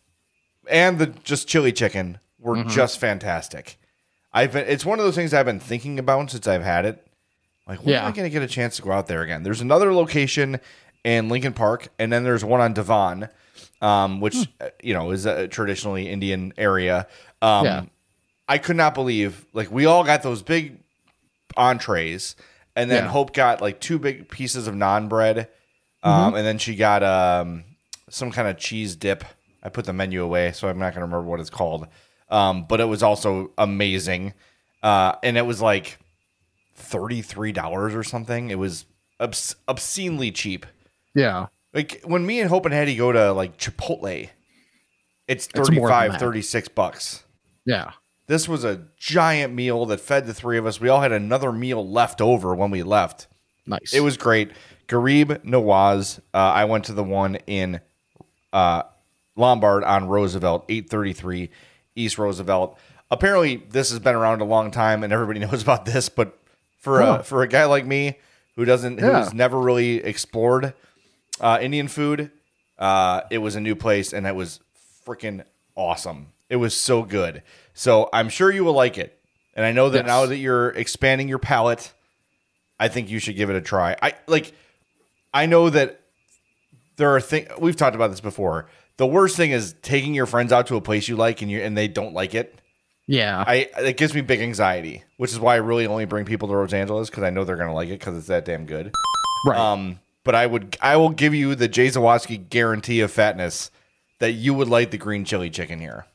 and 0.69 0.97
the 0.97 1.07
just 1.07 1.47
chili 1.47 1.71
chicken 1.71 2.19
were 2.39 2.63
just 2.63 2.99
fantastic. 2.99 3.77
I've 4.33 4.53
been. 4.53 4.65
It's 4.67 4.85
one 4.85 4.99
of 4.99 5.05
those 5.05 5.15
things 5.15 5.33
I've 5.33 5.45
been 5.45 5.59
thinking 5.59 5.99
about 5.99 6.31
since 6.31 6.47
I've 6.47 6.63
had 6.63 6.85
it. 6.85 7.05
Like, 7.67 7.85
when 7.85 7.95
am 7.95 8.05
I 8.07 8.11
going 8.11 8.25
to 8.25 8.29
get 8.29 8.41
a 8.41 8.47
chance 8.47 8.75
to 8.77 8.81
go 8.81 8.91
out 8.91 9.07
there 9.07 9.21
again? 9.21 9.43
There's 9.43 9.61
another 9.61 9.93
location 9.93 10.59
in 11.05 11.29
Lincoln 11.29 11.53
Park, 11.53 11.89
and 11.99 12.11
then 12.11 12.23
there's 12.23 12.43
one 12.43 12.59
on 12.59 12.73
Devon, 12.73 13.29
um, 13.83 14.19
which 14.21 14.35
uh, 14.61 14.69
you 14.81 14.93
know 14.93 15.11
is 15.11 15.25
a 15.25 15.47
traditionally 15.47 16.09
Indian 16.09 16.53
area. 16.57 17.07
Um, 17.41 17.65
Yeah. 17.65 17.83
I 18.47 18.57
could 18.57 18.75
not 18.75 18.93
believe 18.93 19.45
like 19.53 19.71
we 19.71 19.85
all 19.85 20.03
got 20.03 20.23
those 20.23 20.41
big 20.41 20.79
entrees, 21.55 22.35
and 22.75 22.89
then 22.89 23.03
Yeah. 23.05 23.09
Hope 23.09 23.33
got 23.33 23.61
like 23.61 23.79
two 23.79 23.99
big 23.99 24.29
pieces 24.29 24.67
of 24.67 24.75
naan 24.75 25.07
bread, 25.09 25.49
um, 26.01 26.33
and 26.35 26.45
then 26.45 26.57
she 26.57 26.75
got 26.75 27.03
um, 27.03 27.63
some 28.09 28.31
kind 28.31 28.47
of 28.47 28.57
cheese 28.57 28.95
dip. 28.95 29.23
I 29.61 29.69
put 29.69 29.85
the 29.85 29.93
menu 29.93 30.23
away, 30.23 30.51
so 30.51 30.67
I'm 30.67 30.77
not 30.77 30.93
going 30.93 30.99
to 31.01 31.05
remember 31.05 31.23
what 31.29 31.39
it's 31.39 31.49
called. 31.49 31.87
Um, 32.29 32.65
but 32.67 32.81
it 32.81 32.85
was 32.85 33.01
also 33.03 33.51
amazing, 33.57 34.33
uh, 34.81 35.13
and 35.23 35.37
it 35.37 35.45
was 35.45 35.61
like 35.61 35.99
thirty 36.75 37.21
three 37.21 37.51
dollars 37.51 37.93
or 37.93 38.03
something. 38.03 38.49
It 38.49 38.57
was 38.59 38.85
obs- 39.19 39.55
obscenely 39.67 40.31
cheap. 40.31 40.65
Yeah. 41.15 41.47
Like 41.73 42.01
when 42.03 42.25
me 42.25 42.39
and 42.39 42.49
Hope 42.49 42.65
and 42.65 42.73
Hetty 42.73 42.95
go 42.95 43.11
to 43.11 43.31
like 43.33 43.57
Chipotle, 43.57 44.29
it's 45.27 45.47
It's 45.47 45.55
35, 45.69 46.11
that. 46.13 46.19
36 46.19 46.67
bucks. 46.69 47.23
Yeah. 47.65 47.91
This 48.27 48.47
was 48.47 48.63
a 48.63 48.83
giant 48.97 49.53
meal 49.53 49.85
that 49.87 49.99
fed 49.99 50.25
the 50.27 50.33
three 50.33 50.57
of 50.57 50.65
us. 50.65 50.79
We 50.79 50.89
all 50.89 51.01
had 51.01 51.11
another 51.11 51.51
meal 51.51 51.87
left 51.87 52.21
over 52.21 52.55
when 52.55 52.71
we 52.71 52.83
left. 52.83 53.27
Nice. 53.65 53.93
It 53.93 54.01
was 54.01 54.17
great. 54.17 54.51
Ghareeb 54.87 55.43
Nawaz. 55.45 56.19
Uh, 56.33 56.37
I 56.37 56.65
went 56.65 56.85
to 56.85 56.93
the 56.93 57.03
one 57.03 57.35
in 57.47 57.79
uh, 58.51 58.83
Lombard 59.35 59.83
on 59.83 60.07
Roosevelt, 60.07 60.65
833 60.69 61.49
East 61.95 62.17
Roosevelt. 62.17 62.77
Apparently, 63.09 63.57
this 63.57 63.89
has 63.89 63.99
been 63.99 64.15
around 64.15 64.41
a 64.41 64.45
long 64.45 64.71
time, 64.71 65.03
and 65.03 65.11
everybody 65.13 65.39
knows 65.45 65.61
about 65.63 65.85
this. 65.85 66.09
But 66.09 66.37
for 66.79 67.01
Huh. 67.01 67.17
a 67.19 67.23
for 67.23 67.41
a 67.43 67.47
guy 67.47 67.65
like 67.65 67.85
me 67.85 68.17
who 68.55 68.65
doesn't 68.65 68.99
Yeah. 68.99 69.23
who's 69.23 69.33
never 69.33 69.59
really 69.59 70.03
explored 70.03 70.73
uh, 71.43 71.59
Indian 71.61 71.87
food, 71.87 72.31
uh, 72.79 73.21
it 73.29 73.37
was 73.37 73.55
a 73.55 73.61
new 73.61 73.75
place, 73.75 74.13
and 74.13 74.25
it 74.25 74.33
was 74.35 74.59
freaking 75.05 75.43
awesome. 75.75 76.27
It 76.49 76.55
was 76.55 76.75
so 76.75 77.03
good. 77.03 77.43
So 77.73 78.09
I'm 78.13 78.29
sure 78.29 78.51
you 78.51 78.63
will 78.63 78.73
like 78.73 78.97
it. 78.97 79.19
And 79.55 79.65
I 79.65 79.71
know 79.71 79.89
that 79.89 79.99
Yes. 79.99 80.07
now 80.07 80.25
that 80.25 80.37
you're 80.37 80.69
expanding 80.69 81.27
your 81.27 81.37
palate, 81.39 81.91
I 82.79 82.87
think 82.87 83.09
you 83.11 83.19
should 83.19 83.35
give 83.35 83.49
it 83.51 83.55
a 83.55 83.61
try. 83.61 83.95
I 84.01 84.13
like 84.27 84.53
I 85.33 85.45
know 85.45 85.69
that 85.69 85.99
there 86.97 87.09
are 87.15 87.21
things 87.21 87.49
we've 87.59 87.75
talked 87.75 87.95
about 87.95 88.09
this 88.11 88.21
before. 88.21 88.67
The 88.97 89.05
worst 89.07 89.35
thing 89.37 89.51
is 89.51 89.75
taking 89.81 90.13
your 90.13 90.25
friends 90.25 90.51
out 90.51 90.67
to 90.67 90.75
a 90.75 90.81
place 90.81 91.07
you 91.07 91.15
like 91.15 91.41
and 91.41 91.49
you 91.51 91.59
and 91.61 91.77
they 91.77 91.87
don't 91.87 92.13
like 92.13 92.33
it. 92.35 92.59
yeah. 93.07 93.43
I 93.45 93.69
it 93.79 93.97
gives 93.97 94.13
me 94.13 94.21
big 94.21 94.41
anxiety, 94.41 95.03
which 95.17 95.31
is 95.31 95.39
why 95.39 95.53
I 95.53 95.57
really 95.57 95.85
only 95.87 96.05
bring 96.05 96.25
people 96.25 96.47
to 96.47 96.53
Los 96.55 96.73
Angeles 96.73 97.09
because 97.09 97.23
I 97.23 97.29
know 97.29 97.43
they're 97.43 97.57
gonna 97.57 97.73
like 97.73 97.89
it 97.89 97.99
because 97.99 98.17
it's 98.17 98.27
that 98.27 98.45
damn 98.45 98.65
good. 98.65 98.91
right. 99.47 99.57
Um, 99.59 99.99
but 100.23 100.35
I 100.35 100.45
would 100.45 100.77
I 100.81 100.97
will 100.97 101.09
give 101.09 101.33
you 101.33 101.55
the 101.55 101.67
Jay 101.67 101.87
Zawoski 101.87 102.49
guarantee 102.49 103.01
of 103.01 103.11
fatness 103.11 103.71
that 104.19 104.31
you 104.33 104.53
would 104.53 104.67
like 104.69 104.91
the 104.91 104.97
green 104.97 105.25
chili 105.25 105.49
chicken 105.49 105.79
here. 105.79 106.05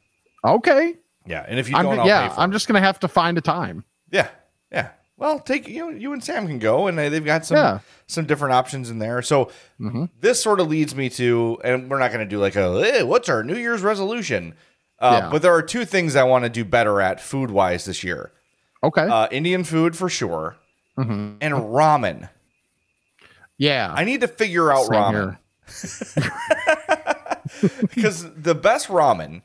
okay. 0.44 0.96
Yeah, 1.26 1.44
and 1.46 1.58
if 1.58 1.68
you 1.68 1.76
I'm, 1.76 1.84
don't, 1.84 1.98
I'll 2.00 2.06
yeah. 2.06 2.34
I'm 2.38 2.50
it. 2.50 2.54
just 2.54 2.66
gonna 2.68 2.80
have 2.80 2.98
to 3.00 3.08
find 3.08 3.36
a 3.36 3.42
time. 3.42 3.84
Yeah, 4.10 4.28
yeah. 4.72 4.90
Well, 5.18 5.40
take 5.40 5.68
you. 5.68 5.90
You 5.90 6.12
and 6.14 6.24
Sam 6.24 6.46
can 6.46 6.58
go, 6.58 6.86
and 6.86 6.96
they- 6.96 7.08
they've 7.10 7.24
got 7.24 7.44
some 7.44 7.56
Yeah. 7.58 7.64
Mm-hmm. 7.64 7.84
some 8.06 8.24
different 8.24 8.54
options 8.54 8.88
in 8.88 8.98
there. 8.98 9.20
So 9.20 9.50
this 10.20 10.40
sort 10.42 10.60
of 10.60 10.68
leads 10.68 10.94
me 10.94 11.10
to, 11.10 11.58
and 11.64 11.90
we're 11.90 11.98
not 11.98 12.12
going 12.12 12.24
to 12.26 12.30
do 12.30 12.38
like 12.38 12.56
a 12.56 12.80
"Eh, 12.98 13.02
what's 13.02 13.28
our 13.28 13.42
New 13.44 13.56
Year's 13.56 13.82
resolution, 13.82 14.54
uh, 15.00 15.18
Yeah. 15.24 15.28
but 15.30 15.42
there 15.42 15.52
are 15.52 15.60
two 15.60 15.84
things 15.84 16.16
I 16.16 16.22
want 16.22 16.44
to 16.44 16.48
do 16.50 16.64
better 16.64 17.00
at 17.02 17.20
food 17.20 17.50
wise 17.50 17.84
this 17.84 18.02
year: 18.02 18.32
Okay. 18.82 19.02
uh, 19.02 19.26
Indian 19.30 19.64
food 19.64 19.96
for 19.96 20.08
sure, 20.08 20.56
Mhm. 20.98 21.36
and 21.42 21.52
ramen. 21.54 22.30
Yeah. 23.58 23.92
I 23.94 24.04
need 24.04 24.20
to 24.22 24.28
figure 24.28 24.72
out 24.72 24.86
Same 24.86 24.94
ramen 24.94 25.38
because 27.94 28.32
the 28.36 28.54
best 28.54 28.88
ramen, 28.88 29.42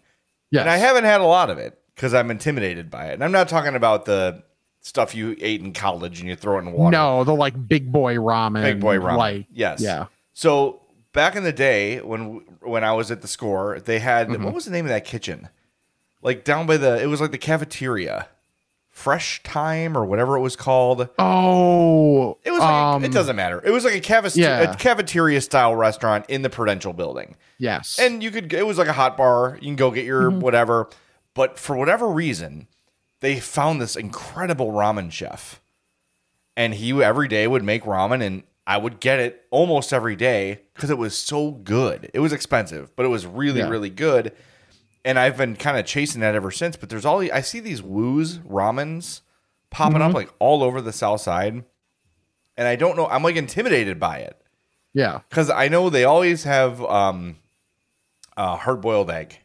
Yes. 0.52 0.62
and 0.62 0.70
I 0.70 0.78
haven't 0.78 1.06
had 1.06 1.20
a 1.22 1.26
lot 1.26 1.50
of 1.50 1.58
it 1.58 1.80
because 1.96 2.14
I'm 2.14 2.30
intimidated 2.30 2.92
by 2.92 3.08
it. 3.08 3.14
And 3.16 3.24
I'm 3.24 3.32
not 3.32 3.50
talking 3.50 3.76
about 3.76 4.06
the 4.06 4.44
stuff 4.82 5.16
you 5.16 5.36
ate 5.40 5.62
in 5.62 5.74
college 5.74 6.20
and 6.20 6.30
you 6.30 6.36
throw 6.36 6.58
it 6.58 6.62
in 6.62 6.74
water. 6.74 6.92
No, 6.96 7.24
the 7.24 7.34
like 7.34 7.68
big 7.68 7.92
boy 7.92 8.16
ramen. 8.16 8.62
Big 8.64 8.80
boy 8.80 8.98
ramen. 8.98 9.18
Like 9.18 9.48
yes. 9.52 9.82
yeah. 9.82 10.06
So 10.34 10.82
back 11.14 11.36
in 11.36 11.44
the 11.44 11.54
day 11.54 12.02
when 12.02 12.46
when 12.62 12.84
I 12.84 12.94
was 12.94 13.10
at 13.10 13.22
the 13.22 13.28
score, 13.28 13.80
they 13.80 14.00
had 14.00 14.28
Mm-hmm. 14.30 14.44
what 14.44 14.54
was 14.54 14.66
the 14.66 14.72
name 14.72 14.86
of 14.86 14.90
that 14.90 15.06
kitchen? 15.06 15.50
Like 16.22 16.44
down 16.44 16.68
by 16.68 16.78
the 16.78 17.02
it 17.02 17.08
was 17.08 17.20
like 17.20 17.32
the 17.32 17.38
cafeteria. 17.38 18.28
Fresh 18.94 19.42
Time 19.44 19.98
or 19.98 20.06
whatever 20.06 20.38
it 20.38 20.40
was 20.40 20.56
called. 20.56 21.10
Oh, 21.20 22.38
It 22.44 22.52
was 22.52 22.60
like 22.62 22.70
um, 22.72 23.04
it 23.04 23.12
doesn't 23.12 23.36
matter. 23.36 23.60
It 23.66 23.72
was 23.72 23.84
like 23.84 23.96
a, 23.96 24.00
cafet- 24.02 24.36
Yeah. 24.38 24.60
a 24.72 24.76
cafeteria 24.76 25.42
style 25.42 25.76
restaurant 25.76 26.26
in 26.30 26.44
the 26.44 26.50
Prudential 26.50 26.94
building. 26.94 27.36
Yes. 27.58 27.98
And 28.00 28.24
you 28.24 28.30
could 28.32 28.54
it 28.54 28.66
was 28.68 28.78
like 28.78 28.88
a 28.88 28.94
hot 28.94 29.18
bar. 29.18 29.58
You 29.62 29.68
can 29.68 29.76
go 29.76 29.92
get 29.92 30.06
your 30.06 30.30
Mm-hmm. 30.30 30.40
whatever. 30.42 30.90
But 31.34 31.58
for 31.58 31.76
whatever 31.76 32.08
reason, 32.08 32.68
they 33.20 33.40
found 33.40 33.82
this 33.82 33.96
incredible 33.96 34.72
ramen 34.72 35.12
chef. 35.12 35.60
And 36.56 36.76
he 36.76 37.04
every 37.04 37.28
day 37.28 37.48
would 37.48 37.64
make 37.64 37.84
ramen 37.84 38.22
and 38.22 38.44
I 38.68 38.78
would 38.78 39.00
get 39.00 39.20
it 39.20 39.44
almost 39.50 39.92
every 39.92 40.16
day 40.16 40.62
because 40.76 40.90
it 40.92 40.98
was 41.00 41.18
so 41.18 41.52
good. 41.52 42.12
It 42.14 42.20
was 42.20 42.32
expensive, 42.32 42.96
but 42.96 43.06
it 43.08 43.10
was 43.10 43.26
really, 43.26 43.60
Yeah. 43.60 43.70
really 43.70 43.90
good. 43.90 44.34
And 45.06 45.20
I've 45.20 45.36
been 45.38 45.56
kind 45.56 45.78
of 45.78 45.86
chasing 45.86 46.22
that 46.22 46.36
ever 46.36 46.50
since. 46.52 46.76
But 46.78 46.90
there's 46.90 47.06
all 47.06 47.20
I 47.22 47.42
see 47.42 47.60
these 47.60 47.82
woos 47.82 48.38
ramens 48.40 49.22
popping 49.70 49.98
Mm-hmm. 50.00 50.10
up 50.10 50.14
like 50.14 50.34
all 50.40 50.64
over 50.64 50.82
the 50.82 50.94
south 50.94 51.22
side. 51.22 51.64
And 52.56 52.68
I 52.68 52.76
don't 52.76 52.96
know, 52.96 53.08
I'm 53.08 53.24
like 53.24 53.36
intimidated 53.36 54.00
by 54.00 54.20
it 54.20 54.40
yeah. 54.94 55.22
because 55.30 55.50
I 55.50 55.68
know 55.70 55.90
they 55.90 56.04
always 56.04 56.44
have 56.44 56.80
um, 56.84 57.38
uh, 58.38 58.56
hard 58.58 58.80
boiled 58.80 59.10
egg, 59.10 59.40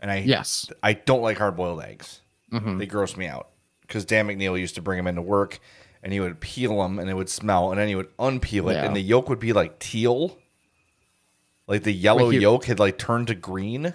and 0.00 0.10
I 0.10 0.16
Yes. 0.18 0.68
I 0.82 0.94
don't 0.94 1.22
like 1.22 1.38
hard 1.38 1.54
boiled 1.56 1.80
eggs. 1.82 2.20
Mm-hmm. 2.52 2.78
They 2.78 2.86
gross 2.86 3.16
me 3.16 3.28
out 3.28 3.48
because 3.82 4.04
Dan 4.04 4.26
McNeil 4.26 4.58
used 4.58 4.74
to 4.74 4.82
bring 4.82 4.96
them 4.96 5.06
into 5.06 5.22
work, 5.22 5.60
and 6.02 6.12
he 6.12 6.18
would 6.18 6.40
peel 6.40 6.82
them, 6.82 6.98
and 6.98 7.08
it 7.08 7.14
would 7.14 7.28
smell, 7.30 7.70
and 7.70 7.78
then 7.80 7.86
he 7.86 7.94
would 7.94 8.14
unpeel 8.16 8.70
it, 8.72 8.74
Yeah. 8.74 8.84
and 8.86 8.96
the 8.96 9.00
yolk 9.00 9.28
would 9.28 9.38
be 9.38 9.52
like 9.52 9.78
teal, 9.78 10.36
like 11.68 11.84
the 11.84 11.92
yellow 11.92 12.24
Like 12.26 12.34
you- 12.34 12.40
yolk 12.40 12.64
had 12.64 12.80
like 12.80 12.98
turned 12.98 13.28
to 13.28 13.36
green. 13.36 13.94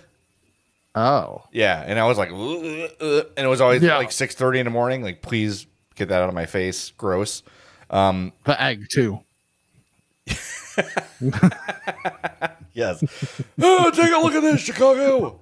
Oh. 0.99 1.43
Yeah, 1.51 1.83
and 1.85 1.99
I 1.99 2.05
was 2.07 2.17
like, 2.17 2.29
and 2.29 2.39
it 3.37 3.47
was 3.47 3.61
always 3.61 3.83
Yeah. 3.83 3.97
like 3.97 4.11
six 4.11 4.33
thirty 4.33 4.57
in 4.59 4.65
the 4.65 4.71
morning. 4.71 5.03
Like, 5.03 5.21
please 5.21 5.67
get 5.95 6.09
that 6.09 6.21
out 6.23 6.29
of 6.29 6.33
my 6.35 6.45
face. 6.47 6.91
Gross. 6.97 7.43
Um, 7.91 8.33
The 8.45 8.59
egg 8.61 8.87
too. 8.89 9.19
Yes. 12.73 13.03
oh, 13.59 13.89
take 13.91 14.11
a 14.13 14.17
look 14.19 14.33
at 14.33 14.41
this, 14.41 14.61
Chicago. 14.61 15.39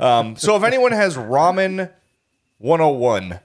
um, 0.00 0.36
so 0.36 0.56
if 0.56 0.62
anyone 0.62 0.92
has 0.92 1.14
ramen 1.16 1.90
101, 2.58 3.38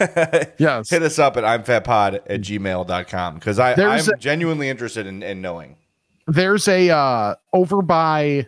Yes. 0.58 0.88
hit 0.88 1.02
us 1.02 1.18
up 1.18 1.36
at 1.36 1.44
imfatpod 1.44 2.14
at 2.26 2.40
gmail.com 2.40 3.34
because 3.34 3.58
I'm 3.58 3.78
a- 3.78 4.16
genuinely 4.16 4.70
interested 4.70 5.06
in, 5.06 5.22
in 5.22 5.42
knowing. 5.42 5.76
There's 6.26 6.66
a 6.68 6.88
uh 6.90 7.34
over 7.52 7.82
by 7.82 8.46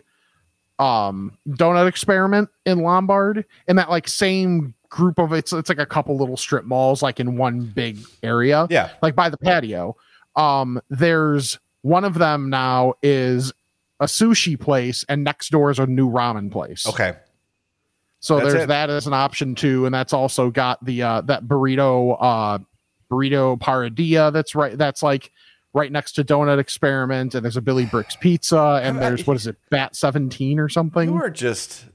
um 0.81 1.37
donut 1.47 1.87
experiment 1.87 2.49
in 2.65 2.79
Lombard 2.79 3.45
in 3.67 3.75
that 3.75 3.89
like 3.89 4.07
same 4.07 4.73
group 4.89 5.19
of 5.19 5.31
it's 5.31 5.53
it's 5.53 5.69
like 5.69 5.77
a 5.77 5.85
couple 5.85 6.17
little 6.17 6.35
strip 6.35 6.65
malls 6.65 7.01
like 7.03 7.19
in 7.19 7.37
one 7.37 7.61
big 7.61 7.99
area. 8.23 8.67
Yeah. 8.69 8.89
Like 9.01 9.15
by 9.15 9.29
the 9.29 9.37
patio. 9.37 9.95
Um 10.35 10.81
there's 10.89 11.59
one 11.83 12.03
of 12.03 12.15
them 12.15 12.49
now 12.49 12.95
is 13.03 13.53
a 13.99 14.05
sushi 14.05 14.59
place 14.59 15.05
and 15.07 15.23
next 15.23 15.49
door 15.49 15.69
is 15.69 15.77
a 15.77 15.85
new 15.85 16.09
ramen 16.09 16.51
place. 16.51 16.87
Okay. 16.87 17.13
So 18.19 18.37
That's 18.37 18.51
there's 18.51 18.63
it. 18.63 18.67
that 18.67 18.89
as 18.89 19.07
an 19.07 19.13
option 19.13 19.55
too, 19.55 19.85
and 19.85 19.93
that's 19.93 20.13
also 20.13 20.49
got 20.49 20.83
the 20.83 21.03
uh 21.03 21.21
that 21.21 21.45
burrito 21.45 22.17
uh 22.19 22.57
burrito 23.11 23.59
paradilla 23.59 24.31
that's 24.31 24.55
right 24.55 24.77
that's 24.77 25.03
like 25.03 25.31
right 25.73 25.91
next 25.91 26.13
to 26.13 26.23
Donut 26.23 26.59
Experiment, 26.59 27.33
and 27.35 27.43
there's 27.43 27.57
a 27.57 27.61
Billy 27.61 27.85
Bricks 27.85 28.15
Pizza, 28.15 28.79
and 28.83 28.99
there's 29.01 29.25
what 29.25 29.37
is 29.37 29.47
it, 29.47 29.55
Bat 29.69 29.95
17 29.95 30.59
or 30.59 30.67
something? 30.69 31.09
You 31.09 31.15
are 31.15 31.29
just, 31.29 31.85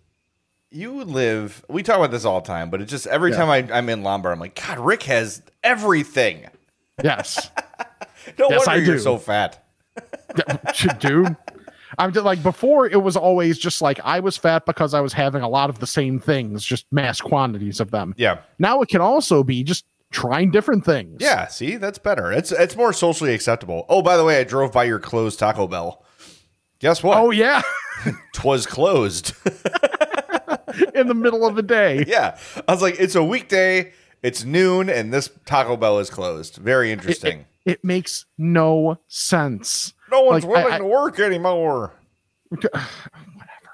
you 0.71 1.05
live, 1.05 1.65
we 1.69 1.83
talk 1.83 1.97
about 1.97 2.11
this 2.11 2.25
all 2.25 2.41
the 2.41 2.47
time, 2.47 2.71
but 2.71 2.81
it's 2.81 2.91
just 2.91 3.07
every 3.07 3.33
Yeah. 3.33 3.37
time 3.37 3.51
I, 3.51 3.77
I'm 3.77 3.89
in 3.89 4.03
Lombard, 4.03 4.33
I'm 4.33 4.41
like, 4.41 4.61
God, 4.67 4.79
Rick 4.79 5.03
has 5.05 5.43
everything. 5.63 6.47
Yes. 7.03 7.51
No 8.41 8.49
Yes, 8.51 8.67
wonder 8.67 8.83
I 8.83 8.85
you're 8.85 8.97
do. 8.97 9.01
so 9.01 9.19
fat. 9.19 9.65
Dude. 10.99 11.37
I'm 11.97 12.13
just 12.13 12.25
like 12.27 12.43
before 12.43 12.87
it 12.89 13.01
was 13.01 13.17
always 13.17 13.57
just 13.57 13.81
like 13.81 14.01
I 14.03 14.19
was 14.19 14.37
fat 14.37 14.67
because 14.67 14.95
I 14.95 15.01
was 15.01 15.13
having 15.13 15.43
a 15.43 15.49
lot 15.49 15.71
of 15.71 15.79
the 15.79 15.87
same 15.87 16.19
things, 16.19 16.65
just 16.65 16.87
mass 16.91 17.21
quantities 17.21 17.79
of 17.79 17.93
them. 17.93 18.15
Yeah. 18.19 18.39
Now 18.59 18.83
it 18.83 18.89
can 18.89 19.01
also 19.01 19.45
be 19.45 19.63
just 19.63 19.85
trying 20.17 20.51
different 20.51 20.85
things. 20.85 21.19
Yeah, 21.21 21.47
see, 21.49 21.77
that's 21.77 21.99
better. 21.99 22.33
It's 22.33 22.51
it's 22.53 22.75
more 22.77 22.93
socially 22.93 23.35
acceptable. 23.35 23.85
Oh, 23.89 24.03
by 24.03 24.17
the 24.17 24.25
way, 24.25 24.41
I 24.41 24.45
drove 24.45 24.73
by 24.73 24.85
your 24.85 24.99
closed 24.99 25.39
Taco 25.39 25.67
Bell. 25.69 26.03
Guess 26.79 27.03
what? 27.03 27.19
Oh 27.19 27.31
yeah. 27.31 27.63
Twas 28.35 28.67
closed. 28.67 29.33
in 30.95 31.09
the 31.09 31.15
middle 31.15 31.47
of 31.47 31.55
the 31.57 31.63
day. 31.63 32.05
Yeah. 32.07 32.39
I 32.67 32.73
was 32.73 32.83
like, 32.83 32.97
it's 32.99 33.15
a 33.15 33.23
weekday, 33.25 33.93
it's 34.23 34.45
noon, 34.45 34.89
and 34.91 35.13
this 35.13 35.31
Taco 35.45 35.77
Bell 35.77 35.99
is 35.99 36.11
closed. 36.11 36.57
Very 36.57 36.93
interesting. 36.93 37.47
It 37.65 37.83
makes 37.85 38.27
no 38.39 38.99
sense. 39.09 39.93
no 40.11 40.23
one's 40.23 40.45
like, 40.45 40.53
willing 40.53 40.73
I- 40.75 40.79
to 40.79 40.85
work 40.85 41.19
anymore. 41.21 41.93
Whatever. 42.49 42.87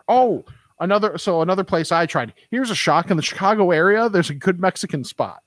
Oh, 0.08 0.44
another 0.80 1.18
so 1.18 1.42
another 1.42 1.64
place 1.64 1.92
I 1.92 2.06
tried. 2.06 2.34
Here's 2.50 2.70
a 2.70 2.74
shock 2.74 3.10
in 3.10 3.16
the 3.16 3.22
Chicago 3.22 3.70
area. 3.70 4.08
There's 4.08 4.30
a 4.30 4.34
good 4.34 4.60
Mexican 4.60 5.04
spot. 5.04 5.42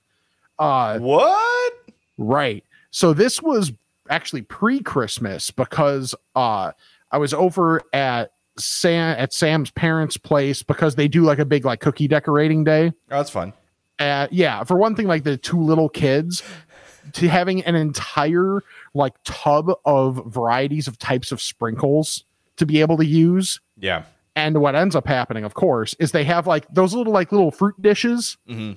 Uh, 0.58 0.98
What? 0.98 1.72
right. 2.18 2.64
So 2.90 3.12
this 3.12 3.42
was 3.42 3.72
actually 4.08 4.42
pre-Christmas 4.42 5.50
because 5.50 6.14
uh 6.34 6.72
I 7.12 7.18
was 7.18 7.34
over 7.34 7.82
at 7.92 8.32
Sam 8.58 9.16
at 9.18 9.32
Sam's 9.32 9.70
parents' 9.70 10.16
place 10.16 10.62
because 10.62 10.94
they 10.94 11.08
do 11.08 11.22
like 11.22 11.38
a 11.38 11.44
big 11.44 11.64
like 11.64 11.80
cookie 11.80 12.08
decorating 12.08 12.64
day. 12.64 12.88
Oh, 12.88 12.92
that's 13.16 13.30
fun. 13.30 13.52
uh, 13.98 14.28
yeah, 14.30 14.64
for 14.64 14.76
one 14.76 14.94
thing, 14.94 15.06
like 15.06 15.24
the 15.24 15.36
two 15.36 15.60
little 15.60 15.88
kids, 15.88 16.42
to 17.14 17.28
having 17.28 17.62
an 17.64 17.74
entire 17.74 18.60
like 18.94 19.12
tub 19.24 19.70
of 19.84 20.22
varieties 20.26 20.88
of 20.88 20.98
types 20.98 21.32
of 21.32 21.40
sprinkles 21.40 22.24
to 22.56 22.64
be 22.66 22.80
able 22.80 22.96
to 22.96 23.04
use. 23.06 23.60
Yeah. 23.78 24.04
And 24.34 24.60
what 24.60 24.74
ends 24.74 24.94
up 24.96 25.06
happening, 25.06 25.44
of 25.44 25.54
course, 25.54 25.94
is 25.98 26.12
they 26.12 26.24
have 26.24 26.46
like 26.46 26.66
those 26.72 26.94
little 26.94 27.12
like 27.12 27.32
little 27.32 27.50
fruit 27.50 27.80
dishes. 27.80 28.36
Mhm. 28.48 28.76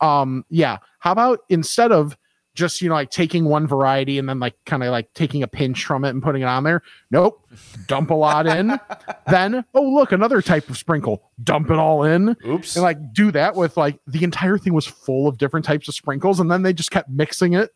Um, 0.00 0.44
yeah. 0.48 0.78
How 0.98 1.12
about 1.12 1.40
instead 1.48 1.92
of 1.92 2.16
just 2.54 2.82
you 2.82 2.88
know 2.88 2.96
like 2.96 3.10
taking 3.10 3.44
one 3.44 3.68
variety 3.68 4.18
and 4.18 4.28
then 4.28 4.40
like 4.40 4.54
kind 4.66 4.82
of 4.82 4.90
like 4.90 5.12
taking 5.14 5.44
a 5.44 5.46
pinch 5.46 5.84
from 5.84 6.04
it 6.04 6.10
and 6.10 6.22
putting 6.22 6.42
it 6.42 6.46
on 6.46 6.64
there? 6.64 6.82
Nope. 7.10 7.48
Dump 7.86 8.10
a 8.10 8.14
lot 8.14 8.46
in. 8.46 8.78
then 9.30 9.64
oh 9.74 9.82
look, 9.82 10.12
another 10.12 10.42
type 10.42 10.68
of 10.68 10.76
sprinkle. 10.76 11.30
Dump 11.42 11.70
it 11.70 11.78
all 11.78 12.04
in 12.04 12.36
Oops. 12.46 12.76
and 12.76 12.82
like 12.82 13.12
do 13.12 13.30
that 13.32 13.54
with 13.54 13.76
like 13.76 13.98
the 14.06 14.24
entire 14.24 14.58
thing 14.58 14.74
was 14.74 14.86
full 14.86 15.28
of 15.28 15.38
different 15.38 15.64
types 15.66 15.88
of 15.88 15.94
sprinkles 15.94 16.40
and 16.40 16.50
then 16.50 16.62
they 16.62 16.72
just 16.72 16.90
kept 16.90 17.08
mixing 17.08 17.54
it 17.54 17.70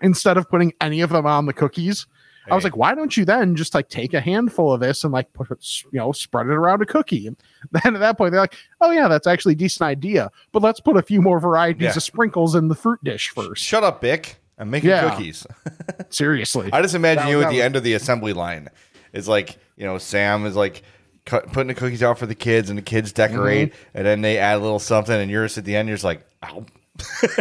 instead 0.00 0.36
of 0.36 0.48
putting 0.48 0.72
any 0.80 1.00
of 1.00 1.10
them 1.10 1.26
on 1.26 1.46
the 1.46 1.52
cookies 1.52 2.06
i 2.50 2.54
was 2.54 2.64
like 2.64 2.76
why 2.76 2.94
don't 2.94 3.16
you 3.16 3.24
then 3.24 3.54
just 3.54 3.74
like 3.74 3.88
take 3.88 4.14
a 4.14 4.20
handful 4.20 4.72
of 4.72 4.80
this 4.80 5.04
and 5.04 5.12
like 5.12 5.32
put 5.32 5.50
it 5.50 5.64
you 5.92 5.98
know 5.98 6.12
spread 6.12 6.46
it 6.46 6.52
around 6.52 6.82
a 6.82 6.86
cookie 6.86 7.26
and 7.26 7.36
then 7.72 7.94
at 7.94 8.00
that 8.00 8.18
point 8.18 8.32
they're 8.32 8.40
like 8.40 8.56
oh 8.80 8.90
yeah 8.90 9.08
that's 9.08 9.26
actually 9.26 9.52
a 9.52 9.56
decent 9.56 9.82
idea 9.82 10.30
but 10.52 10.62
let's 10.62 10.80
put 10.80 10.96
a 10.96 11.02
few 11.02 11.22
more 11.22 11.38
varieties 11.40 11.82
Yeah. 11.82 11.96
of 11.96 12.02
sprinkles 12.02 12.54
in 12.54 12.68
the 12.68 12.74
fruit 12.74 13.02
dish 13.04 13.30
first 13.30 13.62
Shut 13.64 13.84
up, 13.84 14.00
Bick. 14.00 14.36
I'm 14.58 14.70
making 14.70 14.90
Yeah. 14.90 15.10
cookies. 15.10 15.46
seriously 16.10 16.70
I 16.72 16.82
just 16.82 16.94
imagine 16.94 17.24
That- 17.24 17.30
you 17.30 17.42
at 17.42 17.50
the 17.50 17.56
was- 17.56 17.64
end 17.64 17.76
of 17.76 17.82
the 17.82 17.94
assembly 17.94 18.32
line. 18.32 18.68
It's 19.12 19.28
like, 19.28 19.58
you 19.76 19.84
know, 19.86 19.98
Sam 19.98 20.46
is 20.46 20.56
like 20.56 20.82
cut, 21.26 21.52
putting 21.52 21.68
the 21.68 21.74
cookies 21.74 22.02
out 22.02 22.18
for 22.18 22.26
the 22.26 22.34
kids 22.34 22.68
and 22.70 22.78
the 22.78 22.82
kids 22.82 23.12
decorate 23.12 23.72
Mm-hmm. 23.72 23.98
and 23.98 24.06
then 24.06 24.20
they 24.22 24.38
add 24.38 24.56
a 24.56 24.58
little 24.60 24.78
something 24.78 25.14
and 25.14 25.30
yours 25.30 25.58
at 25.58 25.64
the 25.64 25.76
end, 25.76 25.88
you're 25.88 25.96
just 25.96 26.04
like, 26.04 26.24
Ow. 26.44 26.64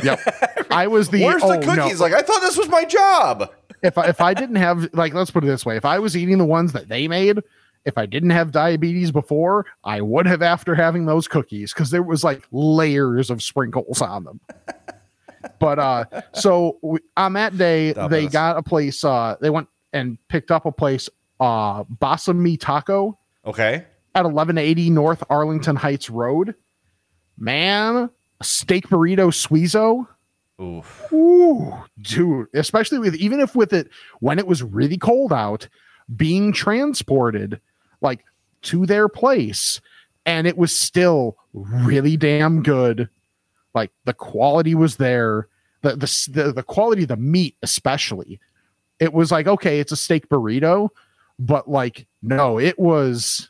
yep 0.03 0.19
i 0.71 0.87
was 0.87 1.09
the 1.09 1.23
where's 1.25 1.43
oh, 1.43 1.49
the 1.59 1.65
no. 1.65 1.75
cookies? 1.75 1.99
Like, 1.99 2.13
I 2.13 2.21
thought 2.21 2.39
this 2.41 2.57
was 2.57 2.69
my 2.69 2.85
job. 2.85 3.51
If 3.83 3.97
I, 3.97 4.07
if 4.07 4.21
I 4.21 4.33
didn't 4.33 4.57
have 4.57 4.89
like 4.93 5.13
let's 5.13 5.31
put 5.31 5.43
it 5.43 5.47
this 5.47 5.65
way, 5.65 5.75
if 5.77 5.85
I 5.85 5.99
was 5.99 6.15
eating 6.15 6.37
the 6.37 6.45
ones 6.45 6.73
that 6.73 6.87
they 6.87 7.07
made, 7.07 7.39
if 7.85 7.97
I 7.97 8.05
didn't 8.05 8.29
have 8.29 8.51
diabetes 8.51 9.11
before, 9.11 9.65
I 9.83 10.01
would 10.01 10.25
have 10.27 10.41
after 10.41 10.75
having 10.75 11.05
those 11.07 11.27
cookies 11.27 11.73
because 11.73 11.89
there 11.89 12.03
was 12.03 12.23
like 12.23 12.43
layers 12.51 13.29
of 13.31 13.41
sprinkles 13.41 14.01
on 14.01 14.23
them. 14.23 14.39
but 15.59 15.79
uh, 15.79 16.05
so 16.33 16.77
we, 16.83 16.99
on 17.17 17.33
that 17.33 17.57
day 17.57 17.91
Stop 17.93 18.11
they 18.11 18.27
us. 18.27 18.31
got 18.31 18.57
a 18.57 18.61
place. 18.63 19.03
Uh, 19.03 19.35
they 19.41 19.49
went 19.49 19.67
and 19.93 20.17
picked 20.27 20.51
up 20.51 20.65
a 20.65 20.71
place, 20.71 21.09
uh, 21.39 21.83
Besa 21.99 22.33
Mi 22.33 22.57
Taco 22.57 23.17
Okay. 23.45 23.83
at 24.13 24.23
1180 24.25 24.89
North 24.91 25.23
Arlington 25.29 25.75
Heights 25.75 26.09
Road. 26.09 26.53
Man, 27.37 28.09
steak 28.43 28.87
burrito 28.89 29.29
suizo. 29.33 30.07
Oof. 30.61 31.11
Ooh, 31.11 31.73
dude, 32.01 32.47
especially 32.53 32.99
with 32.99 33.15
even 33.15 33.39
if 33.39 33.55
with 33.55 33.73
it 33.73 33.89
when 34.19 34.37
it 34.37 34.45
was 34.45 34.61
really 34.61 34.97
cold 34.97 35.33
out, 35.33 35.67
being 36.15 36.53
transported 36.53 37.59
like 38.01 38.23
to 38.63 38.85
their 38.85 39.09
place, 39.09 39.81
and 40.25 40.45
it 40.45 40.57
was 40.57 40.75
still 40.75 41.37
really 41.53 42.15
damn 42.15 42.61
good. 42.61 43.09
Like 43.73 43.91
the 44.05 44.13
quality 44.13 44.75
was 44.75 44.97
there, 44.97 45.47
the 45.81 45.95
the 45.95 46.29
the, 46.31 46.53
the 46.53 46.63
quality 46.63 47.03
of 47.03 47.07
the 47.07 47.17
meat, 47.17 47.55
especially. 47.63 48.39
It 48.99 49.13
was 49.13 49.31
like 49.31 49.47
okay, 49.47 49.79
it's 49.79 49.91
a 49.91 49.97
steak 49.97 50.29
burrito, 50.29 50.89
but 51.39 51.67
like 51.67 52.05
no, 52.21 52.59
it 52.59 52.77
was, 52.77 53.49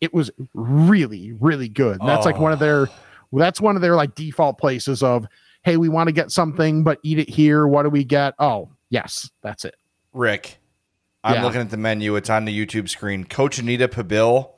it 0.00 0.14
was 0.14 0.30
really 0.54 1.32
really 1.32 1.68
good. 1.68 2.00
And 2.00 2.08
that's 2.08 2.24
like 2.24 2.38
one 2.38 2.52
of 2.52 2.60
their, 2.60 2.88
oh. 2.88 2.92
that's 3.32 3.60
one 3.60 3.76
of 3.76 3.82
their 3.82 3.94
like 3.94 4.14
default 4.14 4.56
places 4.56 5.02
of 5.02 5.26
hey, 5.64 5.76
we 5.76 5.88
want 5.88 6.08
to 6.08 6.12
get 6.12 6.30
something, 6.30 6.82
but 6.84 6.98
eat 7.02 7.18
it 7.18 7.28
here. 7.28 7.66
What 7.66 7.82
do 7.84 7.90
we 7.90 8.04
get? 8.04 8.34
Oh, 8.38 8.70
yes, 8.90 9.30
that's 9.42 9.64
it. 9.64 9.74
Rick, 10.12 10.58
I'm 11.22 11.34
Yeah. 11.36 11.44
looking 11.44 11.60
at 11.60 11.70
the 11.70 11.76
menu. 11.76 12.16
It's 12.16 12.30
on 12.30 12.44
the 12.44 12.66
YouTube 12.66 12.88
screen. 12.88 13.24
Cochinita 13.24 13.88
Pibil. 13.88 14.50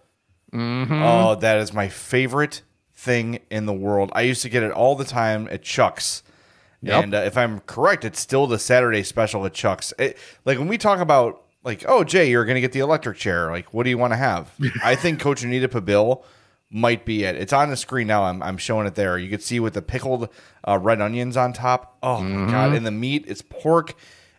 Mm-hmm. 0.53 1.03
Oh, 1.03 1.35
that 1.37 1.59
is 1.59 1.73
my 1.73 1.89
favorite 1.89 2.63
thing 2.95 3.41
in 3.51 3.67
the 3.67 3.73
world. 3.73 4.11
I 4.15 4.23
used 4.23 4.43
to 4.43 4.49
get 4.49 4.63
it 4.63 4.73
all 4.73 4.95
the 4.97 5.05
time 5.05 5.49
at 5.51 5.63
Chuck's. 5.63 6.23
Yep. 6.83 7.05
And 7.05 7.15
uh, 7.15 7.19
if 7.19 7.37
I'm 7.37 7.61
correct, 7.61 8.05
it's 8.05 8.21
still 8.21 8.47
the 8.47 8.59
Saturday 8.59 9.03
special 9.03 9.45
at 9.47 9.55
Chuck's. 9.55 9.93
It, 9.99 10.19
like 10.45 10.59
when 10.59 10.69
we 10.69 10.79
talk 10.79 11.01
about 11.01 11.43
like, 11.65 11.85
oh 11.89 12.05
Jay, 12.05 12.31
you're 12.31 12.45
gonna 12.45 12.61
get 12.61 12.73
the 12.73 12.81
electric 12.81 13.17
chair. 13.19 13.51
Like, 13.51 13.73
what 13.75 13.83
do 13.85 13.91
you 13.91 13.99
want 13.99 14.13
to 14.13 14.17
have? 14.17 14.53
I 14.85 14.95
think 14.95 15.21
Cochinita 15.21 15.67
Pibil 15.69 16.23
might 16.71 17.05
be 17.05 17.25
it. 17.25 17.37
It's 17.37 17.53
on 17.53 17.71
the 17.71 17.77
screen 17.77 18.07
now. 18.07 18.25
I'm, 18.25 18.43
I'm 18.43 18.57
showing 18.57 18.87
it 18.87 18.95
there. 18.95 19.19
You 19.19 19.29
can 19.31 19.41
see 19.41 19.61
with 19.61 19.75
the 19.75 19.83
pickled 19.83 20.29
uh, 20.67 20.79
red 20.79 21.01
onions 21.01 21.37
on 21.37 21.53
top. 21.53 21.97
Oh 22.03 22.21
my 22.23 22.51
god! 22.51 22.73
And 22.75 22.85
the 22.87 22.91
meat, 22.91 23.25
it's 23.29 23.43
pork, 23.43 23.95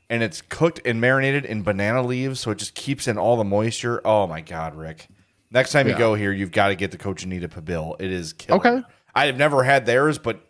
and 0.10 0.22
it's 0.24 0.42
cooked 0.42 0.82
and 0.86 1.00
marinated 1.02 1.46
in 1.46 1.64
banana 1.64 2.02
leaves, 2.04 2.40
so 2.40 2.52
it 2.52 2.58
just 2.58 2.76
keeps 2.76 3.08
in 3.08 3.18
all 3.18 3.38
the 3.38 3.44
moisture. 3.44 4.02
Oh 4.06 4.28
my 4.28 4.42
god, 4.42 4.76
Rick! 4.76 5.08
Next 5.52 5.72
time 5.72 5.88
you 5.88 5.96
go 5.98 6.14
here, 6.16 6.32
you've 6.34 6.52
got 6.52 6.68
to 6.68 6.76
get 6.76 6.92
the 6.92 6.98
Cochinita 6.98 7.48
Pibil. 7.48 7.96
It 8.00 8.12
is 8.12 8.34
killer. 8.34 8.58
Okay. 8.60 8.82
I 9.16 9.26
have 9.28 9.38
never 9.38 9.64
had 9.64 9.86
theirs, 9.86 10.18
but 10.18 10.42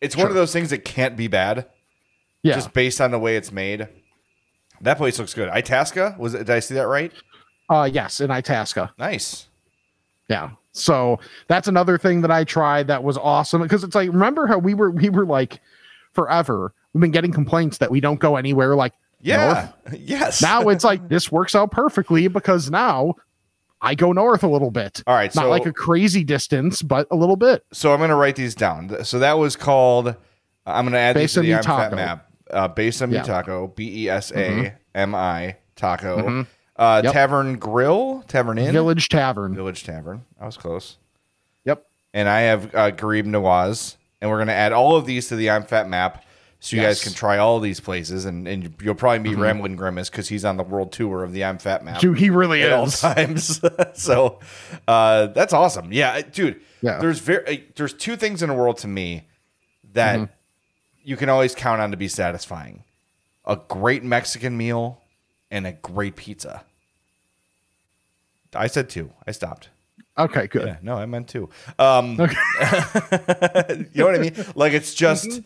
it's 0.00 0.16
one 0.16 0.26
of 0.28 0.34
those 0.34 0.52
things 0.52 0.70
that 0.70 0.84
can't 0.84 1.16
be 1.16 1.28
bad 1.28 1.66
Yeah. 2.42 2.54
just 2.54 2.72
based 2.72 3.00
on 3.00 3.10
the 3.10 3.18
way 3.18 3.36
it's 3.36 3.52
made. 3.52 3.86
That 4.80 4.96
place 4.96 5.18
looks 5.18 5.34
good. 5.34 5.48
Itasca 5.50 6.16
was 6.18 6.34
it? 6.34 6.38
Did 6.38 6.50
I 6.50 6.58
see 6.60 6.74
that 6.74 6.86
right? 6.88 7.12
uh, 7.68 7.88
yes, 7.92 8.20
in 8.20 8.30
Itasca. 8.30 8.92
Nice. 8.98 9.46
Yeah. 10.28 10.52
So 10.72 11.20
that's 11.48 11.68
another 11.68 11.98
thing 11.98 12.22
that 12.22 12.30
I 12.30 12.44
tried 12.44 12.86
that 12.88 13.04
was 13.04 13.18
awesome 13.18 13.62
because 13.62 13.84
it's 13.84 13.94
like 13.94 14.10
remember 14.10 14.46
how 14.46 14.58
we 14.58 14.74
were 14.74 14.90
we 14.90 15.10
were 15.10 15.26
like 15.26 15.60
forever 16.12 16.72
we've 16.92 17.00
been 17.00 17.10
getting 17.10 17.32
complaints 17.32 17.78
that 17.78 17.90
we 17.90 18.00
don't 18.00 18.20
go 18.20 18.36
anywhere 18.36 18.74
like 18.74 18.92
Yeah. 19.20 19.70
north. 19.86 20.00
Yes. 20.00 20.42
Now 20.42 20.68
it's 20.68 20.84
like 20.84 21.08
this 21.08 21.30
works 21.32 21.54
out 21.54 21.70
perfectly 21.70 22.28
because 22.28 22.70
now 22.70 23.14
I 23.80 23.94
go 23.94 24.12
north 24.12 24.42
a 24.44 24.48
little 24.48 24.70
bit. 24.70 25.02
All 25.06 25.14
right, 25.14 25.34
Not 25.34 25.42
so- 25.42 25.48
like 25.50 25.66
a 25.66 25.72
crazy 25.72 26.22
distance, 26.24 26.82
but 26.82 27.06
a 27.10 27.16
little 27.16 27.36
bit. 27.36 27.64
so 27.72 27.92
I'm 27.92 27.98
going 27.98 28.10
to 28.10 28.16
write 28.16 28.36
these 28.36 28.54
down. 28.54 29.04
So 29.04 29.18
that 29.18 29.38
was 29.38 29.56
called. 29.56 30.14
I'm 30.64 30.84
going 30.84 30.92
to 30.92 30.98
add 31.00 31.16
these 31.16 31.32
to 31.34 31.40
the 31.40 31.48
Mi 31.48 31.54
I'm 31.54 31.62
Fat 31.64 31.76
Taco. 31.90 31.96
map. 31.96 32.30
Uh, 32.50 32.68
Besa 32.68 33.06
Mi 33.08 33.14
Yeah. 33.14 33.22
Mm-hmm. 33.22 33.30
Taco. 33.32 33.66
B 33.68 34.04
E 34.04 34.08
S 34.08 34.30
A 34.32 34.74
M 34.94 35.14
I 35.14 35.56
Taco. 35.76 36.46
Uh, 36.76 37.00
Yep. 37.04 37.12
Tavern 37.12 37.58
Grill. 37.58 38.24
Tavern 38.28 38.58
Inn. 38.58 38.72
Village 38.72 39.08
Tavern. 39.08 39.54
Village 39.54 39.84
Tavern. 39.84 40.24
I 40.40 40.46
was 40.46 40.56
close. 40.56 40.96
Yep. 41.64 41.86
and 42.14 42.28
I 42.28 42.40
have 42.42 42.74
uh, 42.74 42.90
Ghareeb 42.92 43.24
Nawaz, 43.26 43.96
and 44.20 44.30
we're 44.30 44.38
going 44.38 44.48
to 44.48 44.54
add 44.54 44.72
all 44.72 44.96
of 44.96 45.06
these 45.06 45.28
to 45.28 45.36
the 45.36 45.50
I'm 45.50 45.64
Fat 45.64 45.88
map, 45.88 46.24
so 46.60 46.76
you 46.76 46.82
guys 46.82 46.88
Yes. 46.96 47.00
Mm-hmm. 47.00 47.08
can 47.10 47.14
try 47.16 47.38
all 47.38 47.56
of 47.56 47.62
these 47.62 47.80
places, 47.80 48.24
and, 48.24 48.46
and 48.48 48.74
you'll 48.82 48.94
probably 48.94 49.18
meet 49.18 49.36
Ramblin' 49.38 49.76
Grimace 49.76 50.08
because 50.10 50.28
he's 50.28 50.44
on 50.44 50.56
the 50.56 50.62
world 50.62 50.92
tour 50.92 51.22
of 51.24 51.32
the 51.32 51.44
I'm 51.44 51.58
Fat 51.58 51.84
map 51.84 52.00
Dude, 52.00 52.18
he 52.18 52.30
really 52.30 52.62
at 52.62 52.72
all 52.72 52.84
is. 52.86 53.00
times. 53.00 53.60
so 53.94 54.38
uh, 54.88 55.26
that's 55.28 55.52
awesome. 55.52 55.92
Yeah, 55.92 56.22
dude. 56.22 56.60
Yeah. 56.80 56.98
There's 56.98 57.18
very 57.20 57.64
there's 57.76 57.92
two 57.94 58.16
things 58.16 58.42
in 58.42 58.48
the 58.48 58.54
world 58.54 58.78
to 58.78 58.88
me 58.88 59.26
that 59.92 60.18
Mm-hmm. 60.18 60.32
you 61.04 61.16
can 61.16 61.28
always 61.28 61.54
count 61.54 61.80
on 61.80 61.90
to 61.90 61.96
be 61.96 62.08
satisfying: 62.08 62.82
a 63.44 63.56
great 63.68 64.02
Mexican 64.04 64.56
meal 64.56 65.00
and 65.52 65.66
a 65.66 65.72
great 65.72 66.16
pizza. 66.16 66.64
I 68.54 68.66
said 68.66 68.88
two. 68.88 69.12
I 69.26 69.30
stopped. 69.30 69.68
Okay, 70.18 70.46
good. 70.46 70.66
Yeah, 70.66 70.76
no, 70.82 70.94
I 70.94 71.06
meant 71.06 71.28
two. 71.28 71.48
Um, 71.78 72.10
you 72.18 72.18
know 72.18 74.06
what 74.06 74.14
I 74.14 74.18
mean? 74.18 74.34
Like 74.56 74.72
it's 74.72 74.94
just 74.94 75.40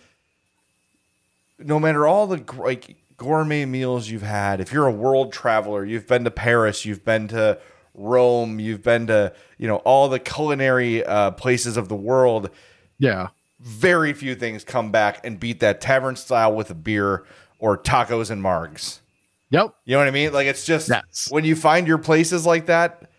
no 1.58 1.78
matter 1.78 2.06
all 2.06 2.26
the 2.26 2.42
like 2.56 2.96
gourmet 3.16 3.64
meals 3.64 4.08
you've 4.08 4.22
had. 4.22 4.60
If 4.60 4.72
you're 4.72 4.86
a 4.86 4.92
world 4.92 5.32
traveler, 5.32 5.84
you've 5.84 6.06
been 6.06 6.24
to 6.24 6.30
Paris, 6.30 6.84
you've 6.84 7.04
been 7.04 7.28
to 7.28 7.58
Rome, 7.94 8.60
you've 8.60 8.82
been 8.82 9.06
to 9.08 9.32
you 9.58 9.68
know 9.68 9.76
all 9.76 10.08
the 10.08 10.18
culinary 10.18 11.04
uh, 11.04 11.32
places 11.32 11.76
of 11.76 11.88
the 11.88 11.96
world. 11.96 12.50
Yeah. 12.98 13.28
Very 13.60 14.12
few 14.12 14.34
things 14.34 14.64
come 14.64 14.90
back 14.92 15.24
and 15.24 15.40
beat 15.40 15.60
that 15.60 15.80
tavern 15.80 16.16
style 16.16 16.54
with 16.54 16.70
a 16.70 16.74
beer 16.74 17.24
or 17.58 17.78
tacos 17.78 18.30
and 18.30 18.42
margs. 18.42 19.00
Yep. 19.50 19.74
You 19.84 19.92
know 19.92 19.98
what 19.98 20.08
I 20.08 20.10
mean? 20.12 20.32
Like 20.32 20.46
it's 20.46 20.64
just 20.66 20.88
Yes. 20.88 21.28
when 21.30 21.44
you 21.44 21.54
find 21.56 21.86
your 21.86 21.98
places 21.98 22.44
like 22.46 22.66
that, 22.66 23.10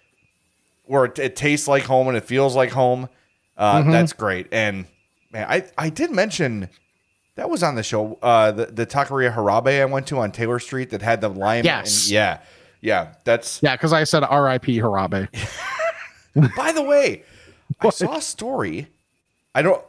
where 0.85 1.05
it, 1.05 1.17
it 1.19 1.35
tastes 1.35 1.67
like 1.67 1.83
home 1.83 2.07
and 2.07 2.17
it 2.17 2.25
feels 2.25 2.55
like 2.55 2.71
home. 2.71 3.09
Uh, 3.57 3.79
Mm-hmm. 3.81 3.91
That's 3.91 4.13
great. 4.13 4.47
And 4.51 4.85
man, 5.31 5.47
I 5.49 5.65
I 5.77 5.89
did 5.89 6.11
mention 6.11 6.69
that 7.35 7.49
was 7.49 7.63
on 7.63 7.75
the 7.75 7.83
show. 7.83 8.17
Uh, 8.21 8.51
the 8.51 8.65
the 8.67 8.85
taqueria 8.85 9.33
Harabe 9.33 9.81
I 9.81 9.85
went 9.85 10.07
to 10.07 10.17
on 10.19 10.31
Taylor 10.31 10.59
Street 10.59 10.89
that 10.91 11.01
had 11.01 11.21
the 11.21 11.29
lime. 11.29 11.65
Yes. 11.65 12.05
and- 12.05 12.11
yeah. 12.13 12.39
Yeah. 12.81 13.13
That's. 13.23 13.61
Yeah, 13.63 13.75
because 13.75 13.91
I 13.93 14.03
said 14.03 14.23
R.I.P. 14.23 14.79
Harabe. 14.79 15.27
By 16.55 16.71
the 16.71 16.83
way, 16.83 17.23
I 17.81 17.89
saw 17.89 18.17
a 18.17 18.21
story. 18.21 18.87
I 19.55 19.61
don't. 19.63 19.83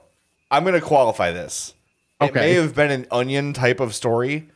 I'm 0.50 0.64
going 0.64 0.74
to 0.74 0.80
qualify 0.80 1.30
this. 1.32 1.74
Okay. 2.20 2.30
It 2.30 2.34
may 2.34 2.52
have 2.54 2.74
been 2.74 2.90
an 2.90 3.06
onion 3.10 3.52
type 3.52 3.80
of 3.80 3.94
story, 3.94 4.48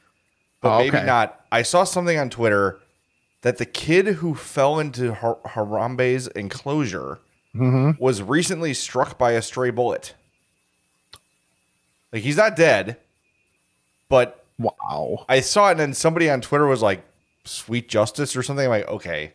but 0.62 0.74
Oh, 0.74 0.78
maybe 0.78 1.02
not. 1.02 1.44
I 1.52 1.60
saw 1.62 1.84
something 1.84 2.18
on 2.18 2.30
Twitter 2.30 2.78
that 3.42 3.58
the 3.58 3.66
kid 3.66 4.06
who 4.06 4.34
fell 4.34 4.78
into 4.80 5.12
Har- 5.12 5.38
Harambe's 5.44 6.28
enclosure 6.28 7.18
Mm-hmm. 7.54 8.02
was 8.02 8.22
recently 8.22 8.72
struck 8.72 9.18
by 9.18 9.32
a 9.32 9.42
stray 9.42 9.68
bullet. 9.68 10.14
Like 12.12 12.22
he's 12.22 12.36
not 12.38 12.56
dead, 12.56 12.96
but 14.08 14.44
Wow. 14.58 15.26
I 15.28 15.40
saw 15.40 15.68
it 15.68 15.72
and 15.72 15.80
then 15.80 15.92
somebody 15.94 16.30
on 16.30 16.40
Twitter 16.40 16.66
was 16.66 16.80
like, 16.82 17.04
"Sweet 17.44 17.88
justice" 17.88 18.36
or 18.36 18.42
something. 18.42 18.64
I'm 18.64 18.70
like, 18.70 18.88
okay, 18.88 19.32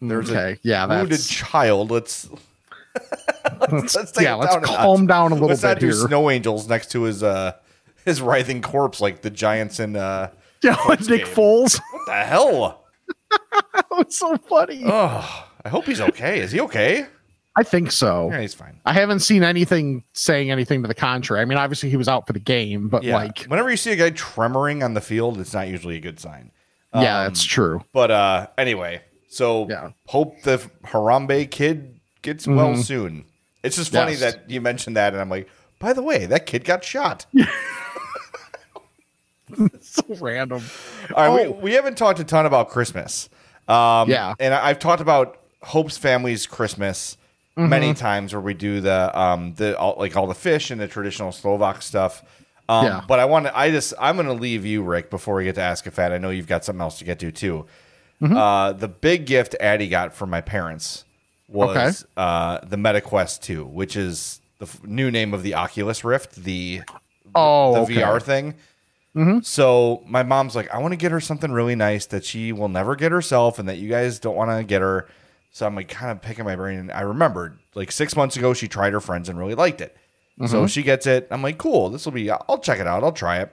there's 0.00 0.30
okay. 0.30 0.52
a 0.52 0.58
Yeah, 0.62 0.86
wounded 0.86 1.10
that's 1.18 1.28
child. 1.28 1.90
Let's 1.90 2.28
let's, 3.70 3.96
let's 3.96 4.12
take 4.12 4.24
yeah. 4.24 4.34
Let's 4.34 4.54
down 4.54 4.64
a 4.64 4.66
calm 4.68 5.06
down 5.06 5.32
a 5.32 5.34
little 5.34 5.48
Let's 5.48 5.62
bit 5.62 5.68
not 5.68 5.78
do 5.80 5.86
here. 5.86 5.94
snow 5.94 6.30
angels 6.30 6.68
next 6.68 6.90
to 6.92 7.02
his 7.02 7.22
uh 7.22 7.52
his 8.04 8.20
writhing 8.22 8.62
corpse 8.62 9.00
like 9.00 9.22
the 9.22 9.30
Giants 9.30 9.80
in 9.80 9.96
uh 9.96 10.30
yeah, 10.64 10.76
Nick 10.88 11.24
game. 11.24 11.34
Foles. 11.34 11.80
what 11.92 12.06
the 12.06 12.12
hell? 12.24 12.84
that 13.74 13.86
was 13.90 14.16
so 14.16 14.36
funny. 14.36 14.82
Oh, 14.86 15.48
I 15.64 15.68
hope 15.68 15.84
he's 15.86 16.00
okay. 16.00 16.40
Is 16.40 16.52
he 16.52 16.60
okay? 16.60 17.06
I 17.56 17.62
think 17.62 17.92
so. 17.92 18.30
Yeah, 18.30 18.40
he's 18.40 18.54
fine. 18.54 18.80
I 18.86 18.92
haven't 18.94 19.20
seen 19.20 19.42
anything 19.42 20.04
saying 20.14 20.50
anything 20.50 20.82
to 20.82 20.88
the 20.88 20.94
contrary. 20.94 21.42
I 21.42 21.44
mean, 21.44 21.58
obviously 21.58 21.90
he 21.90 21.96
was 21.98 22.08
out 22.08 22.26
for 22.26 22.32
the 22.32 22.38
game, 22.40 22.88
but 22.88 23.02
Yeah. 23.02 23.14
like, 23.16 23.44
whenever 23.44 23.70
you 23.70 23.76
see 23.76 23.92
a 23.92 23.96
guy 23.96 24.10
tremoring 24.10 24.82
on 24.82 24.94
the 24.94 25.02
field, 25.02 25.38
it's 25.38 25.52
not 25.52 25.68
usually 25.68 25.96
a 25.96 26.00
good 26.00 26.18
sign. 26.18 26.50
yeah, 26.94 27.24
that's 27.24 27.44
true. 27.44 27.82
But 27.92 28.10
uh 28.10 28.46
anyway, 28.56 29.02
so 29.28 29.66
Yeah. 29.68 29.90
hope 30.06 30.40
the 30.42 30.58
Harambe 30.84 31.50
kid 31.50 32.00
gets 32.22 32.46
well 32.46 32.74
soon. 32.76 33.24
It's 33.62 33.76
just 33.76 33.92
funny 33.92 34.12
Mm-hmm. 34.14 34.22
Yes. 34.22 34.34
that 34.34 34.50
you 34.50 34.60
mentioned 34.60 34.96
that, 34.96 35.12
and 35.12 35.20
I'm 35.20 35.28
like, 35.28 35.48
by 35.78 35.92
the 35.92 36.02
way, 36.02 36.26
that 36.26 36.46
kid 36.46 36.64
got 36.64 36.82
shot. 36.84 37.26
so 40.08 40.16
random. 40.20 40.62
All 41.14 41.34
right, 41.36 41.46
Oh. 41.46 41.50
we, 41.52 41.62
we 41.62 41.72
haven't 41.74 41.96
talked 41.98 42.18
a 42.20 42.24
ton 42.24 42.46
about 42.46 42.68
Christmas. 42.70 43.28
Um, 43.68 44.08
Yeah. 44.10 44.34
and 44.40 44.52
I- 44.54 44.68
I've 44.68 44.78
talked 44.78 45.00
about 45.02 45.38
Hope's 45.62 45.96
family's 45.98 46.46
Christmas 46.46 47.16
Mm-hmm. 47.58 47.68
many 47.68 47.92
times, 47.92 48.32
where 48.32 48.40
we 48.40 48.54
do 48.54 48.80
the 48.80 49.10
um 49.18 49.52
the 49.56 49.76
all, 49.78 49.96
like 49.98 50.16
all 50.16 50.26
the 50.26 50.34
fish 50.34 50.70
and 50.70 50.80
the 50.80 50.88
traditional 50.88 51.32
Slovak 51.32 51.82
stuff. 51.82 52.24
Um, 52.66 52.86
Yeah. 52.86 53.00
But 53.06 53.20
I 53.20 53.26
want 53.26 53.44
to. 53.44 53.54
I 53.54 53.70
just 53.70 53.92
I'm 54.00 54.16
going 54.16 54.26
to 54.26 54.32
leave 54.32 54.64
you, 54.64 54.82
Rick, 54.82 55.10
before 55.10 55.34
we 55.34 55.44
get 55.44 55.56
to 55.56 55.60
ask 55.60 55.86
a 55.86 55.90
fat. 55.90 56.12
I 56.12 56.18
know 56.18 56.30
you've 56.30 56.46
got 56.46 56.64
something 56.64 56.80
else 56.80 56.98
to 57.00 57.04
get 57.04 57.18
to 57.18 57.30
too. 57.30 57.66
Mm-hmm. 58.22 58.34
Uh, 58.38 58.72
the 58.72 58.88
big 58.88 59.26
gift 59.26 59.54
Addie 59.60 59.88
got 59.88 60.14
from 60.14 60.30
my 60.30 60.40
parents 60.40 61.04
was 61.46 62.06
uh, 62.16 62.60
the 62.62 62.76
MetaQuest 62.76 63.42
2, 63.42 63.66
which 63.66 63.96
is 63.96 64.40
the 64.58 64.64
f- 64.64 64.82
new 64.84 65.10
name 65.10 65.34
of 65.34 65.42
the 65.42 65.52
Oculus 65.54 66.04
Rift, 66.04 66.36
the 66.44 66.80
Oh, 67.34 67.74
the 67.74 67.80
okay. 67.82 67.94
VR 67.96 68.22
thing. 68.22 68.54
Mm-hmm. 69.16 69.40
So 69.40 70.02
my 70.06 70.22
mom's 70.22 70.56
like, 70.56 70.70
I 70.70 70.78
want 70.78 70.92
to 70.92 70.96
get 70.96 71.12
her 71.12 71.20
something 71.20 71.52
really 71.52 71.74
nice 71.74 72.06
that 72.06 72.24
she 72.24 72.52
will 72.52 72.68
never 72.68 72.96
get 72.96 73.12
herself, 73.12 73.58
and 73.58 73.68
that 73.68 73.78
you 73.78 73.88
guys 73.88 74.18
don't 74.18 74.36
want 74.36 74.50
to 74.50 74.64
get 74.64 74.80
her. 74.80 75.08
So 75.50 75.66
I'm 75.66 75.74
like, 75.74 75.88
kind 75.88 76.10
of 76.10 76.22
picking 76.22 76.44
my 76.44 76.56
brain, 76.56 76.78
and 76.78 76.92
I 76.92 77.02
remembered 77.02 77.58
like 77.74 77.92
six 77.92 78.16
months 78.16 78.36
ago 78.36 78.54
she 78.54 78.68
tried 78.68 78.92
her 78.92 79.00
friends 79.00 79.28
and 79.28 79.38
really 79.38 79.54
liked 79.54 79.80
it. 79.80 79.96
So 80.38 80.44
mm-hmm. 80.44 80.66
she 80.66 80.82
gets 80.82 81.06
it. 81.06 81.28
I'm 81.30 81.42
like, 81.42 81.58
cool. 81.58 81.90
This 81.90 82.04
will 82.06 82.12
be. 82.12 82.30
I'll 82.30 82.58
check 82.58 82.80
it 82.80 82.86
out. 82.86 83.04
I'll 83.04 83.12
try 83.12 83.40
it. 83.40 83.52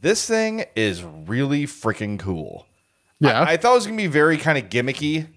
This 0.00 0.26
thing 0.26 0.64
is 0.74 1.02
really 1.02 1.66
freaking 1.66 2.18
cool. 2.18 2.66
Yeah. 3.20 3.40
I, 3.40 3.52
I 3.52 3.56
thought 3.56 3.72
it 3.72 3.76
was 3.76 3.86
gonna 3.86 3.96
be 3.96 4.08
very 4.08 4.36
kind 4.38 4.58
of 4.58 4.68
gimmicky. 4.68 5.28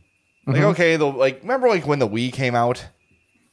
Like, 0.45 0.57
mm-hmm. 0.57 0.65
okay, 0.65 0.95
the 0.95 1.05
like 1.05 1.41
remember 1.41 1.69
like 1.69 1.85
when 1.85 1.99
the 1.99 2.07
Wii 2.07 2.33
came 2.33 2.55
out? 2.55 2.87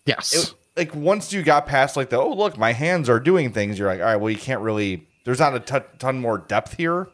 yes. 0.06 0.32
it, 0.34 0.54
like 0.76 0.94
once 0.94 1.32
you 1.32 1.42
got 1.42 1.66
past 1.66 1.96
like 1.96 2.10
the 2.10 2.18
oh 2.18 2.32
look 2.32 2.56
my 2.56 2.72
hands 2.72 3.08
are 3.08 3.20
doing 3.20 3.52
things 3.52 3.78
you're 3.78 3.88
like 3.88 4.00
all 4.00 4.06
right 4.06 4.16
well 4.16 4.30
you 4.30 4.38
can't 4.38 4.60
really 4.60 5.06
there's 5.26 5.38
not 5.40 5.54
a 5.54 5.60
ton- 5.60 5.84
ton 5.98 6.18
more 6.18 6.38
depth 6.38 6.72
here 6.78 7.08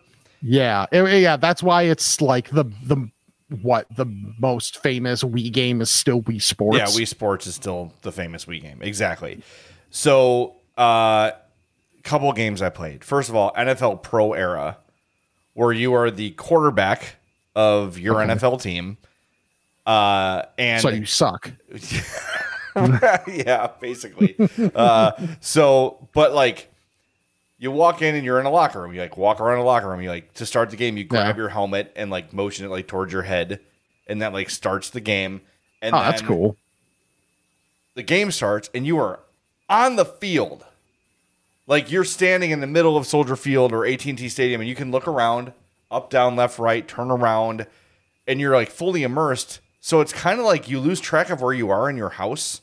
yeah. 0.44 0.86
It- 0.90 1.20
yeah. 1.22 1.36
That's 1.36 1.62
why 1.62 1.82
it's 1.82 2.20
like 2.20 2.50
the 2.50 2.64
the 2.84 3.08
what 3.62 3.86
the 3.94 4.06
most 4.40 4.82
famous 4.82 5.22
Wii 5.22 5.52
game 5.52 5.80
is 5.80 5.88
still 5.90 6.20
Wii 6.22 6.40
Sports. 6.42 6.78
yeah 6.78 6.86
Wii 6.86 7.06
Sports 7.06 7.46
is 7.46 7.54
still 7.54 7.92
the 8.02 8.10
famous 8.12 8.44
Wii 8.46 8.60
game 8.62 8.78
exactly 8.82 9.42
so 9.90 10.54
uh 10.76 11.30
couple 12.02 12.32
games 12.32 12.60
I 12.62 12.70
played 12.70 13.04
first 13.04 13.28
of 13.28 13.34
all 13.36 13.52
NFL 13.52 14.02
Pro 14.02 14.32
era 14.32 14.78
where 15.54 15.72
you 15.72 15.94
are 15.94 16.10
the 16.10 16.30
quarterback 16.30 17.16
of 17.54 17.98
your 17.98 18.16
NFL 18.16 18.60
team 18.62 18.96
uh 19.86 20.42
and 20.58 20.80
So 20.80 20.88
you 20.88 21.04
suck. 21.06 21.52
yeah, 23.28 23.68
basically. 23.80 24.34
Uh, 24.74 25.12
so, 25.40 26.08
but 26.14 26.32
like, 26.32 26.71
you 27.62 27.70
walk 27.70 28.02
in 28.02 28.16
and 28.16 28.24
you're 28.24 28.40
in 28.40 28.46
a 28.46 28.50
locker 28.50 28.80
room. 28.82 28.92
You 28.92 29.00
like 29.00 29.16
walk 29.16 29.40
around 29.40 29.58
a 29.58 29.62
locker 29.62 29.88
room. 29.88 30.00
You 30.02 30.08
like 30.10 30.34
to 30.34 30.44
start 30.46 30.70
the 30.70 30.76
game. 30.76 30.96
You 30.96 31.04
grab 31.04 31.36
Yeah. 31.36 31.42
your 31.42 31.48
helmet 31.50 31.92
and 31.94 32.10
like 32.10 32.32
motion 32.32 32.66
it 32.66 32.70
like 32.70 32.88
towards 32.88 33.12
your 33.12 33.22
head, 33.22 33.60
and 34.08 34.20
that 34.20 34.32
like 34.32 34.50
starts 34.50 34.90
the 34.90 35.00
game. 35.00 35.42
And 35.80 35.94
Oh, 35.94 35.98
that's 36.00 36.22
cool. 36.22 36.56
The 37.94 38.02
game 38.02 38.30
starts, 38.30 38.68
and 38.74 38.86
you 38.86 38.98
are 38.98 39.20
on 39.68 39.96
the 39.96 40.04
field. 40.04 40.64
Like 41.66 41.90
you're 41.90 42.04
standing 42.04 42.50
in 42.50 42.60
the 42.60 42.66
middle 42.66 42.96
of 42.96 43.06
Soldier 43.06 43.36
Field 43.36 43.72
or 43.72 43.86
AT&T 43.86 44.28
Stadium, 44.28 44.60
and 44.60 44.68
you 44.68 44.74
can 44.74 44.90
look 44.90 45.06
around, 45.06 45.52
up, 45.90 46.10
down, 46.10 46.34
left, 46.34 46.58
right, 46.58 46.86
turn 46.88 47.10
around, 47.10 47.66
and 48.26 48.40
you're 48.40 48.54
like 48.56 48.70
fully 48.70 49.02
immersed. 49.04 49.60
So 49.80 50.00
it's 50.00 50.12
kind 50.12 50.40
of 50.40 50.46
like 50.46 50.68
you 50.68 50.80
lose 50.80 51.00
track 51.00 51.30
of 51.30 51.40
where 51.42 51.52
you 51.54 51.70
are 51.70 51.88
in 51.88 51.96
your 51.96 52.10
house. 52.10 52.60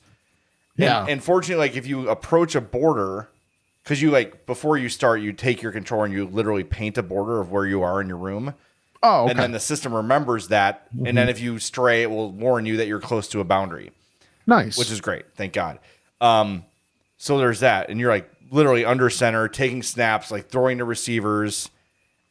And- 0.78 0.84
Yeah. 0.86 1.06
And, 1.08 1.24
fortunately, 1.24 1.66
like 1.68 1.78
if 1.78 1.86
you 1.88 2.10
approach 2.10 2.56
a 2.56 2.62
border, 2.62 3.30
because 3.90 4.04
you 4.04 4.12
like 4.12 4.46
before 4.46 4.78
you 4.78 4.88
start, 4.88 5.20
you 5.20 5.34
take 5.34 5.64
your 5.64 5.72
controller 5.72 6.06
and 6.06 6.14
you 6.14 6.28
literally 6.28 6.64
paint 6.64 6.96
a 7.00 7.02
border 7.02 7.42
of 7.42 7.50
where 7.50 7.66
you 7.66 7.82
are 7.82 8.00
in 8.00 8.08
your 8.08 8.18
room. 8.18 8.54
Oh, 9.02 9.24
okay. 9.24 9.32
And 9.32 9.40
then 9.40 9.52
the 9.52 9.60
system 9.60 9.96
remembers 9.96 10.50
that. 10.50 10.88
And 11.04 11.18
then 11.18 11.28
if 11.28 11.40
you 11.40 11.58
stray, 11.58 12.04
it 12.04 12.12
will 12.12 12.32
warn 12.32 12.68
you 12.68 12.78
that 12.78 12.86
you're 12.88 13.00
close 13.00 13.28
to 13.30 13.40
a 13.40 13.44
boundary 13.44 13.90
nice. 14.46 14.78
which 14.78 14.92
is 14.92 15.02
great. 15.02 15.26
Thank 15.36 15.54
God. 15.54 15.80
Um, 16.22 16.66
so 17.18 17.40
there's 17.40 17.62
that, 17.62 17.90
and 17.90 18.00
you're 18.00 18.12
like 18.12 18.30
literally 18.52 18.86
under 18.86 19.10
center, 19.10 19.48
taking 19.48 19.82
snaps, 19.82 20.30
like 20.30 20.50
throwing 20.50 20.78
to 20.78 20.86
receivers. 20.86 21.72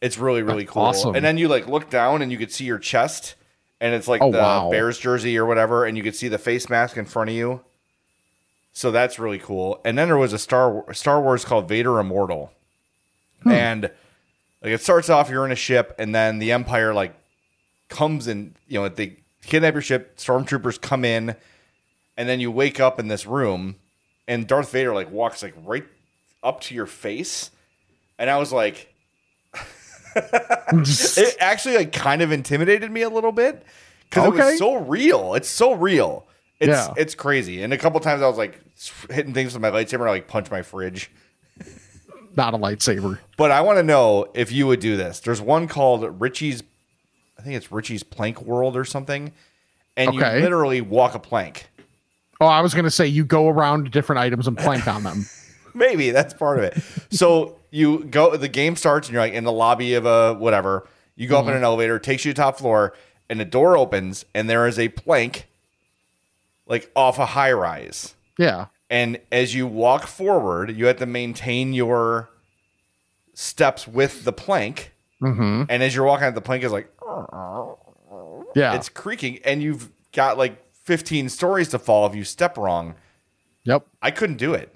It's 0.01 0.17
really 0.17 0.45
really 0.45 0.63
That's 0.63 0.73
cool. 0.75 0.83
awesome. 0.83 1.17
And 1.17 1.25
then 1.25 1.39
you 1.39 1.49
like 1.49 1.67
look 1.67 1.91
down 1.91 2.23
and 2.23 2.31
you 2.31 2.39
could 2.39 2.53
see 2.53 2.67
your 2.67 2.79
chest, 2.79 3.35
and 3.81 3.97
it's 3.97 4.07
like 4.07 4.23
Oh, 4.23 4.31
the 4.31 4.39
wow. 4.39 4.71
Bears 4.71 4.97
jersey 4.97 5.37
or 5.37 5.45
whatever, 5.45 5.87
and 5.87 5.97
you 5.97 6.05
could 6.05 6.15
see 6.15 6.29
the 6.29 6.39
face 6.39 6.69
mask 6.69 6.97
in 6.97 7.05
front 7.05 7.31
of 7.31 7.35
you. 7.35 7.63
So 8.79 8.93
that's 8.93 9.19
really 9.19 9.41
cool. 9.41 9.81
And 9.85 9.99
then 9.99 10.07
there 10.07 10.17
was 10.17 10.33
a 10.33 10.39
Star 10.39 10.85
Star 10.95 11.21
Wars 11.21 11.45
called 11.45 11.69
Vader 11.69 11.99
Immortal, 11.99 12.53
Hmm. 13.43 13.51
and 13.51 13.83
like 14.63 14.71
it 14.73 14.81
starts 14.81 15.11
off 15.11 15.31
you're 15.31 15.45
in 15.45 15.51
a 15.51 15.57
ship, 15.57 15.97
and 15.99 16.15
then 16.15 16.39
the 16.39 16.53
Empire 16.53 16.95
like 16.95 17.13
comes 17.89 18.29
and 18.29 18.55
you 18.69 18.79
know 18.81 18.89
they 18.89 19.17
kidnap 19.43 19.75
your 19.75 19.83
ship. 19.83 20.17
Stormtroopers 20.17 20.81
come 20.81 21.05
in, 21.05 21.35
and 22.17 22.29
then 22.29 22.39
you 22.39 22.53
wake 22.53 22.79
up 22.79 23.01
in 23.01 23.09
this 23.09 23.27
room, 23.27 23.75
and 24.29 24.47
Darth 24.47 24.71
Vader 24.71 24.95
like 24.95 25.11
walks 25.11 25.43
like 25.43 25.55
right 25.65 25.85
up 26.45 26.61
to 26.61 26.75
your 26.77 26.87
face, 26.87 27.51
and 28.17 28.31
I 28.31 28.39
was 28.39 28.53
like, 28.53 28.95
it 30.15 31.37
actually 31.41 31.79
like 31.79 31.93
kind 31.93 32.23
of 32.23 32.31
intimidated 32.31 32.93
me 32.93 33.03
a 33.03 33.09
little 33.11 33.33
bit 33.33 33.65
because 34.09 34.29
it 34.29 34.37
was 34.37 34.59
so 34.59 34.77
real. 34.77 35.35
It's 35.35 35.49
so 35.49 35.73
real. 35.73 36.28
It's 36.61 36.69
Yeah. 36.69 36.93
it's 36.97 37.15
crazy. 37.15 37.63
And 37.63 37.73
a 37.73 37.79
couple 37.79 38.01
times 38.01 38.23
I 38.23 38.29
was 38.29 38.39
like 38.39 38.61
hitting 39.11 39.35
things 39.35 39.55
with 39.55 39.63
my 39.63 39.71
lightsaber, 39.71 39.99
to, 39.99 40.11
like 40.11 40.29
punch 40.29 40.51
my 40.51 40.63
fridge. 40.63 41.11
Not 42.37 42.55
a 42.55 42.59
lightsaber. 42.59 43.19
But 43.37 43.51
I 43.51 43.61
want 43.63 43.79
to 43.79 43.83
know 43.83 44.27
if 44.35 44.53
you 44.53 44.67
would 44.67 44.81
do 44.81 44.97
this. 44.97 45.21
There's 45.21 45.41
one 45.41 45.67
called 45.67 46.21
Richie's, 46.21 46.63
I 47.39 47.43
think 47.43 47.57
it's 47.57 47.73
Richie's 47.73 48.03
Plank 48.03 48.43
World 48.43 48.77
or 48.77 48.85
something, 48.85 49.33
and 49.97 50.11
Okay. 50.11 50.37
you 50.37 50.43
literally 50.43 50.81
walk 50.81 51.15
a 51.15 51.19
plank. 51.19 51.69
Oh, 52.41 52.47
I 52.47 52.61
was 52.61 52.75
gonna 52.75 52.91
say 52.91 53.07
you 53.07 53.25
go 53.25 53.49
around 53.49 53.91
different 53.91 54.21
items 54.21 54.47
and 54.47 54.57
plank 54.57 54.87
on 54.87 55.03
them. 55.03 55.27
Maybe 55.75 56.11
that's 56.11 56.35
part 56.35 56.59
of 56.59 56.65
it. 56.65 56.79
So 57.11 57.57
you 57.71 58.05
go, 58.05 58.37
the 58.37 58.49
game 58.49 58.77
starts, 58.77 59.09
and 59.09 59.15
you're 59.15 59.23
like 59.23 59.33
in 59.33 59.45
the 59.45 59.53
lobby 59.53 59.95
of 59.95 60.07
a 60.07 60.35
whatever. 60.35 60.87
You 61.17 61.27
go 61.27 61.39
up 61.39 61.45
in 61.45 61.49
mm-hmm. 61.49 61.57
an 61.59 61.65
elevator, 61.65 61.97
it 61.97 62.05
takes 62.05 62.25
you 62.25 62.33
to 62.33 62.41
top 62.41 62.59
floor, 62.59 62.95
and 63.29 63.41
the 63.41 63.45
door 63.45 63.77
opens, 63.77 64.25
and 64.35 64.49
there 64.49 64.69
is 64.69 64.79
a 64.79 64.89
plank, 64.91 65.49
like 66.69 66.91
off 66.95 67.19
a 67.19 67.27
high 67.27 67.53
rise. 67.53 68.15
Yeah. 68.39 68.67
And 68.91 69.21
as 69.33 69.55
you 69.55 69.67
walk 69.67 70.07
forward, 70.07 70.77
you 70.77 70.87
have 70.87 70.97
to 70.99 71.07
maintain 71.07 71.73
your 71.75 72.31
steps 73.35 73.87
with 73.89 74.25
the 74.25 74.33
plank. 74.33 74.95
Mm-hmm. 75.23 75.65
And 75.69 75.83
as 75.83 75.95
you're 75.95 76.05
walking, 76.07 76.33
the 76.35 76.41
plank 76.41 76.63
is 76.65 76.73
like 76.73 76.91
Yeah. 78.55 78.75
it's 78.75 78.89
creaking, 78.89 79.41
and 79.45 79.63
you've 79.63 79.91
got 80.13 80.39
like 80.39 80.65
15 80.85 81.29
stories 81.29 81.69
to 81.71 81.79
fall 81.79 82.07
if 82.07 82.15
you 82.15 82.25
step 82.25 82.57
wrong. 82.57 82.95
Yep. 83.65 83.87
I 84.01 84.11
couldn't 84.11 84.37
do 84.39 84.55
it. 84.55 84.75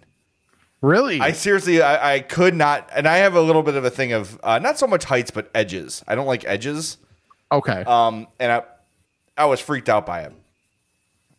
Really? 0.83 1.21
I 1.21 1.33
seriously, 1.33 1.81
I, 1.81 2.15
I 2.17 2.21
could 2.21 2.55
not. 2.55 2.91
And 2.93 3.07
I 3.07 3.19
have 3.19 3.35
a 3.35 3.41
little 3.41 3.63
bit 3.63 3.77
of 3.77 3.85
a 3.85 3.91
thing 3.91 4.13
of 4.13 4.39
uh, 4.43 4.59
not 4.59 4.79
so 4.79 4.87
much 4.87 5.05
heights, 5.05 5.31
but 5.31 5.51
edges. 5.55 6.03
I 6.09 6.15
don't 6.17 6.27
like 6.27 6.45
edges. 6.45 6.99
okay. 7.51 7.85
Um, 7.87 8.27
and 8.41 8.51
I, 8.53 8.63
I 9.39 9.45
was 9.47 9.61
freaked 9.61 9.89
out 9.89 10.05
by 10.05 10.23
it. 10.23 10.33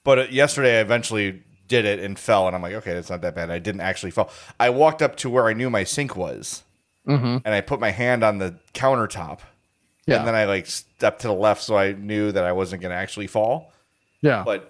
But 0.03 0.19
uh, 0.19 0.25
yesterday, 0.29 0.77
I 0.77 0.81
eventually 0.81 1.41
did 1.67 1.85
it 1.85 1.99
and 1.99 2.17
fell, 2.19 2.47
and 2.47 2.55
I'm 2.55 2.61
like, 2.61 2.73
okay, 2.73 2.93
that's 2.93 3.09
not 3.09 3.21
that 3.21 3.35
bad. 3.35 3.49
I 3.49 3.59
didn't 3.59 3.81
actually 3.81 4.11
fall. 4.11 4.29
I 4.59 4.69
walked 4.69 5.01
up 5.01 5.15
to 5.17 5.29
where 5.29 5.47
I 5.47 5.53
knew 5.53 5.69
my 5.69 5.83
sink 5.83 6.15
was, 6.15 6.63
mm-hmm. 7.07 7.37
and 7.45 7.53
I 7.55 7.61
put 7.61 7.79
my 7.79 7.91
hand 7.91 8.23
on 8.23 8.37
the 8.37 8.55
countertop, 8.73 9.39
Yeah. 10.05 10.17
and 10.17 10.27
then 10.27 10.35
I 10.35 10.45
like 10.45 10.65
stepped 10.65 11.21
to 11.21 11.27
the 11.27 11.33
left 11.33 11.61
so 11.63 11.77
I 11.77 11.93
knew 11.93 12.31
that 12.31 12.43
I 12.43 12.51
wasn't 12.51 12.81
going 12.81 12.91
to 12.91 12.97
actually 12.97 13.27
fall. 13.27 13.71
yeah. 14.21 14.43
But 14.45 14.69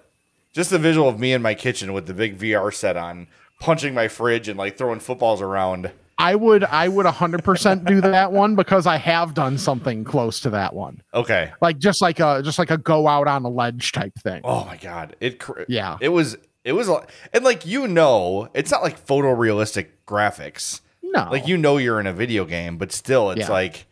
just 0.52 0.70
the 0.70 0.78
visual 0.78 1.08
of 1.08 1.18
me 1.18 1.32
in 1.32 1.42
my 1.42 1.54
kitchen 1.54 1.92
with 1.92 2.06
the 2.06 2.14
big 2.14 2.38
VR 2.38 2.72
set 2.72 2.96
on, 2.96 3.26
punching 3.58 3.92
my 3.92 4.06
fridge 4.06 4.46
and 4.48 4.56
like 4.56 4.78
throwing 4.78 5.00
footballs 5.00 5.42
around. 5.42 5.90
I 6.18 6.34
would 6.36 6.62
I 6.64 6.88
would 6.88 7.06
100% 7.06 7.84
do 7.86 8.00
that 8.02 8.30
one 8.32 8.54
because 8.54 8.86
I 8.86 8.96
have 8.98 9.34
done 9.34 9.58
something 9.58 10.04
close 10.04 10.40
to 10.40 10.50
that 10.50 10.72
one. 10.74 11.02
Okay. 11.12 11.52
Like 11.60 11.78
just 11.78 12.00
like 12.00 12.20
a 12.20 12.40
just 12.42 12.58
like 12.58 12.70
a 12.70 12.78
go 12.78 13.08
out 13.08 13.26
on 13.26 13.44
a 13.44 13.48
ledge 13.48 13.92
type 13.92 14.14
thing. 14.18 14.40
Oh 14.44 14.64
my 14.64 14.76
god. 14.76 15.16
It 15.20 15.40
cr- 15.40 15.62
Yeah. 15.68 15.98
It 16.00 16.10
was 16.10 16.36
it 16.62 16.72
was 16.72 16.88
and 17.32 17.44
like 17.44 17.66
you 17.66 17.88
know, 17.88 18.48
it's 18.54 18.70
not 18.70 18.82
like 18.82 19.04
photorealistic 19.04 19.88
graphics. 20.06 20.80
No. 21.02 21.28
Like 21.30 21.48
you 21.48 21.56
know 21.56 21.76
you're 21.78 21.98
in 22.00 22.06
a 22.06 22.12
video 22.12 22.44
game, 22.44 22.78
but 22.78 22.92
still 22.92 23.30
it's 23.30 23.40
Yeah. 23.40 23.50
like 23.52 23.86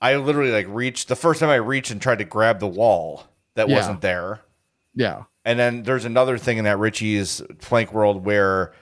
I 0.00 0.16
literally 0.16 0.52
like 0.52 0.66
reached 0.68 1.08
the 1.08 1.16
first 1.16 1.40
time 1.40 1.48
I 1.50 1.54
reached 1.56 1.90
and 1.90 2.00
tried 2.00 2.18
to 2.18 2.24
grab 2.24 2.60
the 2.60 2.68
wall 2.68 3.24
that 3.54 3.68
Yeah. 3.68 3.76
wasn't 3.76 4.00
there. 4.02 4.40
Yeah. 4.94 5.24
And 5.44 5.58
then 5.58 5.82
there's 5.82 6.04
another 6.04 6.38
thing 6.38 6.58
in 6.58 6.64
that 6.64 6.78
Richie's 6.78 7.42
Plank 7.60 7.92
World 7.92 8.24
where 8.24 8.72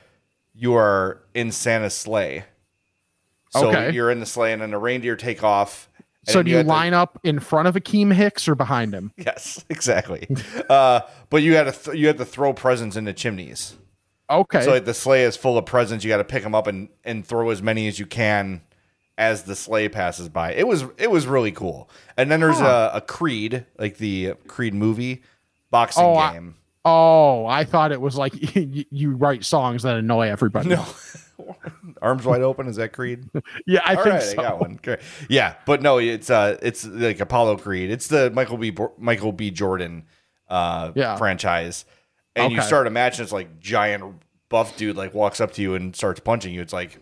you 0.55 0.75
are 0.75 1.23
in 1.35 1.53
Santa's 1.53 1.95
sleigh. 1.95 2.45
So 3.51 3.69
Okay. 3.69 3.93
you're 3.93 4.11
in 4.11 4.21
the 4.21 4.27
sleigh, 4.27 4.53
and 4.53 4.63
then 4.63 4.71
the 4.71 4.79
reindeer 4.79 5.15
take 5.17 5.43
off. 5.45 5.89
So 6.25 6.43
do 6.43 6.51
you 6.51 6.63
to- 6.63 6.69
line 6.69 6.95
up 6.95 7.19
in 7.25 7.41
front 7.41 7.69
of 7.69 7.75
Akiem 7.75 8.13
Hicks 8.13 8.47
or 8.49 8.55
behind 8.55 8.95
him? 8.95 9.13
yes, 9.17 9.65
exactly. 9.69 10.29
uh, 10.71 11.01
but 11.31 11.43
you 11.43 11.57
had 11.57 11.65
to 11.65 11.73
th- 11.73 11.97
you 11.99 12.07
had 12.07 12.19
to 12.19 12.25
throw 12.25 12.53
presents 12.53 12.97
in 12.97 13.05
the 13.05 13.13
chimneys. 13.13 13.77
Okay. 14.31 14.63
So 14.63 14.71
like 14.71 14.85
the 14.85 14.95
sleigh 14.95 15.25
is 15.25 15.37
full 15.37 15.59
of 15.59 15.67
presents. 15.67 16.05
You 16.05 16.09
got 16.09 16.19
to 16.19 16.25
pick 16.25 16.43
them 16.45 16.55
up 16.55 16.67
and 16.67 16.89
and 17.05 17.27
throw 17.27 17.51
as 17.51 17.61
many 17.61 17.89
as 17.89 17.99
you 17.99 18.07
can 18.07 18.63
as 19.19 19.43
the 19.43 19.55
sleigh 19.57 19.89
passes 19.89 20.29
by. 20.31 20.55
It 20.55 20.67
was 20.67 20.85
it 20.97 21.11
was 21.11 21.27
really 21.27 21.53
cool. 21.53 21.91
And 22.17 22.31
then 22.31 22.41
there's 22.41 22.61
a, 22.61 22.93
a 22.95 23.01
Creed, 23.03 23.67
like 23.79 23.99
the 23.99 24.35
Creed 24.47 24.73
movie 24.75 25.23
boxing 25.71 26.05
Oh, 26.05 26.15
I- 26.15 26.33
game. 26.35 26.55
Oh, 26.85 27.47
I 27.47 27.65
thought 27.65 27.93
it 27.93 28.01
was 28.01 28.17
like 28.17 28.33
you, 28.57 28.85
you 28.91 29.11
write 29.17 29.45
songs 29.45 29.83
that 29.85 29.97
annoy 29.97 30.29
everybody. 30.29 30.71
No. 30.71 30.85
Arms 32.03 32.25
wide 32.25 32.43
open. 32.43 32.67
Is 32.69 32.77
that 32.77 32.93
Creed? 32.93 33.29
Yeah, 33.67 33.81
I 33.85 33.95
All 33.95 34.03
think 34.05 34.15
right, 34.15 34.23
so. 34.23 34.33
I 34.41 34.43
got 34.43 34.61
one. 34.61 34.79
Great. 34.83 35.01
Yeah, 35.29 35.55
but 35.67 35.83
no, 35.83 35.99
it's 35.99 36.31
uh, 36.31 36.59
it's 36.63 36.85
like 36.85 37.21
Apollo 37.21 37.59
Creed. 37.59 37.91
It's 37.91 38.09
the 38.09 38.31
Michael 38.31 38.59
B. 38.59 38.71
Bo- 38.71 38.93
Michael 38.99 39.33
B. 39.33 39.51
Jordan 39.51 40.05
uh 40.49 40.93
Yeah. 40.95 41.17
franchise, 41.17 41.85
and 42.37 42.53
you 42.53 42.61
start 42.63 42.87
a 42.87 42.91
match, 42.91 43.19
and 43.19 43.25
it's 43.25 43.33
like 43.33 43.61
giant 43.61 44.17
buff 44.49 44.77
dude 44.77 44.97
like 44.97 45.15
walks 45.15 45.41
up 45.41 45.53
to 45.53 45.63
you 45.63 45.75
and 45.75 45.95
starts 45.97 46.21
punching 46.21 46.53
you. 46.53 46.61
It's 46.61 46.73
like 46.73 46.99